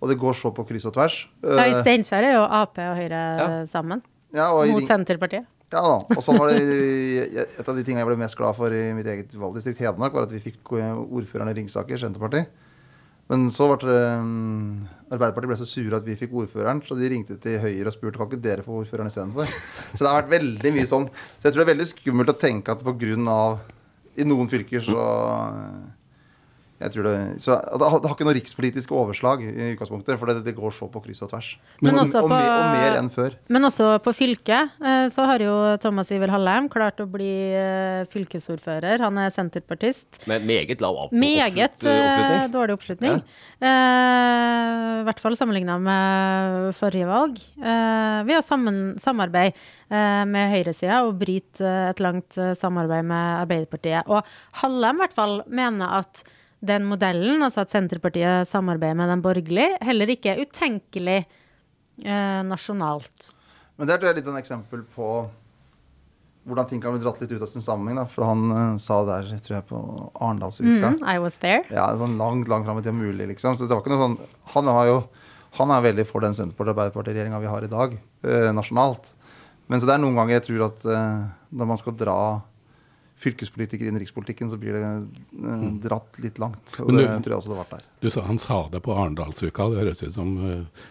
Og 0.00 0.08
det 0.10 0.16
går 0.20 0.36
så 0.36 0.50
på 0.52 0.64
kryss 0.68 0.86
og 0.88 0.94
tvers. 0.96 1.18
Ja, 1.44 1.64
I 1.68 1.74
Eh, 1.74 1.80
Steinkjer 1.82 2.24
er 2.24 2.32
jo 2.38 2.44
Ap 2.44 2.76
og 2.80 2.96
Høyre 2.98 3.66
sammen. 3.68 4.00
Ja, 4.32 4.50
og 4.52 4.64
i 4.66 4.72
mot 4.72 4.80
Ring- 4.80 4.88
Senterpartiet. 4.88 5.44
Ja 5.74 5.82
da. 5.82 5.94
Og 6.14 6.22
så 6.22 6.34
var 6.36 6.52
det 6.52 7.44
et 7.44 7.66
av 7.66 7.74
de 7.74 7.82
tingene 7.82 8.04
jeg 8.04 8.10
ble 8.12 8.20
mest 8.20 8.38
glad 8.38 8.54
for 8.58 8.74
i 8.74 8.84
mitt 8.94 9.08
eget 9.10 9.34
valgdistrikt 9.34 9.82
Hedmark, 9.82 10.14
var 10.14 10.28
at 10.28 10.34
vi 10.34 10.42
fikk 10.42 10.76
eh, 10.78 10.92
ordføreren 11.02 11.50
i 11.50 11.56
Ringsaker, 11.58 11.98
Senterpartiet. 11.98 12.52
Men 13.32 13.46
så 13.48 13.70
ble 13.70 13.88
det, 13.88 14.00
um, 14.20 14.84
Arbeiderpartiet 15.08 15.48
ble 15.48 15.56
så 15.56 15.66
sure 15.68 15.96
at 15.96 16.04
vi 16.04 16.16
fikk 16.20 16.34
ordføreren, 16.36 16.82
så 16.84 16.96
de 16.98 17.08
ringte 17.08 17.38
til 17.40 17.56
Høyre 17.62 17.88
og 17.88 17.94
spurte 17.94 18.20
kan 18.20 18.28
ikke 18.28 18.44
dere 18.44 18.64
få 18.66 18.82
ordføreren 18.82 19.08
istedenfor. 19.08 19.48
Så 19.94 20.02
det 20.02 20.10
har 20.10 20.18
vært 20.20 20.34
veldig 20.34 20.72
mye 20.76 20.90
sånn. 20.90 21.06
Så 21.08 21.48
jeg 21.48 21.54
tror 21.54 21.62
det 21.62 21.66
er 21.66 21.72
veldig 21.72 21.88
skummelt 21.88 22.34
å 22.34 22.36
tenke 22.38 22.74
at 22.74 22.84
pga. 22.84 23.40
i 24.14 24.28
noen 24.28 24.50
fylker 24.52 24.84
så 24.84 25.06
det, 26.78 27.40
så 27.40 27.54
det 27.78 27.86
har, 27.88 28.00
det 28.02 28.08
har 28.10 28.14
ikke 28.16 28.26
noe 28.26 28.34
rikspolitisk 28.34 28.90
overslag 28.92 29.42
i 29.46 29.70
utgangspunktet, 29.74 30.18
for 30.18 30.26
det, 30.26 30.40
det 30.44 30.54
går 30.56 30.72
så 30.74 30.88
på 30.90 31.00
kryss 31.04 31.22
og 31.24 31.30
tvers. 31.30 31.52
Men 31.80 31.94
og, 31.94 32.00
også 32.02 32.18
og, 32.20 32.28
på- 32.28 32.34
mer, 32.34 32.50
og 32.50 32.72
mer 32.74 32.98
enn 32.98 33.10
før. 33.14 33.36
Men 33.48 33.68
også 33.70 33.92
på 34.04 34.12
fylket 34.16 34.74
eh, 34.82 35.06
så 35.14 35.26
har 35.30 35.38
jo 35.46 35.54
Thomas 35.80 36.10
Iver 36.12 36.32
Hallheim 36.34 36.66
klart 36.72 36.98
å 37.00 37.06
bli 37.08 37.30
eh, 37.54 38.02
fylkesordfører. 38.12 39.00
Han 39.06 39.22
er 39.22 39.30
senterpartist. 39.34 40.24
Med 40.30 40.44
meget 40.50 40.82
lav 40.84 40.98
opp 41.06 41.14
Meget 41.14 41.78
oppslut- 41.78 41.88
eh, 41.88 42.04
oppslutning. 42.10 42.52
dårlig 42.58 42.76
oppslutning. 42.80 43.22
Eh, 43.64 45.00
I 45.00 45.06
hvert 45.06 45.20
fall 45.22 45.36
sammenligna 45.38 45.78
med 45.82 46.74
forrige 46.78 47.08
valg. 47.08 47.38
Eh, 47.60 48.20
vi 48.28 48.34
har 48.36 48.44
sammen, 48.44 48.94
samarbeid 49.00 49.52
eh, 49.54 50.22
med 50.28 50.52
høyresida 50.54 51.02
og 51.06 51.18
bryter 51.20 51.64
eh, 51.64 51.90
et 51.94 52.02
langt 52.04 52.38
eh, 52.40 52.54
samarbeid 52.58 53.06
med 53.08 53.42
Arbeiderpartiet. 53.44 54.08
Og 54.10 54.24
Hallheim 54.62 55.00
i 55.00 55.04
hvert 55.06 55.16
fall 55.18 55.38
mener 55.48 56.00
at 56.02 56.24
den 56.66 56.86
modellen, 56.88 57.42
altså 57.44 57.64
at 57.64 57.72
Senterpartiet 57.72 58.48
samarbeider 58.50 58.98
med 58.98 59.12
den 59.12 59.24
borgerlige, 59.24 59.78
heller 59.84 60.12
ikke 60.14 60.34
er 60.34 60.44
utenkelig 60.44 61.20
eh, 61.22 62.42
nasjonalt. 62.48 63.32
Men 63.78 63.90
det 63.90 63.98
er 63.98 64.16
litt 64.16 64.28
sånn 64.28 64.40
eksempel 64.40 64.84
på 64.94 65.08
hvordan 66.44 66.68
ting 66.68 66.80
kan 66.82 66.92
bli 66.92 67.00
dratt 67.00 67.20
litt 67.22 67.32
ut 67.32 67.42
av 67.42 67.48
sin 67.48 67.64
sammenheng. 67.64 67.98
Da. 68.02 68.06
For 68.10 68.26
han 68.28 68.42
uh, 68.52 68.62
sa 68.80 69.00
der, 69.08 69.30
tror 69.44 69.56
jeg, 69.56 69.66
på 69.70 69.80
Arendalsuka 70.12 70.90
Mm, 70.94 70.98
I 71.08 71.16
was 71.22 71.38
there. 71.40 71.64
Ja, 71.72 71.88
sånn 71.96 72.18
langt, 72.20 72.50
langt 72.52 72.68
fram 72.68 72.80
i 72.80 72.84
tida 72.84 72.94
mulig, 72.96 73.28
liksom. 73.32 73.56
Så 73.56 73.64
det 73.64 73.72
var 73.72 73.80
ikke 73.80 73.94
noe 73.94 74.02
sånn 74.02 74.18
Han, 74.52 74.68
har 74.76 74.90
jo, 74.90 74.98
han 75.58 75.72
er 75.72 75.86
veldig 75.88 76.06
for 76.08 76.24
den 76.24 76.36
Senterparti-Arbeiderparti-regjeringa 76.36 77.40
vi 77.40 77.50
har 77.50 77.64
i 77.64 77.72
dag, 77.72 77.96
eh, 78.28 78.50
nasjonalt. 78.52 79.14
Men 79.72 79.80
så 79.80 79.88
det 79.88 79.96
er 79.96 80.02
noen 80.04 80.18
ganger 80.18 80.36
jeg 80.36 80.46
tror 80.50 80.66
at 80.68 80.84
eh, 80.84 81.24
når 81.56 81.70
man 81.72 81.80
skal 81.80 81.96
dra 81.96 82.18
fylkespolitikere 83.24 83.88
inn 83.90 83.96
i 83.98 84.04
rikspolitikken, 84.04 84.50
så 84.52 84.58
blir 84.60 84.76
det 84.76 84.84
eh, 84.86 85.68
dratt 85.88 86.18
litt 86.22 86.38
langt. 86.42 86.76
Og 86.80 86.90
Men 86.92 87.00
det 87.02 87.06
du- 87.08 87.22
tror 87.28 87.34
jeg 87.34 87.42
også 87.42 87.54
det 87.54 87.60
ble 87.62 87.78
der. 87.78 87.86
Du 88.04 88.10
sa 88.12 88.26
han 88.28 88.38
sa 88.42 88.64
det 88.72 88.82
på 88.84 88.92
Arendalsuka. 88.94 89.70
Det 89.72 89.80
høres 89.82 90.02
ut 90.04 90.12
som 90.14 90.34
uh, 90.44 90.82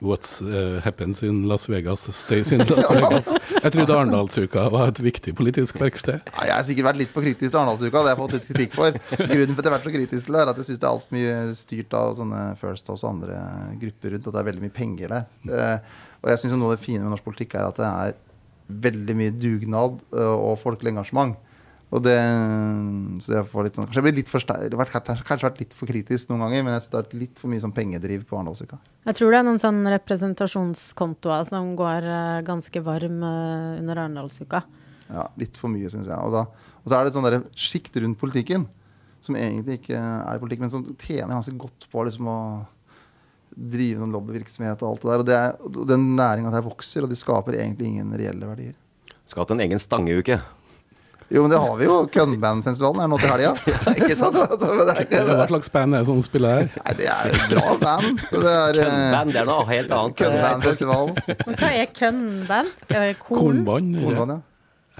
What's 0.00 0.38
uh, 0.40 0.80
happens 0.80 1.20
in 1.22 1.42
Las 1.50 1.66
Vegas 1.68 2.06
stays 2.16 2.48
in 2.56 2.62
Las 2.64 2.88
Vegas. 2.96 3.28
Jeg 3.62 3.72
trodde 3.74 3.92
Arendalsuka 3.92 4.62
var 4.72 4.88
et 4.88 5.00
viktig 5.04 5.34
politisk 5.36 5.76
verksted. 5.82 6.22
Ja, 6.32 6.46
jeg 6.48 6.54
har 6.56 6.64
sikkert 6.64 6.88
vært 6.88 7.00
litt 7.02 7.12
for 7.12 7.26
kritisk 7.26 7.52
til 7.52 7.60
Arendalsuka. 7.60 7.92
Det 7.92 8.08
har 8.08 8.14
jeg 8.14 8.20
fått 8.22 8.36
litt 8.38 8.48
kritikk 8.48 8.78
for. 8.78 8.96
Grunnen 9.20 9.52
for 9.52 9.60
at 9.60 9.68
jeg 9.68 9.68
har 9.68 9.76
vært 9.76 9.84
så 9.90 9.94
kritisk 9.98 10.24
til 10.30 10.38
det, 10.38 10.40
er 10.46 10.52
at 10.54 10.62
jeg 10.62 10.70
syns 10.70 10.80
det 10.80 10.88
er 10.88 10.94
altfor 10.96 11.18
mye 11.18 11.36
styrt 11.60 11.98
av 12.00 12.16
sånne 12.22 12.40
First 12.62 12.88
House 12.88 13.04
og 13.04 13.12
andre 13.18 13.44
grupper 13.84 14.16
rundt, 14.16 14.26
og 14.26 14.32
det 14.38 14.40
er 14.44 14.48
veldig 14.48 14.64
mye 14.64 14.76
penger 14.80 15.12
der. 15.12 15.28
Uh, 15.44 15.78
og 16.24 16.32
jeg 16.32 16.40
syns 16.46 16.56
noe 16.56 16.70
av 16.72 16.76
det 16.78 16.84
fine 16.86 17.04
med 17.04 17.12
norsk 17.12 17.28
politikk 17.28 17.58
er 17.60 17.68
at 17.68 17.82
det 17.82 17.92
er 17.92 18.16
veldig 18.88 19.14
mye 19.18 19.32
dugnad 19.36 19.98
og 20.16 20.52
folkelig 20.62 20.94
engasjement. 20.94 21.36
Og 21.92 22.00
det, 22.00 22.14
så 23.20 23.34
jeg 23.36 23.48
får 23.52 23.66
litt 23.66 23.76
sånn, 23.76 23.84
kanskje 23.84 24.00
jeg 24.00 24.06
blir 24.06 24.14
litt 24.16 24.30
for, 24.32 24.40
vært- 24.80 24.94
kanskje 25.04 25.26
kanskje 25.28 25.44
vært 25.50 25.58
litt 25.60 25.74
for 25.76 25.90
kritisk 25.90 26.30
noen 26.30 26.40
ganger, 26.46 26.62
men 26.64 26.72
jeg 26.72 26.86
har 26.88 27.02
vært 27.02 27.16
litt 27.20 27.38
for 27.42 27.52
mye 27.52 27.60
sånn 27.60 27.74
pengedriv 27.76 28.22
på 28.30 28.38
Arendalsuka. 28.38 28.78
Jeg 29.04 29.18
tror 29.18 29.34
det 29.34 29.40
er 29.42 29.46
noen 29.50 29.60
sånn 29.60 29.82
representasjonskontoer 29.92 31.44
som 31.50 31.74
går 31.76 32.06
eh, 32.08 32.38
ganske 32.48 32.82
varm 32.86 33.18
eh, 33.28 33.80
under 33.82 34.00
Arendalsuka. 34.06 34.62
Ja, 35.12 35.26
litt 35.36 35.60
for 35.60 35.68
mye, 35.68 35.90
syns 35.92 36.08
jeg. 36.08 36.16
Og, 36.16 36.32
da, 36.32 36.46
og 36.80 36.88
så 36.88 36.96
er 36.96 37.04
det 37.04 37.12
et 37.12 37.18
sånn 37.18 37.44
sjikt 37.66 38.00
rundt 38.00 38.18
politikken, 38.22 38.64
som 39.22 39.36
egentlig 39.36 39.82
ikke 39.82 40.00
er 40.00 40.40
politikk, 40.40 40.64
men 40.64 40.72
som 40.72 40.86
tjener 40.96 41.34
ganske 41.36 41.52
godt 41.60 41.86
på 41.92 42.06
liksom 42.08 42.30
å 42.32 42.38
drive 43.52 44.00
noen 44.00 44.14
lobbyvirksomhet 44.16 44.80
og 44.80 44.94
alt 44.94 45.04
det 45.04 45.10
der. 45.12 45.20
Og, 45.20 45.28
det 45.28 45.36
er, 45.36 45.60
og 45.84 45.86
den 45.92 46.08
næringa 46.16 46.54
der 46.56 46.64
vokser, 46.64 47.04
og 47.04 47.12
de 47.12 47.20
skaper 47.20 47.60
egentlig 47.60 47.92
ingen 47.92 48.16
reelle 48.16 48.48
verdier. 48.48 48.72
Skal 49.28 49.44
hatt 49.44 49.52
en 49.54 49.60
egen 49.68 49.78
stangeuke. 49.82 50.40
Jo, 51.32 51.42
men 51.44 51.52
det 51.54 51.58
har 51.62 51.76
vi 51.80 51.86
jo. 51.86 51.94
Kønnbandfestivalen 52.12 53.00
er 53.04 53.08
nå 53.08 53.18
til 53.22 53.30
helga. 53.32 53.52
Hva 55.32 55.46
slags 55.48 55.72
band 55.72 55.96
er 55.96 56.02
det 56.02 56.08
som 56.10 56.20
spiller 56.24 56.60
her? 56.60 56.70
Nei, 56.76 56.94
det 56.98 57.08
er 57.08 57.32
et 57.32 57.54
bra 57.54 57.76
band. 57.80 58.20
Det 58.28 58.42
er, 58.42 58.80
eh, 58.82 58.90
Kønnband, 58.90 59.32
det 59.32 59.40
er 59.40 59.48
noe 59.48 59.66
helt 59.70 59.94
annet. 59.96 60.16
Kønnbandfestivalen. 60.20 61.16
Hva 61.56 61.70
er 61.72 61.92
kønnband? 61.96 62.72
Korn? 62.92 63.16
Kornband? 63.24 63.96
Kornband, 64.02 64.36
ja. 64.36 64.40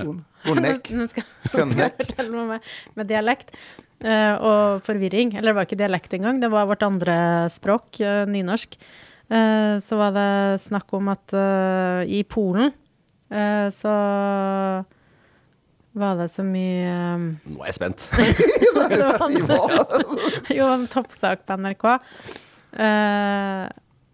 Korn. 0.03 0.23
Skal 1.12 1.27
Kønnekk. 1.53 2.01
med, 2.33 2.73
med 2.97 3.11
dialekt 3.11 3.53
eh, 4.01 4.35
og 4.40 4.83
forvirring. 4.87 5.37
Eller 5.37 5.53
det 5.53 5.59
var 5.59 5.68
ikke 5.68 5.81
dialekt 5.85 6.16
engang, 6.16 6.40
det 6.42 6.51
var 6.53 6.71
vårt 6.71 6.83
andre 6.87 7.16
språk, 7.53 8.01
eh, 8.01 8.25
nynorsk. 8.31 8.79
Eh, 9.33 9.77
så 9.85 10.01
var 10.01 10.16
det 10.16 10.62
snakk 10.64 10.92
om 10.97 11.12
at 11.12 11.37
eh, 11.37 12.09
i 12.18 12.25
Polen 12.29 12.73
eh, 13.33 13.68
så 13.73 13.95
var 15.92 16.16
det 16.16 16.28
så 16.33 16.44
mye 16.46 16.92
um... 17.14 17.26
Nå 17.52 17.62
er 17.62 17.70
jeg 17.70 17.78
spent. 17.78 18.07
Det 18.92 18.98
er 18.98 19.05
å 19.05 20.57
jo, 20.57 20.66
en 20.68 20.88
toppsak 20.90 21.44
på 21.48 21.57
NRK 21.61 21.87
uh, 21.92 23.66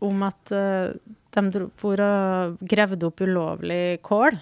om 0.05 0.25
at 0.27 0.53
uh, 0.55 0.95
de 1.39 1.45
dro, 1.55 1.69
for 1.79 2.03
og 2.03 2.59
gravde 2.73 3.09
opp 3.09 3.23
ulovlig 3.25 4.01
kål. 4.07 4.39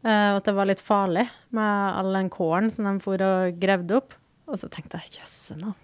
Uh, 0.00 0.32
og 0.32 0.40
at 0.40 0.48
det 0.48 0.56
var 0.56 0.70
litt 0.70 0.82
farlig 0.84 1.26
med 1.56 2.00
all 2.00 2.16
den 2.16 2.32
kålen 2.32 2.72
som 2.72 2.88
de 2.88 2.96
for 3.04 3.20
og 3.24 3.60
gravde 3.60 4.00
opp. 4.00 4.16
Og 4.50 4.58
så 4.60 4.70
tenkte 4.72 5.00
jeg 5.04 5.20
jøsse 5.20 5.58
nå. 5.60 5.74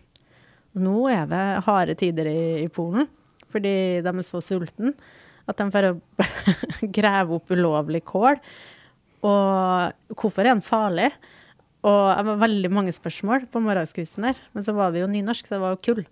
Nå 0.80 0.96
er 1.08 1.28
det 1.30 1.44
harde 1.68 1.96
tider 1.96 2.28
i, 2.28 2.64
i 2.64 2.72
Polen. 2.72 3.06
Fordi 3.52 4.02
de 4.04 4.12
er 4.12 4.26
så 4.26 4.42
sultne 4.44 4.92
at 5.46 5.60
de 5.60 5.68
får 5.70 5.92
grave 6.98 7.38
opp 7.38 7.52
ulovlig 7.54 8.02
kål. 8.08 8.40
Og 9.26 10.16
hvorfor 10.16 10.44
er 10.44 10.54
den 10.54 10.64
farlig? 10.64 11.10
Og 11.86 12.02
det 12.18 12.26
var 12.30 12.42
veldig 12.42 12.70
mange 12.74 12.94
spørsmål 12.94 13.46
på 13.52 13.62
morgenskvisten 13.62 14.26
der. 14.30 14.38
Men 14.56 14.66
så 14.66 14.74
var 14.76 14.94
det 14.94 15.04
jo 15.04 15.10
nynorsk, 15.10 15.46
så 15.46 15.56
det 15.56 15.62
var 15.62 15.76
jo 15.76 15.82
kull. 15.90 16.06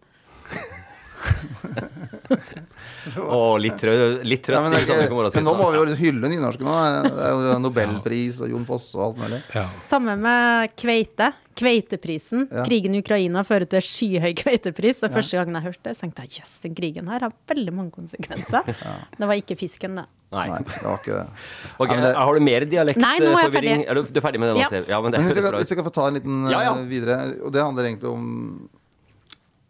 Å, 3.15 3.39
litt 3.61 3.77
trøtt, 3.81 4.25
litt 4.27 4.49
Ja, 4.49 4.61
men, 4.65 4.75
det 4.75 5.07
på 5.11 5.23
men 5.23 5.47
nå 5.47 5.55
må 5.59 5.69
vi 5.73 5.79
jo 5.81 5.97
hylle 5.99 6.31
nynorsken 6.33 6.67
nå. 6.67 6.75
Det 7.05 7.25
er 7.27 7.33
jo 7.33 7.57
Nobelpris 7.63 8.41
og 8.45 8.53
Jon 8.53 8.67
Fosse 8.69 8.99
og 8.99 9.07
alt 9.09 9.23
mulig. 9.23 9.41
Ja. 9.55 9.65
Samme 9.89 10.17
med 10.21 10.75
kveite. 10.79 11.33
Kveiteprisen. 11.55 12.49
Ja. 12.51 12.65
Krigen 12.67 12.97
i 12.97 13.03
Ukraina 13.05 13.45
fører 13.47 13.69
til 13.71 13.85
skyhøy 13.87 14.33
kveitepris. 14.41 15.05
Og 15.07 15.15
første 15.15 15.39
gangen 15.39 15.61
jeg 15.61 15.69
hørte 15.69 15.85
det, 15.91 15.97
tenkte 16.01 16.27
jeg 16.27 16.41
jøss, 16.41 16.57
den 16.65 16.77
krigen 16.79 17.11
her 17.13 17.29
har 17.29 17.37
veldig 17.51 17.75
mange 17.77 17.95
konsekvenser. 17.95 18.73
Det 19.19 19.31
var 19.31 19.39
ikke 19.39 19.59
fisken, 19.61 20.01
da. 20.01 20.09
Nei. 20.35 20.45
Nei, 20.51 20.61
det 20.67 20.83
var 20.85 20.99
ikke 21.01 21.19
det. 21.19 21.27
Ok, 21.85 21.89
Ja, 21.89 21.95
men 21.95 22.05
det- 22.09 22.15
Har 22.19 22.35
du 22.39 22.45
mer 22.49 22.63
er 22.67 22.71
dialektforvirring? 22.75 23.85
Er 23.89 23.95
du, 23.99 24.03
du 24.05 24.19
er 24.21 24.25
ferdig 24.25 24.41
med 24.43 24.53
det? 24.55 24.65
Ja. 24.65 24.83
Ja 24.97 25.01
men 25.05 25.15
det 25.15 25.21
Men 25.21 25.29
hvis 25.29 25.37
høres 25.37 25.43
jeg, 25.45 25.53
bra 25.55 25.61
hvis 25.63 25.73
jeg 25.75 25.79
kan 25.81 25.87
få 25.89 25.95
ta 25.99 26.07
en 26.11 26.19
liten 26.19 26.41
Ja, 26.51 26.61
ja. 26.69 26.73
eh, 26.79 26.89
videre, 26.91 27.19
og 27.47 27.53
det 27.55 27.63
handler 27.65 27.89
egentlig 27.91 28.11
om 28.11 28.29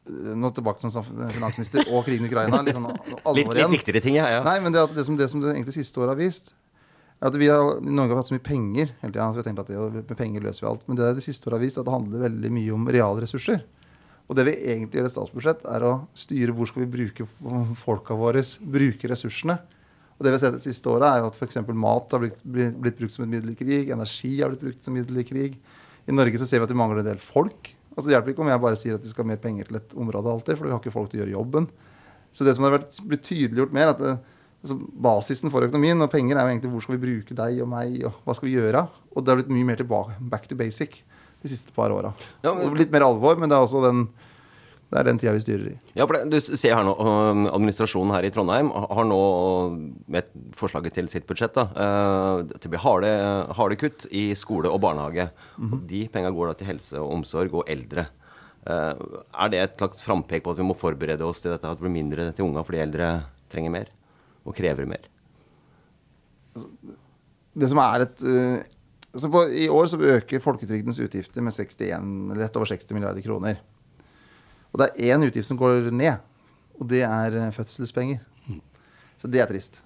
eh, 0.09 0.35
Nå 0.40 0.50
tilbake 0.57 0.85
som 0.85 1.07
finansminister 1.37 1.85
og 1.90 2.05
krigen 2.09 2.27
i 2.27 2.33
Ukraina. 2.33 2.62
Litt 2.66 2.77
sånn 2.77 2.88
Litt, 3.38 3.55
litt 3.61 3.72
viktigere 3.79 4.03
ting, 4.05 4.18
ja. 4.20 4.29
ja. 4.38 4.42
Nei, 4.46 4.59
men 4.64 4.74
det, 4.74 4.83
at 4.88 4.94
det, 4.96 5.07
som, 5.09 5.16
det 5.20 5.31
som 5.33 5.40
det 5.44 5.55
egentlig 5.55 5.77
siste 5.79 6.00
året 6.03 6.16
har 6.16 6.20
vist, 6.20 6.53
er 7.22 7.31
at 7.31 7.37
vi 7.40 7.46
har, 7.48 7.79
i 7.81 7.94
Norge 7.94 8.12
har 8.12 8.20
hatt 8.20 8.29
så 8.33 8.35
mye 8.37 8.44
penger 8.44 8.90
hele 9.00 9.12
tiden. 9.14 9.31
Så 9.33 9.38
vi 9.38 9.42
har 9.44 9.48
tenkt 9.48 9.62
at 9.62 9.70
det, 9.70 10.05
med 10.11 10.18
penger 10.18 10.44
løser 10.44 10.66
vi 10.66 10.70
alt. 10.72 10.83
Men 10.90 10.98
det 10.98 11.12
det 11.20 11.24
siste 11.24 11.48
året 11.48 11.57
har 11.61 11.64
vist, 11.64 11.79
er 11.79 11.85
at 11.85 11.88
det 11.88 11.94
handler 11.94 12.24
veldig 12.29 12.50
mye 12.59 12.74
om 12.74 12.88
realressurser. 12.96 13.62
Og 14.24 14.37
det 14.38 14.44
vi 14.48 14.55
egentlig 14.72 14.98
gjør 14.98 15.07
i 15.07 15.11
et 15.11 15.14
statsbudsjett, 15.14 15.64
er 15.68 15.85
å 15.85 15.92
styre 16.16 16.53
hvor 16.57 16.68
skal 16.68 16.85
vi 16.85 16.90
bruke 16.94 17.27
folka 17.81 18.16
våre, 18.16 18.40
bruke 18.72 19.11
ressursene. 19.12 19.59
Og 20.24 20.30
det 20.30 20.32
vi 20.32 20.38
har 20.38 20.44
sett 20.46 20.56
de 20.56 20.64
siste 20.64 20.88
året, 20.88 21.04
er 21.04 21.20
jo 21.20 21.26
at 21.28 21.34
f.eks. 21.37 21.58
mat 21.76 22.14
har 22.16 22.22
blitt, 22.22 22.38
blitt, 22.48 22.96
brukt 22.96 23.12
som 23.12 23.26
et 23.26 23.32
middel 23.34 23.50
i 23.52 23.56
krig. 23.58 23.90
Energi 23.92 24.30
har 24.40 24.48
blitt 24.54 24.62
brukt 24.64 24.87
som 24.87 24.94
middel 24.96 25.18
i 25.20 25.24
krig. 25.28 25.58
I 26.08 26.14
Norge 26.16 26.40
så 26.40 26.46
ser 26.48 26.62
vi 26.62 26.64
at 26.64 26.72
vi 26.72 26.78
mangler 26.80 27.02
en 27.02 27.10
del 27.10 27.20
folk. 27.20 27.74
Altså 27.92 28.08
Det 28.08 28.14
hjelper 28.16 28.32
ikke 28.32 28.44
om 28.46 28.48
jeg 28.48 28.62
bare 28.64 28.78
sier 28.80 28.96
at 28.96 29.04
vi 29.04 29.10
skal 29.12 29.26
ha 29.26 29.30
mer 29.34 29.42
penger 29.42 29.68
til 29.68 29.76
et 29.82 29.92
område 30.00 30.32
alltid, 30.32 30.56
for 30.56 30.64
vi 30.64 30.72
har 30.72 30.80
ikke 30.80 30.94
folk 30.96 31.12
til 31.12 31.20
å 31.20 31.22
gjøre 31.26 31.37
jobben. 31.37 31.68
Så 32.34 32.46
det 32.48 32.56
som 32.56 32.64
har 32.66 32.78
vært, 32.78 32.96
blitt 33.04 33.22
tydeliggjort 33.28 33.76
mer, 33.76 33.92
at 33.92 34.00
det, 34.00 34.14
altså 34.64 34.78
basisen 35.04 35.52
for 35.52 35.68
økonomien 35.68 36.00
og 36.02 36.10
penger 36.10 36.40
er 36.40 36.48
jo 36.48 36.54
egentlig 36.54 36.72
hvor 36.72 36.87
skal 36.87 36.96
vi 36.96 37.04
bruke 37.04 37.37
deg 37.38 37.60
og 37.62 37.68
meg, 37.70 38.00
og 38.08 38.16
hva 38.24 38.34
skal 38.38 38.48
vi 38.48 38.56
gjøre? 38.56 38.87
Og 39.12 39.20
det 39.22 39.30
har 39.34 39.42
blitt 39.42 39.52
mye 39.54 39.68
mer 39.68 39.78
tilbake, 39.84 40.16
back 40.32 40.48
to 40.48 40.56
basic 40.58 41.02
de 41.44 41.52
siste 41.52 41.76
par 41.76 41.92
åra. 41.92 42.14
Ja, 42.42 42.54
men- 42.56 42.72
Litt 42.80 42.90
mer 42.90 43.04
alvor, 43.04 43.37
men 43.37 43.52
det 43.52 43.58
er 43.60 43.66
også 43.68 43.84
den, 43.84 44.06
det 44.94 45.00
er 45.00 45.07
den 45.09 45.18
tida 45.18 45.33
vi 45.35 45.42
styrer 45.42 45.70
i. 45.72 45.76
Ja, 45.98 46.04
for 46.07 46.14
det, 46.14 46.28
du 46.30 46.54
ser 46.54 46.76
her 46.76 46.85
nå, 46.87 46.92
um, 46.94 47.48
Administrasjonen 47.50 48.14
her 48.14 48.26
i 48.28 48.30
Trondheim 48.30 48.68
har 48.70 49.07
nå 49.09 49.22
med 50.14 50.28
forslaget 50.54 50.94
til 50.94 51.09
sitt 51.11 51.26
budsjett 51.26 51.57
da, 51.57 51.64
eh, 51.74 52.42
det 52.54 52.70
blir 52.70 52.83
harde, 52.85 53.11
harde 53.59 53.78
kutt 53.80 54.07
i 54.14 54.28
skole 54.38 54.70
og 54.70 54.78
barnehage. 54.85 55.26
Og 55.59 55.80
De 55.90 56.04
penga 56.14 56.30
går 56.30 56.52
da 56.52 56.59
til 56.61 56.70
helse 56.70 57.02
og 57.02 57.11
omsorg 57.16 57.59
og 57.59 57.66
eldre. 57.74 58.07
Eh, 58.70 59.02
er 59.35 59.50
det 59.50 59.64
et 59.64 59.76
slags 59.83 60.07
frampek 60.07 60.46
på 60.46 60.54
at 60.54 60.62
vi 60.62 60.68
må 60.70 60.78
forberede 60.78 61.26
oss 61.26 61.42
til 61.42 61.57
dette, 61.57 61.66
at 61.66 61.80
det 61.80 61.88
blir 61.88 61.98
mindre 61.98 62.30
til 62.30 62.46
unga 62.46 62.62
fordi 62.62 62.85
eldre 62.87 63.11
trenger 63.50 63.74
mer 63.74 63.90
og 64.46 64.54
krever 64.54 64.87
mer? 64.87 65.11
det 67.54 67.70
som 67.70 67.80
er 67.83 68.04
et 68.04 68.22
eh, 68.26 68.64
altså 69.14 69.30
på, 69.30 69.42
I 69.64 69.68
år 69.70 69.90
så 69.90 69.98
øker 69.98 70.42
folketrygdens 70.42 71.00
utgifter 71.02 71.42
med 71.42 71.54
61, 71.54 72.37
lett 72.38 72.59
over 72.59 72.70
60 72.70 72.94
milliarder 72.94 73.24
kroner. 73.26 73.61
Og 74.74 74.80
det 74.82 74.90
er 74.90 75.14
én 75.14 75.22
utgift 75.22 75.46
som 75.46 75.58
går 75.58 75.92
ned, 75.94 76.18
og 76.74 76.88
det 76.90 77.04
er 77.06 77.38
eh, 77.38 77.52
fødselspenger. 77.54 78.18
Så 79.22 79.30
det 79.30 79.40
er 79.40 79.48
trist. 79.48 79.78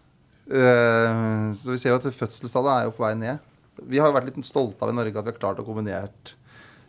Eh, 0.49 1.19
så 1.61 1.75
vi 1.75 1.79
ser 1.79 1.93
jo 1.93 1.99
at 2.01 2.09
fødselstallet 2.09 2.73
er 2.73 2.89
jo 2.89 2.95
på 2.97 3.05
vei 3.05 3.13
ned. 3.21 3.45
Vi 3.85 4.01
har 4.01 4.09
jo 4.09 4.17
vært 4.17 4.33
litt 4.33 4.49
stolte 4.49 4.83
av 4.83 4.91
i 4.91 4.97
Norge 4.97 5.21
at 5.21 5.29
vi 5.29 5.35
har 5.35 5.39
klart 5.39 5.61
å 5.61 5.67
kombinere 5.67 6.09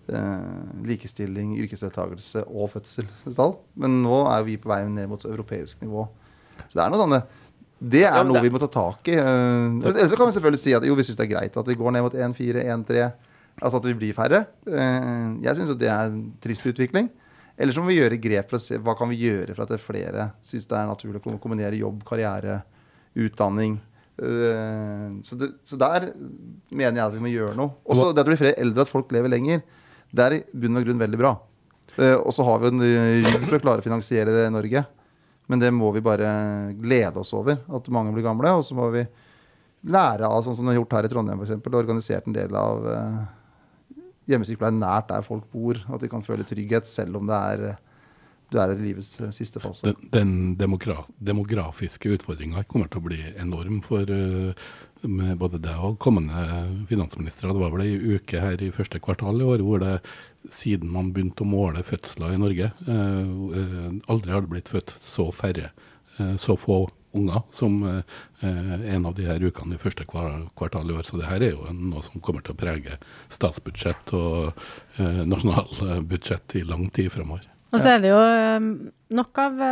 eh, 0.07 0.79
likestilling, 0.87 1.51
yrkesdeltakelse 1.59 2.47
og 2.47 2.71
fødselstall. 2.77 3.57
Men 3.83 3.99
nå 4.07 4.23
er 4.31 4.47
vi 4.47 4.57
på 4.63 4.71
vei 4.71 4.85
ned 4.87 5.11
mot 5.11 5.27
europeisk 5.27 5.83
nivå. 5.83 6.07
Så 6.63 6.79
det 6.79 6.85
er 6.85 6.95
noe 6.95 7.03
sånne 7.03 7.23
det 7.79 8.01
er 8.03 8.25
noe 8.27 8.41
vi 8.43 8.49
må 8.51 8.59
ta 8.59 8.67
tak 8.67 9.07
i. 9.07 9.13
Ellers 9.15 10.11
kan 10.19 10.27
vi 10.27 10.33
selvfølgelig 10.35 10.59
si 10.59 10.73
at 10.75 10.83
jo, 10.83 10.97
vi 10.99 11.03
syns 11.07 11.15
det 11.15 11.29
er 11.29 11.31
greit 11.31 11.53
at 11.55 11.69
vi 11.69 11.77
går 11.79 11.93
ned 11.95 12.03
mot 12.03 12.17
1-4, 12.27 12.65
1-3. 12.73 13.05
Altså 13.55 13.79
at 13.79 13.87
vi 13.87 13.93
blir 14.01 14.17
færre. 14.17 14.41
Jeg 14.67 15.53
syns 15.55 15.71
jo 15.71 15.77
det 15.79 15.87
er 15.87 16.09
en 16.09 16.25
trist 16.43 16.67
utvikling. 16.67 17.07
Eller 17.59 17.75
så 17.75 17.83
må 17.83 17.91
vi 17.91 17.97
gjøre 17.99 18.17
grep 18.23 18.47
for 18.51 18.55
å 18.59 18.63
se 18.63 18.77
hva 18.79 18.93
kan 18.95 19.09
vi 19.11 19.17
gjøre 19.19 19.51
for 19.57 19.65
at 19.67 19.81
flere 19.83 20.29
syns 20.47 20.67
det 20.69 20.77
er 20.79 20.87
naturlig 20.87 21.19
å 21.19 21.35
kombinere 21.43 21.75
jobb, 21.75 22.05
karriere, 22.07 22.61
utdanning. 23.19 23.73
Eh, 24.19 25.09
Så, 25.27 25.35
det, 25.39 25.51
så 25.67 25.75
der 25.79 26.09
mener 26.71 27.01
jeg 27.01 27.05
at 27.05 27.13
vi 27.17 27.23
må 27.25 27.31
gjøre 27.33 27.57
noe. 27.59 27.73
Også 27.83 28.07
det 28.09 28.13
at 28.13 28.21
det 28.21 28.27
blir 28.31 28.39
flere 28.39 28.61
eldre, 28.63 28.85
at 28.87 28.91
folk 28.91 29.11
lever 29.11 29.31
lenger, 29.35 29.61
det 30.15 30.23
er 30.25 30.37
i 30.37 30.43
bunn 30.55 30.79
og 30.79 30.87
grunn 30.87 31.01
veldig 31.03 31.19
bra. 31.19 31.33
Eh, 31.97 32.15
Og 32.15 32.31
så 32.33 32.45
har 32.47 32.63
vi 32.63 32.71
en 32.71 32.81
eh, 32.85 33.27
rygg 33.27 33.43
for 33.49 33.59
å 33.59 33.63
klare 33.65 33.83
å 33.83 33.87
finansiere 33.89 34.31
det 34.35 34.47
i 34.47 34.53
Norge. 34.55 34.85
Men 35.49 35.59
det 35.59 35.71
må 35.73 35.89
vi 35.95 36.01
bare 36.05 36.29
glede 36.77 37.19
oss 37.19 37.33
over, 37.33 37.57
at 37.67 37.87
mange 37.91 38.13
blir 38.13 38.23
gamle. 38.23 38.51
Og 38.59 38.63
så 38.63 38.75
må 38.77 38.87
vi 38.93 39.03
lære 39.89 40.27
av, 40.27 40.43
sånn 40.45 40.55
som 40.55 40.63
vi 40.67 40.73
har 40.75 40.79
gjort 40.79 40.93
her 40.97 41.07
i 41.07 41.11
Trondheim 41.11 41.41
f.eks., 41.41 41.59
organisert 41.73 42.27
en 42.29 42.35
del 42.35 42.55
av 42.55 42.85
hjemmesykepleie 44.29 44.75
nært 44.77 45.11
der 45.11 45.25
folk 45.25 45.47
bor. 45.53 45.79
At 45.89 46.03
de 46.03 46.09
kan 46.11 46.25
føle 46.25 46.47
trygghet 46.47 46.89
selv 46.89 47.19
om 47.19 47.29
det 47.29 47.39
er, 47.53 47.79
du 48.49 48.59
er 48.61 48.73
i 48.73 48.77
livets 48.81 49.15
eh, 49.21 49.33
siste 49.35 49.61
fase. 49.63 49.93
Den, 50.13 50.55
den 50.59 50.77
demografiske 51.31 52.13
utfordringa 52.17 52.65
kommer 52.69 52.91
til 52.91 53.01
å 53.01 53.07
bli 53.09 53.23
enorm 53.37 53.81
for 53.85 54.09
med 54.99 55.37
både 55.39 55.61
deg 55.63 55.79
og 55.79 55.99
kommende 56.03 56.41
finansministre. 56.89 57.53
Det 57.55 57.61
var 57.61 57.71
vel 57.71 57.85
ei 57.85 58.17
uke 58.17 58.41
her 58.43 58.59
i 58.59 58.71
første 58.75 58.99
kvartal 58.99 59.39
i 59.39 59.47
år 59.47 59.63
hvor 59.63 59.79
det, 59.79 59.93
siden 60.51 60.91
man 60.91 61.13
begynte 61.15 61.45
å 61.45 61.47
måle 61.47 61.85
fødsler 61.87 62.35
i 62.35 62.41
Norge, 62.41 62.71
eh, 62.83 63.85
aldri 64.11 64.35
har 64.35 64.43
det 64.43 64.51
blitt 64.51 64.71
født 64.71 64.95
så 65.07 65.29
færre, 65.35 65.71
så 66.41 66.57
få 66.59 66.81
unger 67.17 67.41
som 67.55 67.79
eh, 67.87 68.93
en 68.95 69.05
av 69.05 69.15
de 69.17 69.27
her 69.27 69.41
ukene 69.41 69.75
i 69.75 69.81
første 69.81 70.05
kvartal 70.09 70.89
i 70.89 70.95
år. 70.95 71.05
Så 71.07 71.19
det 71.19 71.29
her 71.29 71.43
er 71.43 71.55
jo 71.55 71.69
noe 71.73 72.03
som 72.05 72.21
kommer 72.23 72.45
til 72.45 72.55
å 72.55 72.59
prege 72.59 72.99
statsbudsjett 73.33 74.13
og 74.17 74.51
eh, 74.99 75.23
nasjonalbudsjett 75.29 76.59
i 76.61 76.65
lang 76.67 76.89
tid 76.95 77.11
fremover. 77.13 77.47
Og 77.69 77.77
så 77.77 77.91
er 77.93 77.99
det 78.01 78.09
jo 78.09 78.19
eh, 78.19 78.67
nok 79.13 79.41
av 79.41 79.63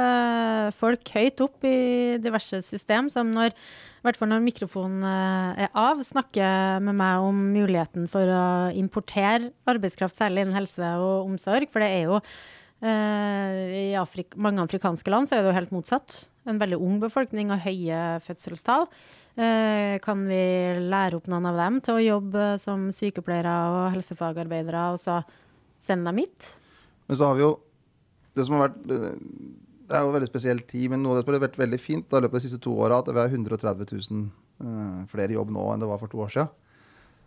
folk 0.77 1.13
høyt 1.13 1.41
opp 1.45 1.65
i 1.65 2.17
diverse 2.21 2.61
system 2.65 3.09
som 3.13 3.29
når, 3.33 3.53
i 3.53 4.05
hvert 4.05 4.19
fall 4.19 4.31
når 4.33 4.45
mikrofonen 4.45 5.05
er 5.05 5.71
av, 5.77 6.01
snakker 6.05 6.81
med 6.85 6.97
meg 6.97 7.25
om 7.25 7.41
muligheten 7.53 8.05
for 8.11 8.29
å 8.29 8.45
importere 8.77 9.51
arbeidskraft, 9.69 10.17
særlig 10.17 10.45
innen 10.45 10.57
helse 10.57 10.93
og 11.01 11.29
omsorg. 11.29 11.69
For 11.73 11.85
det 11.85 11.89
er 11.93 12.07
jo 12.09 12.21
i 12.77 13.95
Afrik 13.97 14.35
mange 14.37 14.61
afrikanske 14.61 15.09
land 15.09 15.25
så 15.25 15.37
er 15.37 15.41
det 15.41 15.49
jo 15.49 15.55
helt 15.57 15.71
motsatt. 15.73 16.27
En 16.45 16.59
veldig 16.61 16.77
ung 16.77 16.99
befolkning 17.01 17.49
og 17.49 17.63
høye 17.63 18.01
fødselstall. 18.25 18.85
Eh, 19.37 19.99
kan 20.01 20.23
vi 20.25 20.41
lære 20.89 21.19
opp 21.19 21.27
noen 21.29 21.45
av 21.45 21.59
dem 21.59 21.75
til 21.85 21.99
å 21.99 22.01
jobbe 22.01 22.45
som 22.57 22.87
sykepleiere 22.89 23.53
og 23.69 23.81
helsefagarbeidere, 23.93 24.85
og 24.95 25.01
så 25.01 25.19
sende 25.81 26.09
dem 26.09 26.23
hit? 26.23 26.47
Men 27.05 27.19
så 27.19 27.29
har 27.29 27.37
vi 27.37 27.43
jo 27.45 27.51
det 28.33 28.45
som 28.45 28.57
har 28.57 28.67
vært 28.67 28.79
Det 28.87 29.95
er 29.95 30.03
jo 30.03 30.15
veldig 30.15 30.29
spesiell 30.31 30.59
tid, 30.67 30.89
men 30.91 31.03
noe 31.03 31.13
av 31.13 31.19
det 31.19 31.25
som 31.25 31.35
har 31.35 31.43
vært 31.45 31.61
veldig 31.61 31.79
fint 31.79 32.09
da, 32.09 32.17
i 32.17 32.25
løpet 32.25 32.33
av 32.33 32.41
de 32.41 32.47
siste 32.47 32.59
to 32.65 32.73
åra, 32.75 32.97
at 32.99 33.07
vi 33.07 33.21
har 33.21 33.29
130 33.31 33.87
000 34.11 34.25
uh, 34.59 35.05
flere 35.07 35.31
i 35.31 35.37
jobb 35.37 35.53
nå 35.55 35.63
enn 35.71 35.79
det 35.79 35.87
var 35.87 36.01
for 36.01 36.11
to 36.11 36.19
år 36.25 36.33
siden. 36.33 36.49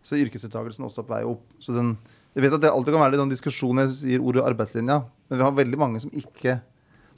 Så 0.04 0.18
yrkesdeltakelsen 0.20 0.84
er 0.84 0.90
også 0.90 1.06
på 1.06 1.14
vei 1.14 1.22
opp. 1.24 1.46
Så 1.56 1.72
den, 1.72 1.94
jeg 2.34 2.44
vet 2.44 2.58
at 2.58 2.66
det 2.66 2.72
alltid 2.74 2.92
kan 2.92 3.04
være 3.04 3.14
litt 3.14 3.22
sånn 3.22 3.32
diskusjon 3.32 3.80
jeg 3.80 3.94
sier 3.96 4.26
ordet 4.26 4.44
arbeidslinja, 4.50 4.98
men 5.30 5.38
vi 5.38 5.46
har 5.46 5.56
veldig 5.56 5.78
mange 5.80 6.02
som 6.02 6.12
ikke 6.12 6.58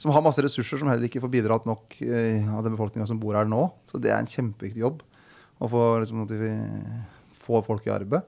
som 0.01 0.11
har 0.11 0.23
masse 0.25 0.41
ressurser, 0.43 0.79
som 0.79 0.89
heller 0.91 1.07
ikke 1.07 1.21
får 1.23 1.31
bidratt 1.31 1.67
nok 1.69 1.95
uh, 2.01 2.55
av 2.57 2.63
den 2.65 2.73
befolkninga 2.75 3.07
som 3.07 3.19
bor 3.21 3.37
her 3.37 3.47
nå. 3.47 3.65
Så 3.87 4.01
det 4.01 4.11
er 4.11 4.19
en 4.19 4.29
kjempeviktig 4.29 4.81
jobb 4.83 5.03
å 5.63 5.69
få 5.71 5.83
liksom, 6.01 6.25
at 6.25 6.33
vi 6.35 6.51
får 7.45 7.63
folk 7.67 7.87
i 7.87 7.93
arbeid. 7.93 8.27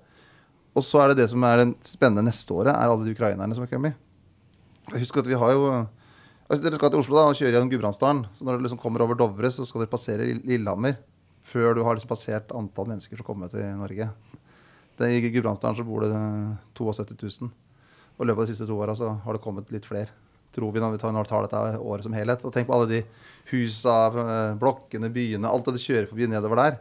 Og 0.75 0.83
så 0.83 1.01
er 1.01 1.11
det 1.11 1.23
det 1.23 1.29
som 1.31 1.43
er 1.47 1.61
det 1.61 1.67
spennende 1.87 2.27
neste 2.27 2.51
året, 2.55 2.73
er 2.73 2.91
alle 2.91 3.07
de 3.07 3.15
ukrainerne 3.15 3.55
som 3.55 3.65
er 3.65 3.71
kommet. 3.71 3.99
Husk 4.93 5.19
at 5.19 5.27
vi 5.27 5.37
har 5.39 5.55
jo 5.55 5.67
altså 6.45 6.61
Dere 6.61 6.77
skal 6.77 6.91
til 6.93 7.01
Oslo 7.01 7.17
da, 7.17 7.25
og 7.31 7.37
kjøre 7.39 7.55
gjennom 7.55 7.71
Gudbrandsdalen. 7.71 8.23
Så 8.37 8.45
når 8.45 8.57
dere 8.57 8.67
liksom 8.67 8.81
kommer 8.81 9.01
over 9.01 9.17
Dovre, 9.17 9.49
så 9.49 9.65
skal 9.65 9.81
dere 9.81 9.91
passere 9.91 10.27
Lillehammer 10.45 10.99
før 11.45 11.77
du 11.77 11.81
har 11.85 11.97
liksom 11.97 12.11
passert 12.11 12.53
antall 12.57 12.89
mennesker 12.91 13.17
som 13.17 13.25
kommer 13.25 13.49
til 13.49 13.65
Norge. 13.79 14.09
Det, 14.99 15.09
I 15.09 15.23
Gudbrandsdalen 15.25 15.87
bor 15.87 16.05
det 16.05 16.11
72 16.77 17.41
000. 17.41 17.51
Og 18.15 18.23
i 18.23 18.29
løpet 18.29 18.41
av 18.41 18.47
de 18.47 18.53
siste 18.53 18.67
to 18.69 18.77
åra 18.79 18.95
har 18.95 19.35
det 19.35 19.43
kommet 19.43 19.71
litt 19.73 19.87
flere. 19.87 20.11
Tror 20.55 20.71
vi 20.71 20.79
når 20.79 20.95
vi 20.95 20.99
tar, 21.01 21.11
når 21.11 21.25
vi 21.25 21.31
tar 21.33 21.45
dette 21.45 21.79
året 21.83 22.07
som 22.07 22.15
helhet. 22.15 22.43
Og 22.47 22.53
tenk 22.55 22.69
på 22.69 22.75
alle 22.77 22.87
de 22.91 23.01
husa, 23.51 23.95
eh, 24.07 24.53
blokkene, 24.59 25.11
byene, 25.11 25.49
alt 25.49 25.67
det 25.67 25.75
du 25.75 25.83
kjører 25.83 26.07
forbi 26.07 26.29
nedover 26.31 26.61
der. 26.61 26.77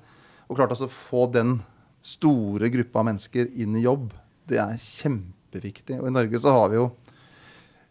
Og 0.49 0.59
klart 0.59 0.71
altså 0.71 0.87
å 0.87 0.95
få 0.95 1.27
den 1.33 1.57
store 2.05 2.69
gruppa 2.71 3.01
av 3.01 3.09
mennesker 3.09 3.51
inn 3.57 3.75
i 3.75 3.83
jobb, 3.87 4.13
det 4.47 4.61
er 4.61 4.77
kjempeviktig. 4.79 5.99
Og 6.03 6.07
i 6.11 6.15
Norge 6.15 6.39
så 6.39 6.53
har 6.55 6.71
vi 6.71 6.79
jo 6.79 6.93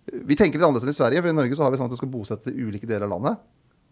vi 0.04 0.36
tenker 0.36 0.60
litt 0.60 0.68
annerledes 0.68 0.84
enn 0.84 0.92
i 0.92 0.98
Sverige, 0.98 1.22
for 1.24 1.32
i 1.32 1.36
Norge 1.36 1.56
så 1.56 1.64
har 1.64 1.72
vi 1.72 1.80
sånn 1.80 1.88
at 1.88 1.96
du 1.96 2.00
skal 2.00 2.12
bosette 2.12 2.52
i 2.52 2.64
ulike 2.68 2.88
deler 2.90 3.08
av 3.08 3.14
landet. 3.16 3.44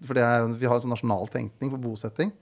For 0.04 0.18
er, 0.18 0.48
Vi 0.60 0.68
har 0.68 0.76
en 0.76 0.84
sånn 0.84 0.92
nasjonal 0.92 1.30
tenkning 1.32 1.72
for 1.72 1.80
bosetting. 1.80 2.34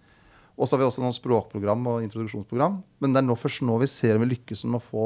Og 0.58 0.68
så 0.68 0.76
har 0.76 0.82
vi 0.82 0.88
også 0.90 1.04
noen 1.04 1.16
språkprogram 1.16 1.86
og 1.88 2.04
introduksjonsprogram. 2.04 2.80
Men 3.00 3.14
det 3.14 3.22
er 3.22 3.28
nå, 3.28 3.38
først 3.40 3.62
nå 3.64 3.78
vi 3.80 3.88
ser 3.88 4.18
om 4.18 4.26
vi 4.26 4.34
lykkes 4.34 4.66
med 4.66 4.82
å 4.82 4.84
få 4.84 5.06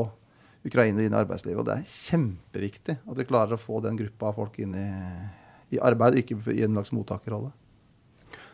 ukrainere 0.67 1.07
inn 1.07 1.15
i 1.15 1.19
arbeidslivet. 1.19 1.59
Og 1.61 1.67
det 1.67 1.77
er 1.79 1.93
kjempeviktig 1.93 2.97
at 2.99 3.19
vi 3.19 3.27
klarer 3.27 3.57
å 3.57 3.61
få 3.61 3.81
den 3.83 3.99
gruppa 3.99 4.31
av 4.31 4.39
folk 4.39 4.59
inn 4.63 4.75
i, 4.79 4.89
i 5.75 5.81
arbeid, 5.83 6.21
ikke 6.21 6.39
i 6.55 6.63
en 6.65 6.77
slags 6.77 6.93
mottakerrolle. 6.95 7.53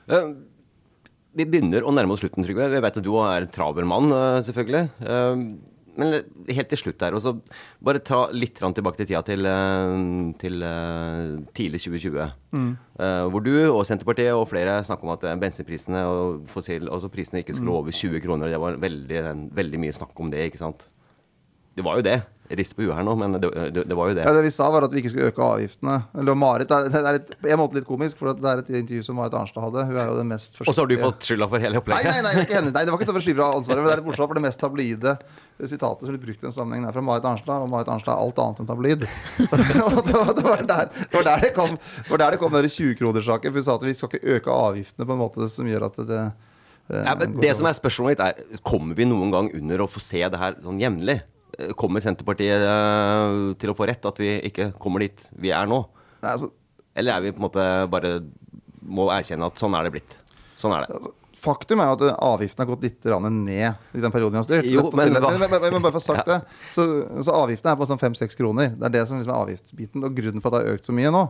Uh, 0.09 0.33
vi 1.37 1.45
begynner 1.45 1.85
å 1.85 1.93
nærme 1.93 2.15
oss 2.15 2.23
slutten, 2.23 2.45
Trygve. 2.45 2.71
Vi 2.71 2.85
vet 2.85 3.01
at 3.01 3.05
du 3.05 3.11
er 3.21 3.45
en 3.45 3.51
travel 3.53 3.85
mann, 3.89 4.09
uh, 4.13 4.39
selvfølgelig. 4.45 4.87
Uh, 5.05 5.75
men 5.99 6.13
helt 6.55 6.69
til 6.71 6.79
slutt 6.79 7.03
her, 7.03 7.15
og 7.17 7.19
så 7.19 7.33
bare 7.83 7.99
ta 8.05 8.21
litt 8.31 8.55
tilbake 8.55 9.01
til 9.01 9.07
tida 9.09 9.19
til, 9.27 9.43
eh, 9.43 9.95
til 10.39 10.61
tidlig 11.57 11.81
2020. 11.83 12.29
Mm. 12.55 12.69
Hvor 13.33 13.43
du 13.43 13.51
og 13.65 13.81
Senterpartiet 13.83 14.31
og 14.31 14.47
flere 14.47 14.77
snakker 14.87 15.03
om 15.03 15.11
at 15.17 15.25
bensinprisene 15.41 16.05
og 16.07 16.47
fossil, 16.47 16.87
altså 16.87 17.11
prisene 17.11 17.41
ikke 17.43 17.57
skulle 17.57 17.75
over 17.75 17.91
20 17.91 18.23
kroner. 18.23 18.47
Det 18.47 18.61
var 18.63 18.79
veldig, 18.79 19.51
veldig 19.59 19.81
mye 19.83 19.97
snakk 19.99 20.23
om 20.23 20.31
det, 20.31 20.45
ikke 20.47 20.61
sant. 20.61 20.87
Det 21.77 21.85
var 21.85 21.99
jo 21.99 22.05
det 22.05 22.19
rist 22.57 22.73
på 22.75 22.85
huet 22.85 22.95
her 22.97 23.05
nå, 23.05 23.13
men 23.19 23.35
det, 23.37 23.49
det, 23.73 23.83
det, 23.85 23.95
var 23.97 24.09
jo 24.09 24.15
det. 24.17 24.23
Ja, 24.25 24.33
Det 24.33 24.41
vi 24.47 24.51
sa, 24.53 24.69
var 24.73 24.85
at 24.87 24.93
vi 24.93 25.03
ikke 25.03 25.11
skulle 25.11 25.29
øke 25.29 25.43
avgiftene. 25.45 25.99
Eller 26.17 26.37
Marit, 26.37 26.69
Det 26.69 26.97
er 26.97 27.19
på 27.21 27.51
en 27.51 27.59
måte 27.61 27.77
litt 27.77 27.85
komisk, 27.87 28.17
for 28.17 28.33
det 28.33 28.49
er 28.49 28.63
et 28.63 28.71
intervju 28.81 29.05
som 29.05 29.19
Marit 29.19 29.35
Arnstad 29.37 29.67
hadde. 29.67 29.85
Hun 29.85 29.99
er 30.01 30.09
jo 30.09 30.15
den 30.17 30.31
mest 30.33 30.57
Og 30.65 30.71
så 30.71 30.81
har 30.81 30.89
du 30.89 30.95
fått 30.97 31.27
skylda 31.29 31.49
for 31.51 31.61
hele 31.61 31.81
opplegget? 31.81 32.09
Nei, 32.09 32.23
nei, 32.25 32.33
nei, 32.33 32.47
ikke 32.47 32.57
henne. 32.57 32.73
nei, 32.73 32.83
det 32.87 32.93
var 32.93 32.97
ikke 32.97 33.11
så 33.11 33.15
for 33.19 33.27
fra 33.29 33.51
ansvaret. 33.59 33.83
Men 33.83 33.89
det 33.89 33.93
er 33.93 34.01
litt 34.01 34.09
morsomt, 34.09 34.31
for 34.31 34.41
det 34.41 34.45
mest 34.47 34.63
tabloide 34.63 35.15
sitatet 35.59 36.07
som 36.07 36.15
blir 36.15 36.25
brukt 36.25 36.41
i 36.41 36.47
den 36.47 36.55
sammenhengen, 36.55 36.89
er 36.89 36.97
fra 36.97 37.05
Marit 37.05 37.29
Arnstad. 37.29 37.61
Og 37.61 37.69
Marit 37.69 37.93
Arnstad 37.93 38.15
er 38.15 38.25
alt 38.25 38.43
annet 38.45 38.63
enn 38.63 38.73
tabloid. 38.73 39.07
og 39.85 40.03
det 40.09 40.17
var, 40.17 40.33
det 40.33 40.45
var, 40.49 40.67
der, 40.73 40.93
det 40.97 41.17
var 41.19 41.31
der 41.31 41.45
det 41.45 41.55
kom, 41.57 41.79
var 42.09 42.25
der 42.25 42.33
det 42.33 42.41
kom 42.41 42.55
den 42.57 42.69
20-kronerssaken. 42.73 43.53
For 43.53 43.61
hun 43.61 43.69
sa 43.69 43.77
at 43.77 43.89
vi 43.91 43.97
skal 43.97 44.15
ikke 44.15 44.37
øke 44.39 44.61
avgiftene 44.69 45.05
på 45.05 45.19
en 45.19 45.21
måte 45.21 45.53
som 45.53 45.69
gjør 45.69 45.91
at 45.91 46.01
det 46.01 46.21
eh, 46.25 47.03
ja, 47.03 47.13
men 47.19 47.37
det 47.43 47.53
som 47.59 47.69
er 47.69 47.77
spørsmålet 47.77 48.15
mitt, 48.15 48.23
er 48.25 48.63
kommer 48.65 48.97
vi 48.97 49.05
noen 49.05 49.35
gang 49.35 49.51
under 49.53 49.85
å 49.85 49.91
få 49.91 50.01
se 50.01 50.23
det 50.25 50.41
her 50.41 50.57
sånn 50.63 50.81
jevnlig? 50.81 51.21
Kommer 51.79 52.03
Senterpartiet 52.03 52.63
eh, 52.63 53.37
til 53.59 53.71
å 53.71 53.77
få 53.77 53.87
rett, 53.89 54.05
at 54.05 54.21
vi 54.21 54.33
ikke 54.49 54.71
kommer 54.79 55.03
dit 55.03 55.25
vi 55.39 55.53
er 55.55 55.69
nå? 55.69 55.83
Nei, 56.23 56.33
altså, 56.33 56.51
Eller 56.95 57.17
er 57.17 57.25
vi 57.25 57.33
på 57.35 57.41
en 57.41 57.47
måte 57.47 57.69
bare 57.91 58.19
må 58.89 59.09
erkjenne 59.13 59.49
at 59.49 59.59
sånn 59.61 59.75
er 59.77 59.87
det 59.87 59.93
blitt? 59.97 60.15
Sånn 60.59 60.73
er 60.75 60.85
det. 60.85 60.95
Altså, 60.97 61.13
faktum 61.39 61.81
er 61.81 61.91
jo 61.91 61.97
at 61.97 62.23
avgiftene 62.25 62.65
har 62.65 62.71
gått 62.73 62.85
litt 62.87 63.09
ned 63.29 63.95
i 63.95 64.01
den 64.03 64.11
perioden 64.11 64.35
vi 64.35 64.41
har 64.41 64.47
styrt. 64.47 64.69
Jo, 64.69 64.87
men, 64.95 65.13
men, 65.13 65.27
men, 65.39 65.53
men, 65.61 65.81
bare 65.83 65.95
for 65.95 66.03
sagt 66.03 66.27
ja. 66.27 66.39
det, 66.39 66.57
så, 66.75 66.85
så 67.23 67.35
avgiftene 67.43 67.73
er 67.73 67.79
på 67.79 67.87
sånn 67.89 68.01
fem-seks 68.01 68.39
kroner. 68.39 68.73
Det 68.75 68.89
er 68.89 68.95
det 68.97 69.05
som 69.07 69.19
liksom 69.19 69.33
er 69.33 69.45
avgiftsbiten. 69.45 70.03
Og 70.03 70.17
grunnen 70.17 70.43
for 70.43 70.51
at 70.51 70.57
det 70.57 70.73
har 70.73 70.79
økt 70.79 70.89
så 70.89 70.95
mye 70.95 71.13
nå, 71.15 71.23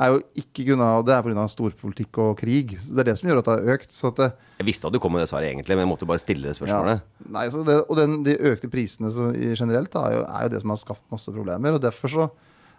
er 0.00 0.14
jo 0.14 0.20
ikke 0.40 0.64
grunnet, 0.70 1.06
det 1.06 1.14
er 1.14 1.24
pga. 1.26 1.46
storpolitikk 1.52 2.20
og 2.22 2.38
krig. 2.40 2.76
Det 2.80 3.02
er 3.02 3.10
det 3.10 3.16
som 3.20 3.28
gjør 3.28 3.42
at 3.42 3.48
det 3.48 3.56
har 3.56 3.74
økt. 3.76 3.92
Det, 4.16 4.28
jeg 4.60 4.68
visste 4.68 4.88
at 4.88 4.96
du 4.96 5.00
kom 5.02 5.12
med 5.14 5.24
det 5.24 5.30
svaret, 5.30 5.50
egentlig, 5.50 5.76
men 5.76 5.84
jeg 5.84 5.92
måtte 5.92 6.08
bare 6.08 6.22
stille 6.22 6.48
det 6.48 6.56
spørsmålet. 6.58 7.02
Ja, 7.04 7.30
nei, 7.36 7.46
det, 7.68 7.78
og 7.84 8.00
den, 8.00 8.20
de 8.26 8.36
økte 8.52 8.70
prisene 8.72 9.12
generelt 9.58 9.92
da, 9.92 10.06
er, 10.08 10.16
jo, 10.16 10.26
er, 10.26 10.44
jo, 10.46 10.52
det 10.54 10.62
som 10.64 10.74
har 10.74 10.82
skapt 10.82 11.06
masse 11.12 11.34
problemer. 11.34 11.76
og 11.76 11.84
derfor 11.84 12.14
så 12.14 12.28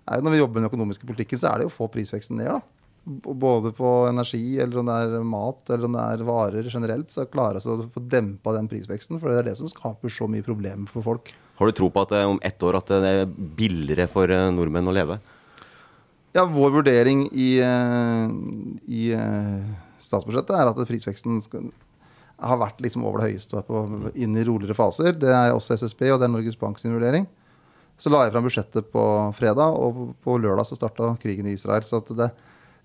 er 0.10 0.22
Når 0.26 0.34
vi 0.34 0.38
jobber 0.42 0.58
med 0.58 0.64
den 0.64 0.72
økonomiske 0.72 1.06
politikken, 1.06 1.38
så 1.38 1.52
er 1.52 1.60
det 1.60 1.68
jo 1.68 1.74
å 1.74 1.78
få 1.78 1.90
prisveksten 1.94 2.40
ned. 2.42 2.50
da. 2.50 2.62
Både 3.06 3.72
på 3.74 3.92
energi, 4.10 4.58
eller 4.62 4.82
om 4.82 4.90
det 4.90 4.98
er 5.06 5.24
mat, 5.26 5.62
eller 5.70 5.86
om 5.86 5.98
det 5.98 6.02
er 6.02 6.26
varer 6.26 6.70
generelt. 6.74 7.14
Så 7.14 7.28
klare 7.30 7.62
å 7.62 7.78
få 7.86 8.02
dempa 8.02 8.56
den 8.58 8.70
prisveksten, 8.70 9.22
for 9.22 9.30
det 9.30 9.44
er 9.44 9.52
det 9.52 9.60
som 9.62 9.70
skaper 9.70 10.10
så 10.10 10.30
mye 10.30 10.46
problemer 10.46 10.90
for 10.90 11.06
folk. 11.06 11.34
Har 11.62 11.70
du 11.70 11.78
tro 11.78 11.92
på 11.94 12.02
at 12.02 12.16
eh, 12.18 12.26
om 12.26 12.40
ett 12.42 12.64
år 12.66 12.80
at 12.80 12.90
det 12.90 13.14
er 13.14 13.30
billigere 13.30 14.08
for 14.10 14.30
eh, 14.34 14.50
nordmenn 14.50 14.90
å 14.90 14.96
leve? 14.98 15.20
Ja, 16.32 16.46
vår 16.48 16.70
vurdering 16.70 17.26
i, 17.32 17.60
eh, 17.60 18.30
i 18.88 19.12
eh, 19.12 19.64
statsbudsjettet 20.00 20.56
er 20.56 20.70
at 20.70 20.80
prisveksten 20.88 21.42
skal, 21.44 21.66
har 22.40 22.60
vært 22.62 22.80
liksom 22.84 23.04
over 23.04 23.20
det 23.20 23.34
høyeste 23.34 23.64
på, 23.68 23.82
inn 24.16 24.38
i 24.40 24.46
roligere 24.48 24.78
faser. 24.78 25.12
Det 25.20 25.28
er 25.28 25.52
også 25.52 25.76
SSB 25.76 26.08
og 26.14 26.22
det 26.22 26.30
er 26.30 26.32
Norges 26.32 26.60
Bank 26.60 26.80
sin 26.80 26.96
vurdering. 26.96 27.28
Så 28.00 28.10
la 28.10 28.24
jeg 28.24 28.34
fram 28.34 28.48
budsjettet 28.48 28.88
på 28.94 29.04
fredag, 29.38 29.76
og 29.76 30.16
på 30.24 30.38
lørdag 30.42 30.66
så 30.70 30.78
starta 30.80 31.12
krigen 31.22 31.52
i 31.52 31.58
Israel. 31.58 31.84
Så 31.86 32.00
det, 32.08 32.32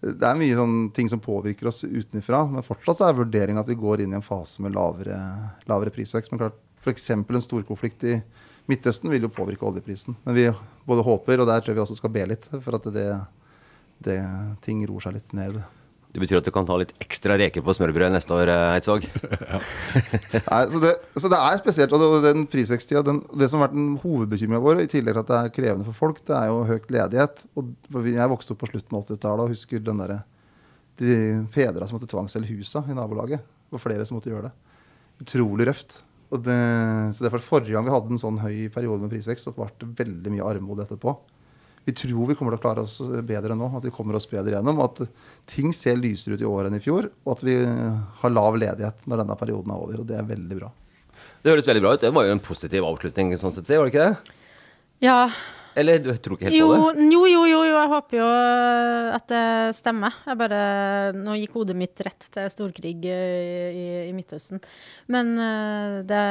det, 0.02 0.26
er 0.26 0.36
mye 0.36 0.58
sånn 0.58 0.90
ting 0.96 1.08
som 1.08 1.22
påvirker 1.22 1.70
oss 1.70 1.84
utenfra. 1.86 2.42
Men 2.50 2.66
fortsatt 2.66 2.98
så 2.98 3.06
er 3.06 3.16
vurderinga 3.16 3.62
at 3.62 3.70
vi 3.70 3.78
går 3.78 4.02
inn 4.04 4.12
i 4.12 4.18
en 4.18 4.26
fase 4.26 4.60
med 4.64 4.74
lavere, 4.76 5.16
lavere 5.70 5.94
prisvekst. 5.94 6.34
Men 6.34 6.42
klart, 6.42 6.58
f.eks. 6.82 7.08
en 7.14 7.46
storkonflikt 7.46 8.10
i 8.10 8.18
Midtøsten 8.66 9.08
vil 9.12 9.22
jo 9.22 9.30
påvirke 9.30 9.64
oljeprisen. 9.64 10.18
Men 10.26 10.34
vi 10.34 10.50
både 10.86 11.06
håper, 11.06 11.40
og 11.40 11.48
der 11.48 11.62
tror 11.62 11.72
jeg 11.72 11.78
vi 11.78 11.84
også 11.86 11.96
skal 12.00 12.12
be 12.12 12.26
litt, 12.34 12.48
for 12.50 12.76
at 12.76 12.90
det 12.90 12.96
det, 12.98 13.08
ting 14.64 14.84
roer 14.86 15.06
seg 15.06 15.16
litt 15.16 15.32
ned. 15.36 15.62
Det 16.16 16.22
betyr 16.22 16.38
at 16.38 16.46
du 16.48 16.52
kan 16.54 16.64
ta 16.64 16.78
litt 16.80 16.94
ekstra 17.04 17.34
reker 17.36 17.60
på 17.60 17.74
smørbrød 17.76 18.14
neste 18.14 18.32
år, 18.32 18.48
eh, 18.48 18.74
Eidsvåg? 18.78 19.02
Nei, 20.46 20.60
så 20.72 20.80
det, 20.80 20.92
så 21.12 21.28
det, 21.28 21.36
er 21.36 21.58
spesielt. 21.60 21.92
Og 21.92 22.24
den 22.24 22.46
prisveksttida, 22.48 23.02
det 23.04 23.48
som 23.52 23.60
har 23.60 23.68
vært 23.68 24.00
hovedbekymringa 24.00 24.62
vår, 24.64 24.80
i 24.86 24.88
tillegg 24.88 25.12
til 25.12 25.20
at 25.20 25.32
det 25.32 25.40
er 25.42 25.52
krevende 25.58 25.84
for 25.90 25.98
folk, 25.98 26.22
det 26.24 26.38
er 26.38 26.48
jo 26.48 26.64
høyt 26.70 26.88
ledighet. 26.96 27.44
Og 27.60 28.00
jeg 28.08 28.32
vokste 28.32 28.56
opp 28.56 28.62
på 28.64 28.70
slutten 28.70 28.96
av 28.96 29.04
80-tallet 29.04 29.44
og 29.44 29.52
husker 29.52 29.84
den 29.84 30.02
der, 30.06 30.16
de 31.02 31.20
fedra 31.52 31.84
som 31.84 31.98
måtte 31.98 32.08
tvangsselge 32.08 32.56
husa 32.56 32.86
i 32.88 32.96
nabolaget. 32.96 33.44
Det 33.44 33.76
var 33.76 33.84
flere 33.84 34.08
som 34.08 34.16
måtte 34.16 34.32
gjøre 34.32 34.48
det. 34.48 34.54
Utrolig 35.20 35.68
røft. 35.68 36.00
Det, 36.32 36.60
så 37.12 37.28
derfor 37.28 37.44
Forrige 37.44 37.76
gang 37.76 37.84
vi 37.84 37.92
hadde 37.92 38.16
en 38.16 38.24
sånn 38.24 38.40
høy 38.40 38.70
periode 38.72 39.04
med 39.04 39.12
prisvekst, 39.12 39.50
så 39.50 39.52
ble 39.54 39.68
det 39.82 39.92
veldig 40.00 40.32
mye 40.32 40.48
armod 40.48 40.80
etterpå 40.86 41.12
vi 41.86 41.92
tror 41.94 42.26
vi 42.26 42.34
kommer 42.34 42.54
til 42.54 42.58
å 42.58 42.64
klare 42.64 42.82
oss 42.82 42.96
bedre 43.28 43.54
nå. 43.54 43.68
At 43.78 43.84
vi 43.86 43.92
kommer 43.94 44.16
oss 44.18 44.26
bedre 44.26 44.56
gjennom. 44.56 44.80
At 44.82 45.04
ting 45.46 45.70
ser 45.76 46.00
lysere 46.00 46.34
ut 46.34 46.42
i 46.42 46.48
år 46.50 46.66
enn 46.66 46.78
i 46.78 46.82
fjor. 46.82 47.06
Og 47.22 47.36
at 47.36 47.44
vi 47.46 47.54
har 47.62 48.32
lav 48.32 48.58
ledighet 48.58 49.06
når 49.06 49.22
denne 49.22 49.36
perioden 49.38 49.70
er 49.70 49.84
over. 49.84 50.00
Og 50.02 50.08
det 50.08 50.16
er 50.18 50.26
veldig 50.26 50.58
bra. 50.58 50.72
Det 51.44 51.52
høres 51.52 51.68
veldig 51.70 51.84
bra 51.84 51.92
ut. 51.94 52.02
Det 52.02 52.10
var 52.16 52.26
jo 52.26 52.34
en 52.34 52.42
positiv 52.42 52.88
avslutning 52.88 53.30
sånn 53.38 53.54
sett, 53.54 53.70
var 53.70 53.86
det 53.86 53.94
ikke 53.94 54.08
det? 54.08 54.34
Ja. 55.06 55.20
Eller 55.76 55.98
du 56.00 56.08
tror 56.24 56.38
ikke 56.38 56.46
helt 56.48 56.56
Jo, 56.56 56.68
på 56.72 56.92
det? 56.96 57.06
jo, 57.12 57.22
jo, 57.28 57.40
jo, 57.50 57.58
jo, 57.68 57.74
jeg 57.76 57.90
håper 57.92 58.16
jo 58.16 58.28
at 59.16 59.26
det 59.28 59.42
stemmer. 59.76 60.14
Jeg 60.26 60.38
bare 60.40 60.60
Nå 61.16 61.34
gikk 61.36 61.52
hodet 61.58 61.76
mitt 61.76 62.00
rett 62.06 62.26
til 62.32 62.48
storkrig 62.52 62.94
i, 63.04 63.12
i, 63.12 63.84
i 64.08 64.14
Midtøsten. 64.16 64.62
Men 65.12 65.34
eh, 65.36 65.98
det 66.08 66.22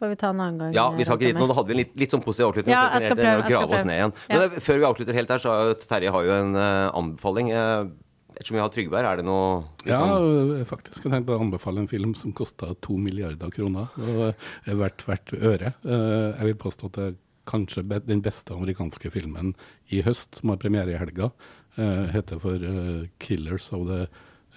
får 0.00 0.12
vi 0.12 0.18
ta 0.18 0.32
en 0.34 0.42
annen 0.42 0.58
gang. 0.64 0.74
Ja, 0.74 0.88
vi 0.98 1.06
skal 1.06 1.20
ikke 1.20 1.30
dit 1.30 1.38
nå. 1.38 1.46
Da 1.50 1.56
hadde 1.60 1.70
vi 1.70 1.76
en 1.78 1.82
litt, 1.84 1.94
litt 2.02 2.14
sånn 2.14 2.24
positiv 2.26 2.50
avslutning. 2.50 2.74
Ja, 2.74 2.82
jeg 2.98 3.06
skal 3.12 3.20
prøve, 3.22 3.36
jeg 3.38 3.46
skal 3.46 3.62
oss 3.62 3.70
prøve. 3.76 3.86
ned 3.92 4.00
igjen. 4.00 4.16
Ja. 4.26 4.34
Men 4.34 4.42
det, 4.56 4.64
før 4.66 4.82
vi 4.82 4.88
avslutter 4.90 5.18
helt 5.20 5.32
her, 5.36 5.44
så 5.46 5.54
har 5.54 5.70
jo 5.70 5.78
Terje 5.88 6.12
har 6.18 6.26
jo 6.28 6.36
en 6.42 6.52
uh, 6.58 6.90
anbefaling. 6.98 7.52
Uh, 7.54 7.94
ettersom 8.38 8.54
vi 8.58 8.60
har 8.62 8.70
Trygve 8.74 8.98
her, 9.00 9.06
er 9.12 9.16
det 9.22 9.24
noe 9.26 9.46
Ja, 9.88 9.98
kan- 9.98 10.26
øh, 10.58 10.66
faktisk. 10.68 11.06
Jeg 11.06 11.10
tenkte 11.14 11.34
å 11.34 11.40
anbefale 11.42 11.80
en 11.82 11.88
film 11.90 12.12
som 12.18 12.30
kosta 12.36 12.68
to 12.84 12.98
milliarder 12.98 13.50
kroner. 13.54 13.88
Og 13.98 14.28
er 14.68 14.78
verdt 14.78 15.02
hvert 15.08 15.32
øre. 15.38 15.72
Eh, 15.82 16.28
Jeg 16.38 16.46
vil 16.50 16.54
påstå 16.66 16.86
at 16.92 16.98
det 17.00 17.08
kanskje 17.48 17.86
den 18.06 18.22
beste 18.24 18.54
amerikanske 18.54 19.10
filmen 19.14 19.54
i 19.88 20.02
høst, 20.06 20.40
som 20.40 20.52
har 20.52 20.60
premiere 20.62 20.94
i 20.94 21.00
helga. 21.00 21.32
Uh, 21.78 22.08
Heter 22.12 22.40
for 22.42 22.58
uh, 22.58 23.06
'Killers 23.18 23.72
of 23.72 23.86
the 23.86 24.08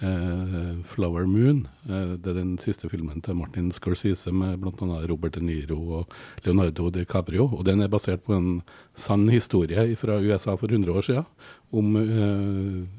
uh, 0.02 0.82
Flower 0.84 1.24
Moon'. 1.24 1.68
Det 1.86 2.26
er 2.26 2.34
den 2.34 2.58
siste 2.58 2.88
filmen 2.90 3.22
til 3.22 3.36
Martin 3.38 3.70
Scorsese 3.72 4.32
med 4.32 4.58
bl.a. 4.58 5.06
Robert 5.08 5.34
De 5.34 5.40
Niro 5.40 5.78
og 5.98 6.08
Leonardo 6.44 6.90
DiCaprio. 6.90 7.48
Og 7.52 7.64
den 7.64 7.80
er 7.80 7.88
basert 7.88 8.24
på 8.26 8.34
en 8.34 8.62
sann 8.94 9.28
historie 9.28 9.96
fra 9.96 10.18
USA 10.18 10.56
for 10.56 10.66
100 10.66 10.92
år 10.92 11.06
siden. 11.06 11.24
Om 11.72 11.96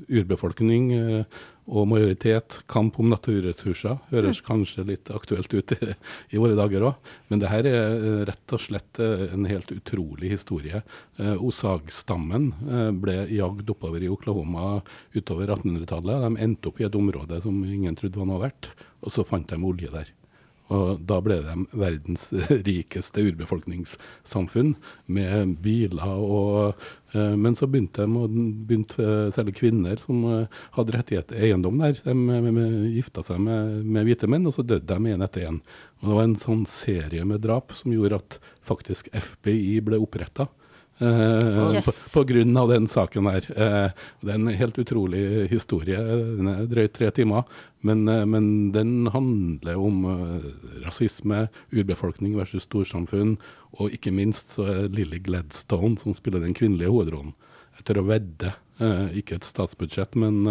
urbefolkning 0.10 1.26
og 1.68 1.88
majoritet, 1.88 2.60
kamp 2.72 2.98
om 3.00 3.10
naturressurser. 3.12 4.00
Høres 4.12 4.42
kanskje 4.44 4.86
litt 4.88 5.12
aktuelt 5.16 5.54
ut 5.54 5.74
i, 5.76 5.94
i 6.36 6.42
våre 6.42 6.58
dager 6.60 6.88
òg, 6.90 7.12
men 7.30 7.44
det 7.44 7.52
her 7.52 7.68
er 7.70 7.96
eh, 7.96 8.24
rett 8.30 8.56
og 8.56 8.64
slett 8.64 9.00
eh, 9.04 9.28
en 9.32 9.48
helt 9.50 9.72
utrolig 9.76 10.34
historie. 10.36 10.84
Eh, 11.20 11.36
Osag-stammen 11.38 12.50
eh, 12.68 12.90
ble 13.06 13.20
jagd 13.32 13.72
oppover 13.72 14.04
i 14.04 14.12
Oklahoma 14.12 14.82
utover 15.16 15.56
1800-tallet. 15.56 16.28
De 16.28 16.48
endte 16.48 16.72
opp 16.72 16.82
i 16.82 16.90
et 16.90 17.00
område 17.00 17.40
som 17.46 17.64
ingen 17.64 17.96
trodde 18.00 18.20
var 18.20 18.30
noe 18.30 18.44
verdt, 18.44 18.74
og 19.04 19.16
så 19.16 19.26
fant 19.28 19.48
de 19.50 19.60
olje 19.64 19.92
der. 19.94 20.12
Og 20.72 21.02
da 21.04 21.20
ble 21.24 21.40
de 21.44 21.56
verdens 21.76 22.30
rikeste 22.68 23.24
urbefolkningssamfunn 23.28 24.74
med 25.12 25.58
biler 25.64 26.04
og 26.14 26.80
eh, 27.14 27.36
Men 27.40 27.58
så 27.60 27.68
begynte 27.68 28.06
de, 28.08 28.24
begynte 28.68 29.04
eh, 29.04 29.32
særlig 29.36 29.58
kvinner 29.60 30.00
som 30.02 30.24
eh, 30.30 30.62
hadde 30.78 30.96
rettighet 30.96 31.36
eiendom 31.36 31.84
der. 31.84 32.00
De 32.06 32.66
gifta 32.96 33.26
seg 33.26 33.44
med, 33.44 33.84
med 33.84 34.08
hvite 34.08 34.30
menn, 34.32 34.48
og 34.48 34.56
så 34.56 34.66
døde 34.66 34.88
de 34.88 35.14
én 35.14 35.26
etter 35.26 35.50
én. 35.50 35.62
Og 36.02 36.10
det 36.10 36.18
var 36.18 36.28
en 36.30 36.40
sånn 36.40 36.66
serie 36.70 37.28
med 37.28 37.44
drap 37.44 37.76
som 37.76 37.94
gjorde 37.94 38.22
at 38.24 38.40
faktisk 38.64 39.12
FBI 39.14 39.82
ble 39.86 40.00
oppretta. 40.02 40.48
Eh, 41.00 41.74
Yes. 41.74 41.86
på, 41.86 41.92
på 42.20 42.24
grunn 42.30 42.58
av 42.58 42.70
den 42.70 42.86
saken 42.88 43.26
her. 43.32 43.46
Eh, 43.58 43.90
det 44.22 44.30
er 44.30 44.36
en 44.38 44.48
helt 44.48 44.78
utrolig 44.78 45.50
historie. 45.50 45.98
Den 45.98 46.48
er 46.52 46.66
drøyt 46.70 46.94
tre 46.94 47.10
timer. 47.12 47.44
Men, 47.84 48.06
eh, 48.08 48.26
men 48.30 48.72
den 48.72 49.08
handler 49.12 49.76
om 49.82 50.06
rasisme, 50.86 51.48
urbefolkning 51.74 52.36
versus 52.38 52.68
storsamfunn. 52.68 53.38
Og 53.80 53.90
ikke 53.96 54.14
minst 54.14 54.56
så 54.56 54.68
er 54.70 54.92
Lily 54.94 55.20
Gladstone 55.26 55.98
som 56.00 56.14
spiller 56.14 56.40
den 56.44 56.54
kvinnelige 56.54 56.92
hovedrollen. 56.94 57.34
Jeg 57.80 57.88
tør 57.90 58.04
å 58.04 58.08
vedde. 58.12 58.54
eh, 58.82 59.10
ikke 59.22 59.36
et 59.38 59.46
statsbudsjett, 59.46 60.16
men 60.18 60.48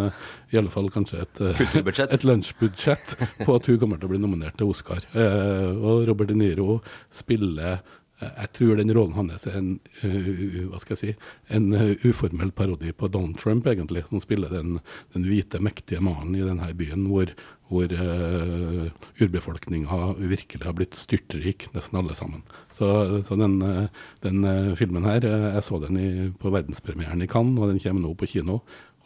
i 0.53 0.57
alle 0.57 0.71
fall 0.71 0.87
kanskje 0.95 1.23
et, 1.25 1.41
et 2.15 2.23
lunsjbudsjett 2.25 3.17
på 3.45 3.55
at 3.57 3.67
hun 3.67 3.79
kommer 3.81 3.99
til 3.99 4.07
å 4.07 4.13
bli 4.13 4.21
nominert 4.23 4.57
til 4.61 4.71
Oscar. 4.71 5.03
Eh, 5.13 5.73
og 5.75 6.07
Robert 6.07 6.29
De 6.31 6.37
Niro 6.39 6.81
spiller 7.11 7.81
jeg 8.21 8.51
tror 8.55 8.77
den 8.79 8.93
rollen 8.95 9.17
hans 9.17 9.47
er 9.51 9.57
en, 9.59 9.71
uh, 10.03 10.69
hva 10.71 10.79
skal 10.83 10.95
jeg 10.95 11.01
si, 11.01 11.15
en 11.57 11.73
uh, 11.75 11.95
uformell 12.07 12.53
parodi 12.55 12.93
på 12.95 13.09
Donald 13.11 13.41
Trump, 13.41 13.67
egentlig, 13.67 14.05
som 14.09 14.23
spiller 14.23 14.53
den, 14.53 14.77
den 15.17 15.27
hvite, 15.27 15.59
mektige 15.63 16.03
mannen 16.05 16.37
i 16.39 16.45
denne 16.45 16.69
byen, 16.79 17.09
hvor, 17.11 17.33
hvor 17.73 17.91
uh, 17.99 18.87
urbefolkninga 19.19 20.01
virkelig 20.21 20.63
har 20.69 20.77
blitt 20.79 20.99
styrtrik, 20.99 21.67
nesten 21.75 21.99
alle 21.99 22.15
sammen. 22.19 22.45
Så, 22.73 22.87
så 23.27 23.37
den, 23.41 23.59
eh, 23.63 24.07
den 24.25 24.45
eh, 24.49 24.73
filmen 24.79 25.05
her, 25.09 25.25
eh, 25.27 25.49
jeg 25.57 25.67
så 25.67 25.81
den 25.83 25.99
i, 26.01 26.09
på 26.41 26.53
verdenspremieren 26.53 27.23
i 27.25 27.29
Cannes, 27.31 27.61
og 27.61 27.73
den 27.73 27.83
kommer 27.83 28.07
nå 28.07 28.15
på 28.19 28.29
kino. 28.37 28.61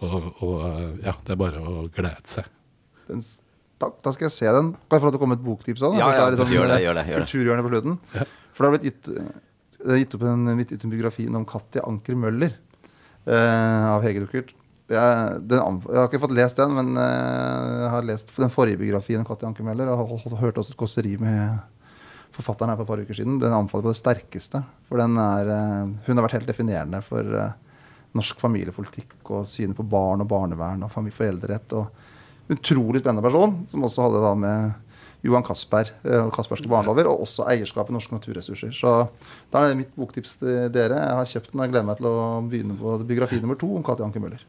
Og, 0.04 0.30
og 0.44 0.54
eh, 0.68 0.94
ja, 1.08 1.16
det 1.26 1.34
er 1.34 1.40
bare 1.40 1.62
å 1.62 1.86
glede 1.92 2.30
seg. 2.30 2.48
Den, 3.08 3.22
da, 3.82 3.90
da 4.04 4.12
skal 4.14 4.28
jeg 4.28 4.36
se 4.36 4.56
den. 4.58 4.72
Kan 4.86 4.98
jeg 4.98 5.04
få 5.04 5.08
lov 5.08 5.16
til 5.16 5.20
å 5.20 5.24
komme 5.24 5.36
med 5.36 5.42
et 5.42 5.48
boktips 5.48 5.84
òg? 5.86 5.98
Ja, 6.00 6.10
ja, 6.14 6.26
gjør 6.32 6.70
det, 6.70 6.80
gjør 6.84 7.00
det, 7.00 7.06
gjør 7.12 7.56
det. 7.56 7.64
På 7.66 7.72
slutten. 7.74 7.98
For 8.56 8.64
det 8.64 8.68
har 8.70 8.76
blitt 8.78 8.88
gitt, 8.88 9.10
det 9.84 9.98
gitt 10.00 10.16
opp 10.16 10.24
en, 10.24 10.46
gitt 10.58 10.72
ut 10.72 10.86
biografi 10.94 11.26
om 11.28 11.44
Katja 11.48 11.84
Anker 11.84 12.16
Møller 12.16 12.54
eh, 13.28 13.88
av 13.92 14.00
Hege 14.06 14.24
Duckert. 14.24 14.54
Jeg, 14.86 15.40
den, 15.50 15.80
jeg 15.82 15.98
har 15.98 16.06
ikke 16.06 16.22
fått 16.22 16.36
lest 16.38 16.60
den, 16.60 16.72
men 16.76 16.96
eh, 17.02 17.70
jeg 17.82 17.92
har 17.92 18.06
lest 18.06 18.32
den 18.38 18.52
forrige 18.54 18.80
biografien 18.80 19.20
om 19.20 19.28
Katja 19.28 19.50
Anker 19.50 19.66
Møller. 19.66 19.90
Og 19.92 20.16
har 20.16 20.40
hørt 20.40 20.60
også 20.62 20.72
et 20.72 20.80
kåseri 20.80 21.16
med 21.20 21.58
forfatteren 22.36 22.72
her 22.72 22.78
for 22.78 22.86
et 22.86 22.92
par 22.92 23.04
uker 23.04 23.18
siden. 23.18 23.38
Den 23.42 23.54
anbefaler 23.54 23.88
på 23.88 23.92
det 23.92 24.00
sterkeste. 24.00 24.62
For 24.88 25.02
er, 25.02 25.52
eh, 25.52 25.94
hun 26.06 26.16
har 26.16 26.26
vært 26.26 26.38
helt 26.38 26.50
definerende 26.50 27.02
for 27.04 27.38
eh, 27.42 27.54
norsk 28.16 28.40
familiepolitikk 28.40 29.18
og 29.36 29.44
synet 29.48 29.76
på 29.76 29.84
barn 29.84 30.24
og 30.24 30.30
barnevern 30.30 30.86
og 30.86 30.94
foreldrerett. 31.12 31.76
og 31.76 32.52
Utrolig 32.54 33.02
spennende 33.02 33.26
person, 33.26 33.64
som 33.68 33.84
også 33.84 34.06
hadde 34.06 34.22
da 34.22 34.34
med 34.38 34.74
Johan 35.24 35.46
Castberg 35.46 35.92
eh, 36.04 36.20
og 36.20 36.34
Castbergske 36.36 36.70
barnelover, 36.70 37.08
og 37.10 37.24
også 37.24 37.46
eierskap 37.52 37.90
i 37.90 37.96
norske 37.96 38.14
naturressurser. 38.14 38.74
Så 38.76 38.92
da 39.52 39.62
er 39.62 39.72
det 39.72 39.80
mitt 39.84 39.96
boktips 39.96 40.36
til 40.42 40.68
dere. 40.74 41.00
Jeg 41.00 41.18
har 41.20 41.32
kjøpt 41.32 41.52
den, 41.52 41.60
og 41.60 41.66
jeg 41.66 41.74
gleder 41.74 41.88
meg 41.88 42.00
til 42.00 42.10
å 42.10 42.20
begynne 42.46 42.78
på 42.80 42.98
biografi 43.08 43.40
nummer 43.42 43.58
to 43.60 43.72
om 43.78 43.86
Katja 43.86 44.06
Anker 44.08 44.24
Møller. 44.24 44.44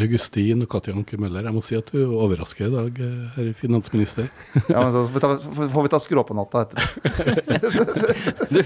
Augustin 0.00 0.62
og 0.64 0.68
Katja 0.72 0.94
Anke 0.96 1.18
Møller, 1.20 1.44
jeg 1.44 1.52
må 1.56 1.60
si 1.64 1.76
at 1.76 1.90
du 1.92 1.98
overrasker 2.16 2.68
i 2.68 2.72
dag, 2.72 3.00
eh, 3.04 3.26
herr 3.36 3.50
finansminister. 3.58 4.30
Ja, 4.70 4.80
men 4.86 4.92
så 4.94 5.02
får 5.08 5.12
vi 5.18 5.22
ta, 5.24 5.30
får- 5.58 5.70
får 5.74 5.86
vi 5.86 5.92
ta 5.92 6.00
skråpanatta 6.00 6.62
etterpå. 6.66 6.82
Du, 8.52 8.58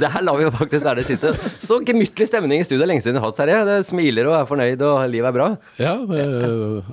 det 0.00 0.08
her 0.12 0.20
lar 0.24 0.36
vi 0.36 0.44
jo 0.44 0.50
faktisk 0.52 0.84
være 0.84 1.00
det 1.00 1.06
siste. 1.08 1.30
Så 1.64 1.78
gemyttlig 1.86 2.26
stemning 2.28 2.60
i 2.60 2.66
studio 2.68 2.84
lenge 2.88 3.00
siden 3.04 3.16
vi 3.16 3.22
har 3.22 3.30
hatt, 3.30 3.38
Terje. 3.38 3.60
Det 3.68 3.76
smiler 3.88 4.28
og 4.28 4.34
er 4.36 4.48
fornøyd, 4.50 4.82
og 4.84 4.98
livet 5.12 5.30
er 5.30 5.36
bra. 5.36 5.46
Ja, 5.80 5.94
det 6.10 6.24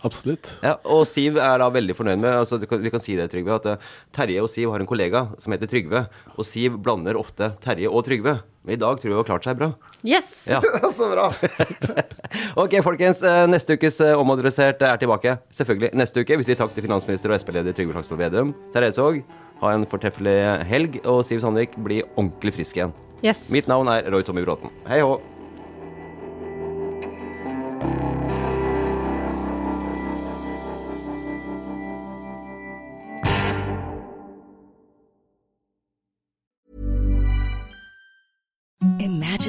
absolutt. 0.08 0.54
Ja, 0.64 0.78
og 0.88 1.04
Siv 1.10 1.40
er 1.44 1.60
da 1.64 1.68
veldig 1.74 1.96
fornøyd 1.98 2.22
med 2.24 2.32
altså, 2.44 2.60
Vi 2.64 2.92
kan 2.94 3.04
si 3.04 3.18
det, 3.20 3.28
Trygve, 3.34 3.58
at 3.60 3.68
eh, 3.74 3.90
Terje 4.16 4.44
og 4.46 4.52
Siv 4.54 4.72
har 4.72 4.84
en 4.84 4.88
kollega 4.90 5.26
som 5.42 5.56
heter 5.56 5.68
Trygve. 5.72 6.06
Og 6.38 6.48
Siv 6.48 6.80
blander 6.84 7.20
ofte 7.20 7.52
Terje 7.64 7.92
og 7.92 8.06
Trygve. 8.08 8.38
Men 8.68 8.76
i 8.76 8.80
dag 8.82 8.98
tror 9.00 9.08
jeg 9.08 9.16
hun 9.16 9.22
har 9.22 9.28
klart 9.30 9.46
seg 9.48 9.56
bra. 9.62 9.70
Yes! 10.04 10.32
Ja. 10.52 10.60
så 10.98 11.08
bra! 11.14 11.30
Ok, 12.60 12.74
folkens. 12.84 13.22
eh, 13.24 13.46
Neste 13.48 13.78
ukes 13.78 14.02
eh, 14.04 14.12
Omadressert 14.20 14.82
er 14.84 15.00
tilbake. 15.00 15.38
Selvfølgelig 15.56 15.94
neste 15.96 16.24
uke. 16.26 16.36
Vi 16.42 16.46
sier 16.50 16.58
takk 16.60 16.74
til 16.76 16.84
finansminister 16.84 17.32
og 17.32 17.40
Sp-leder 17.40 17.76
Trygve 17.78 17.96
Slagsvold 17.96 18.20
Vedum. 18.26 18.52
Therese 18.76 19.00
Haag, 19.00 19.22
ha 19.62 19.72
en 19.78 19.88
fortreffelig 19.88 20.36
helg. 20.68 21.00
Og 21.08 21.24
Siv 21.30 21.40
Sandvik, 21.46 21.78
bli 21.86 22.02
ordentlig 22.18 22.58
frisk 22.60 22.82
igjen. 22.82 22.92
Yes. 23.24 23.48
Mitt 23.54 23.70
navn 23.72 23.88
er 23.94 24.10
Roy 24.14 24.26
Tommy 24.28 24.44
Bråten. 24.46 24.74
Hei 24.90 25.00
hå. 25.06 25.16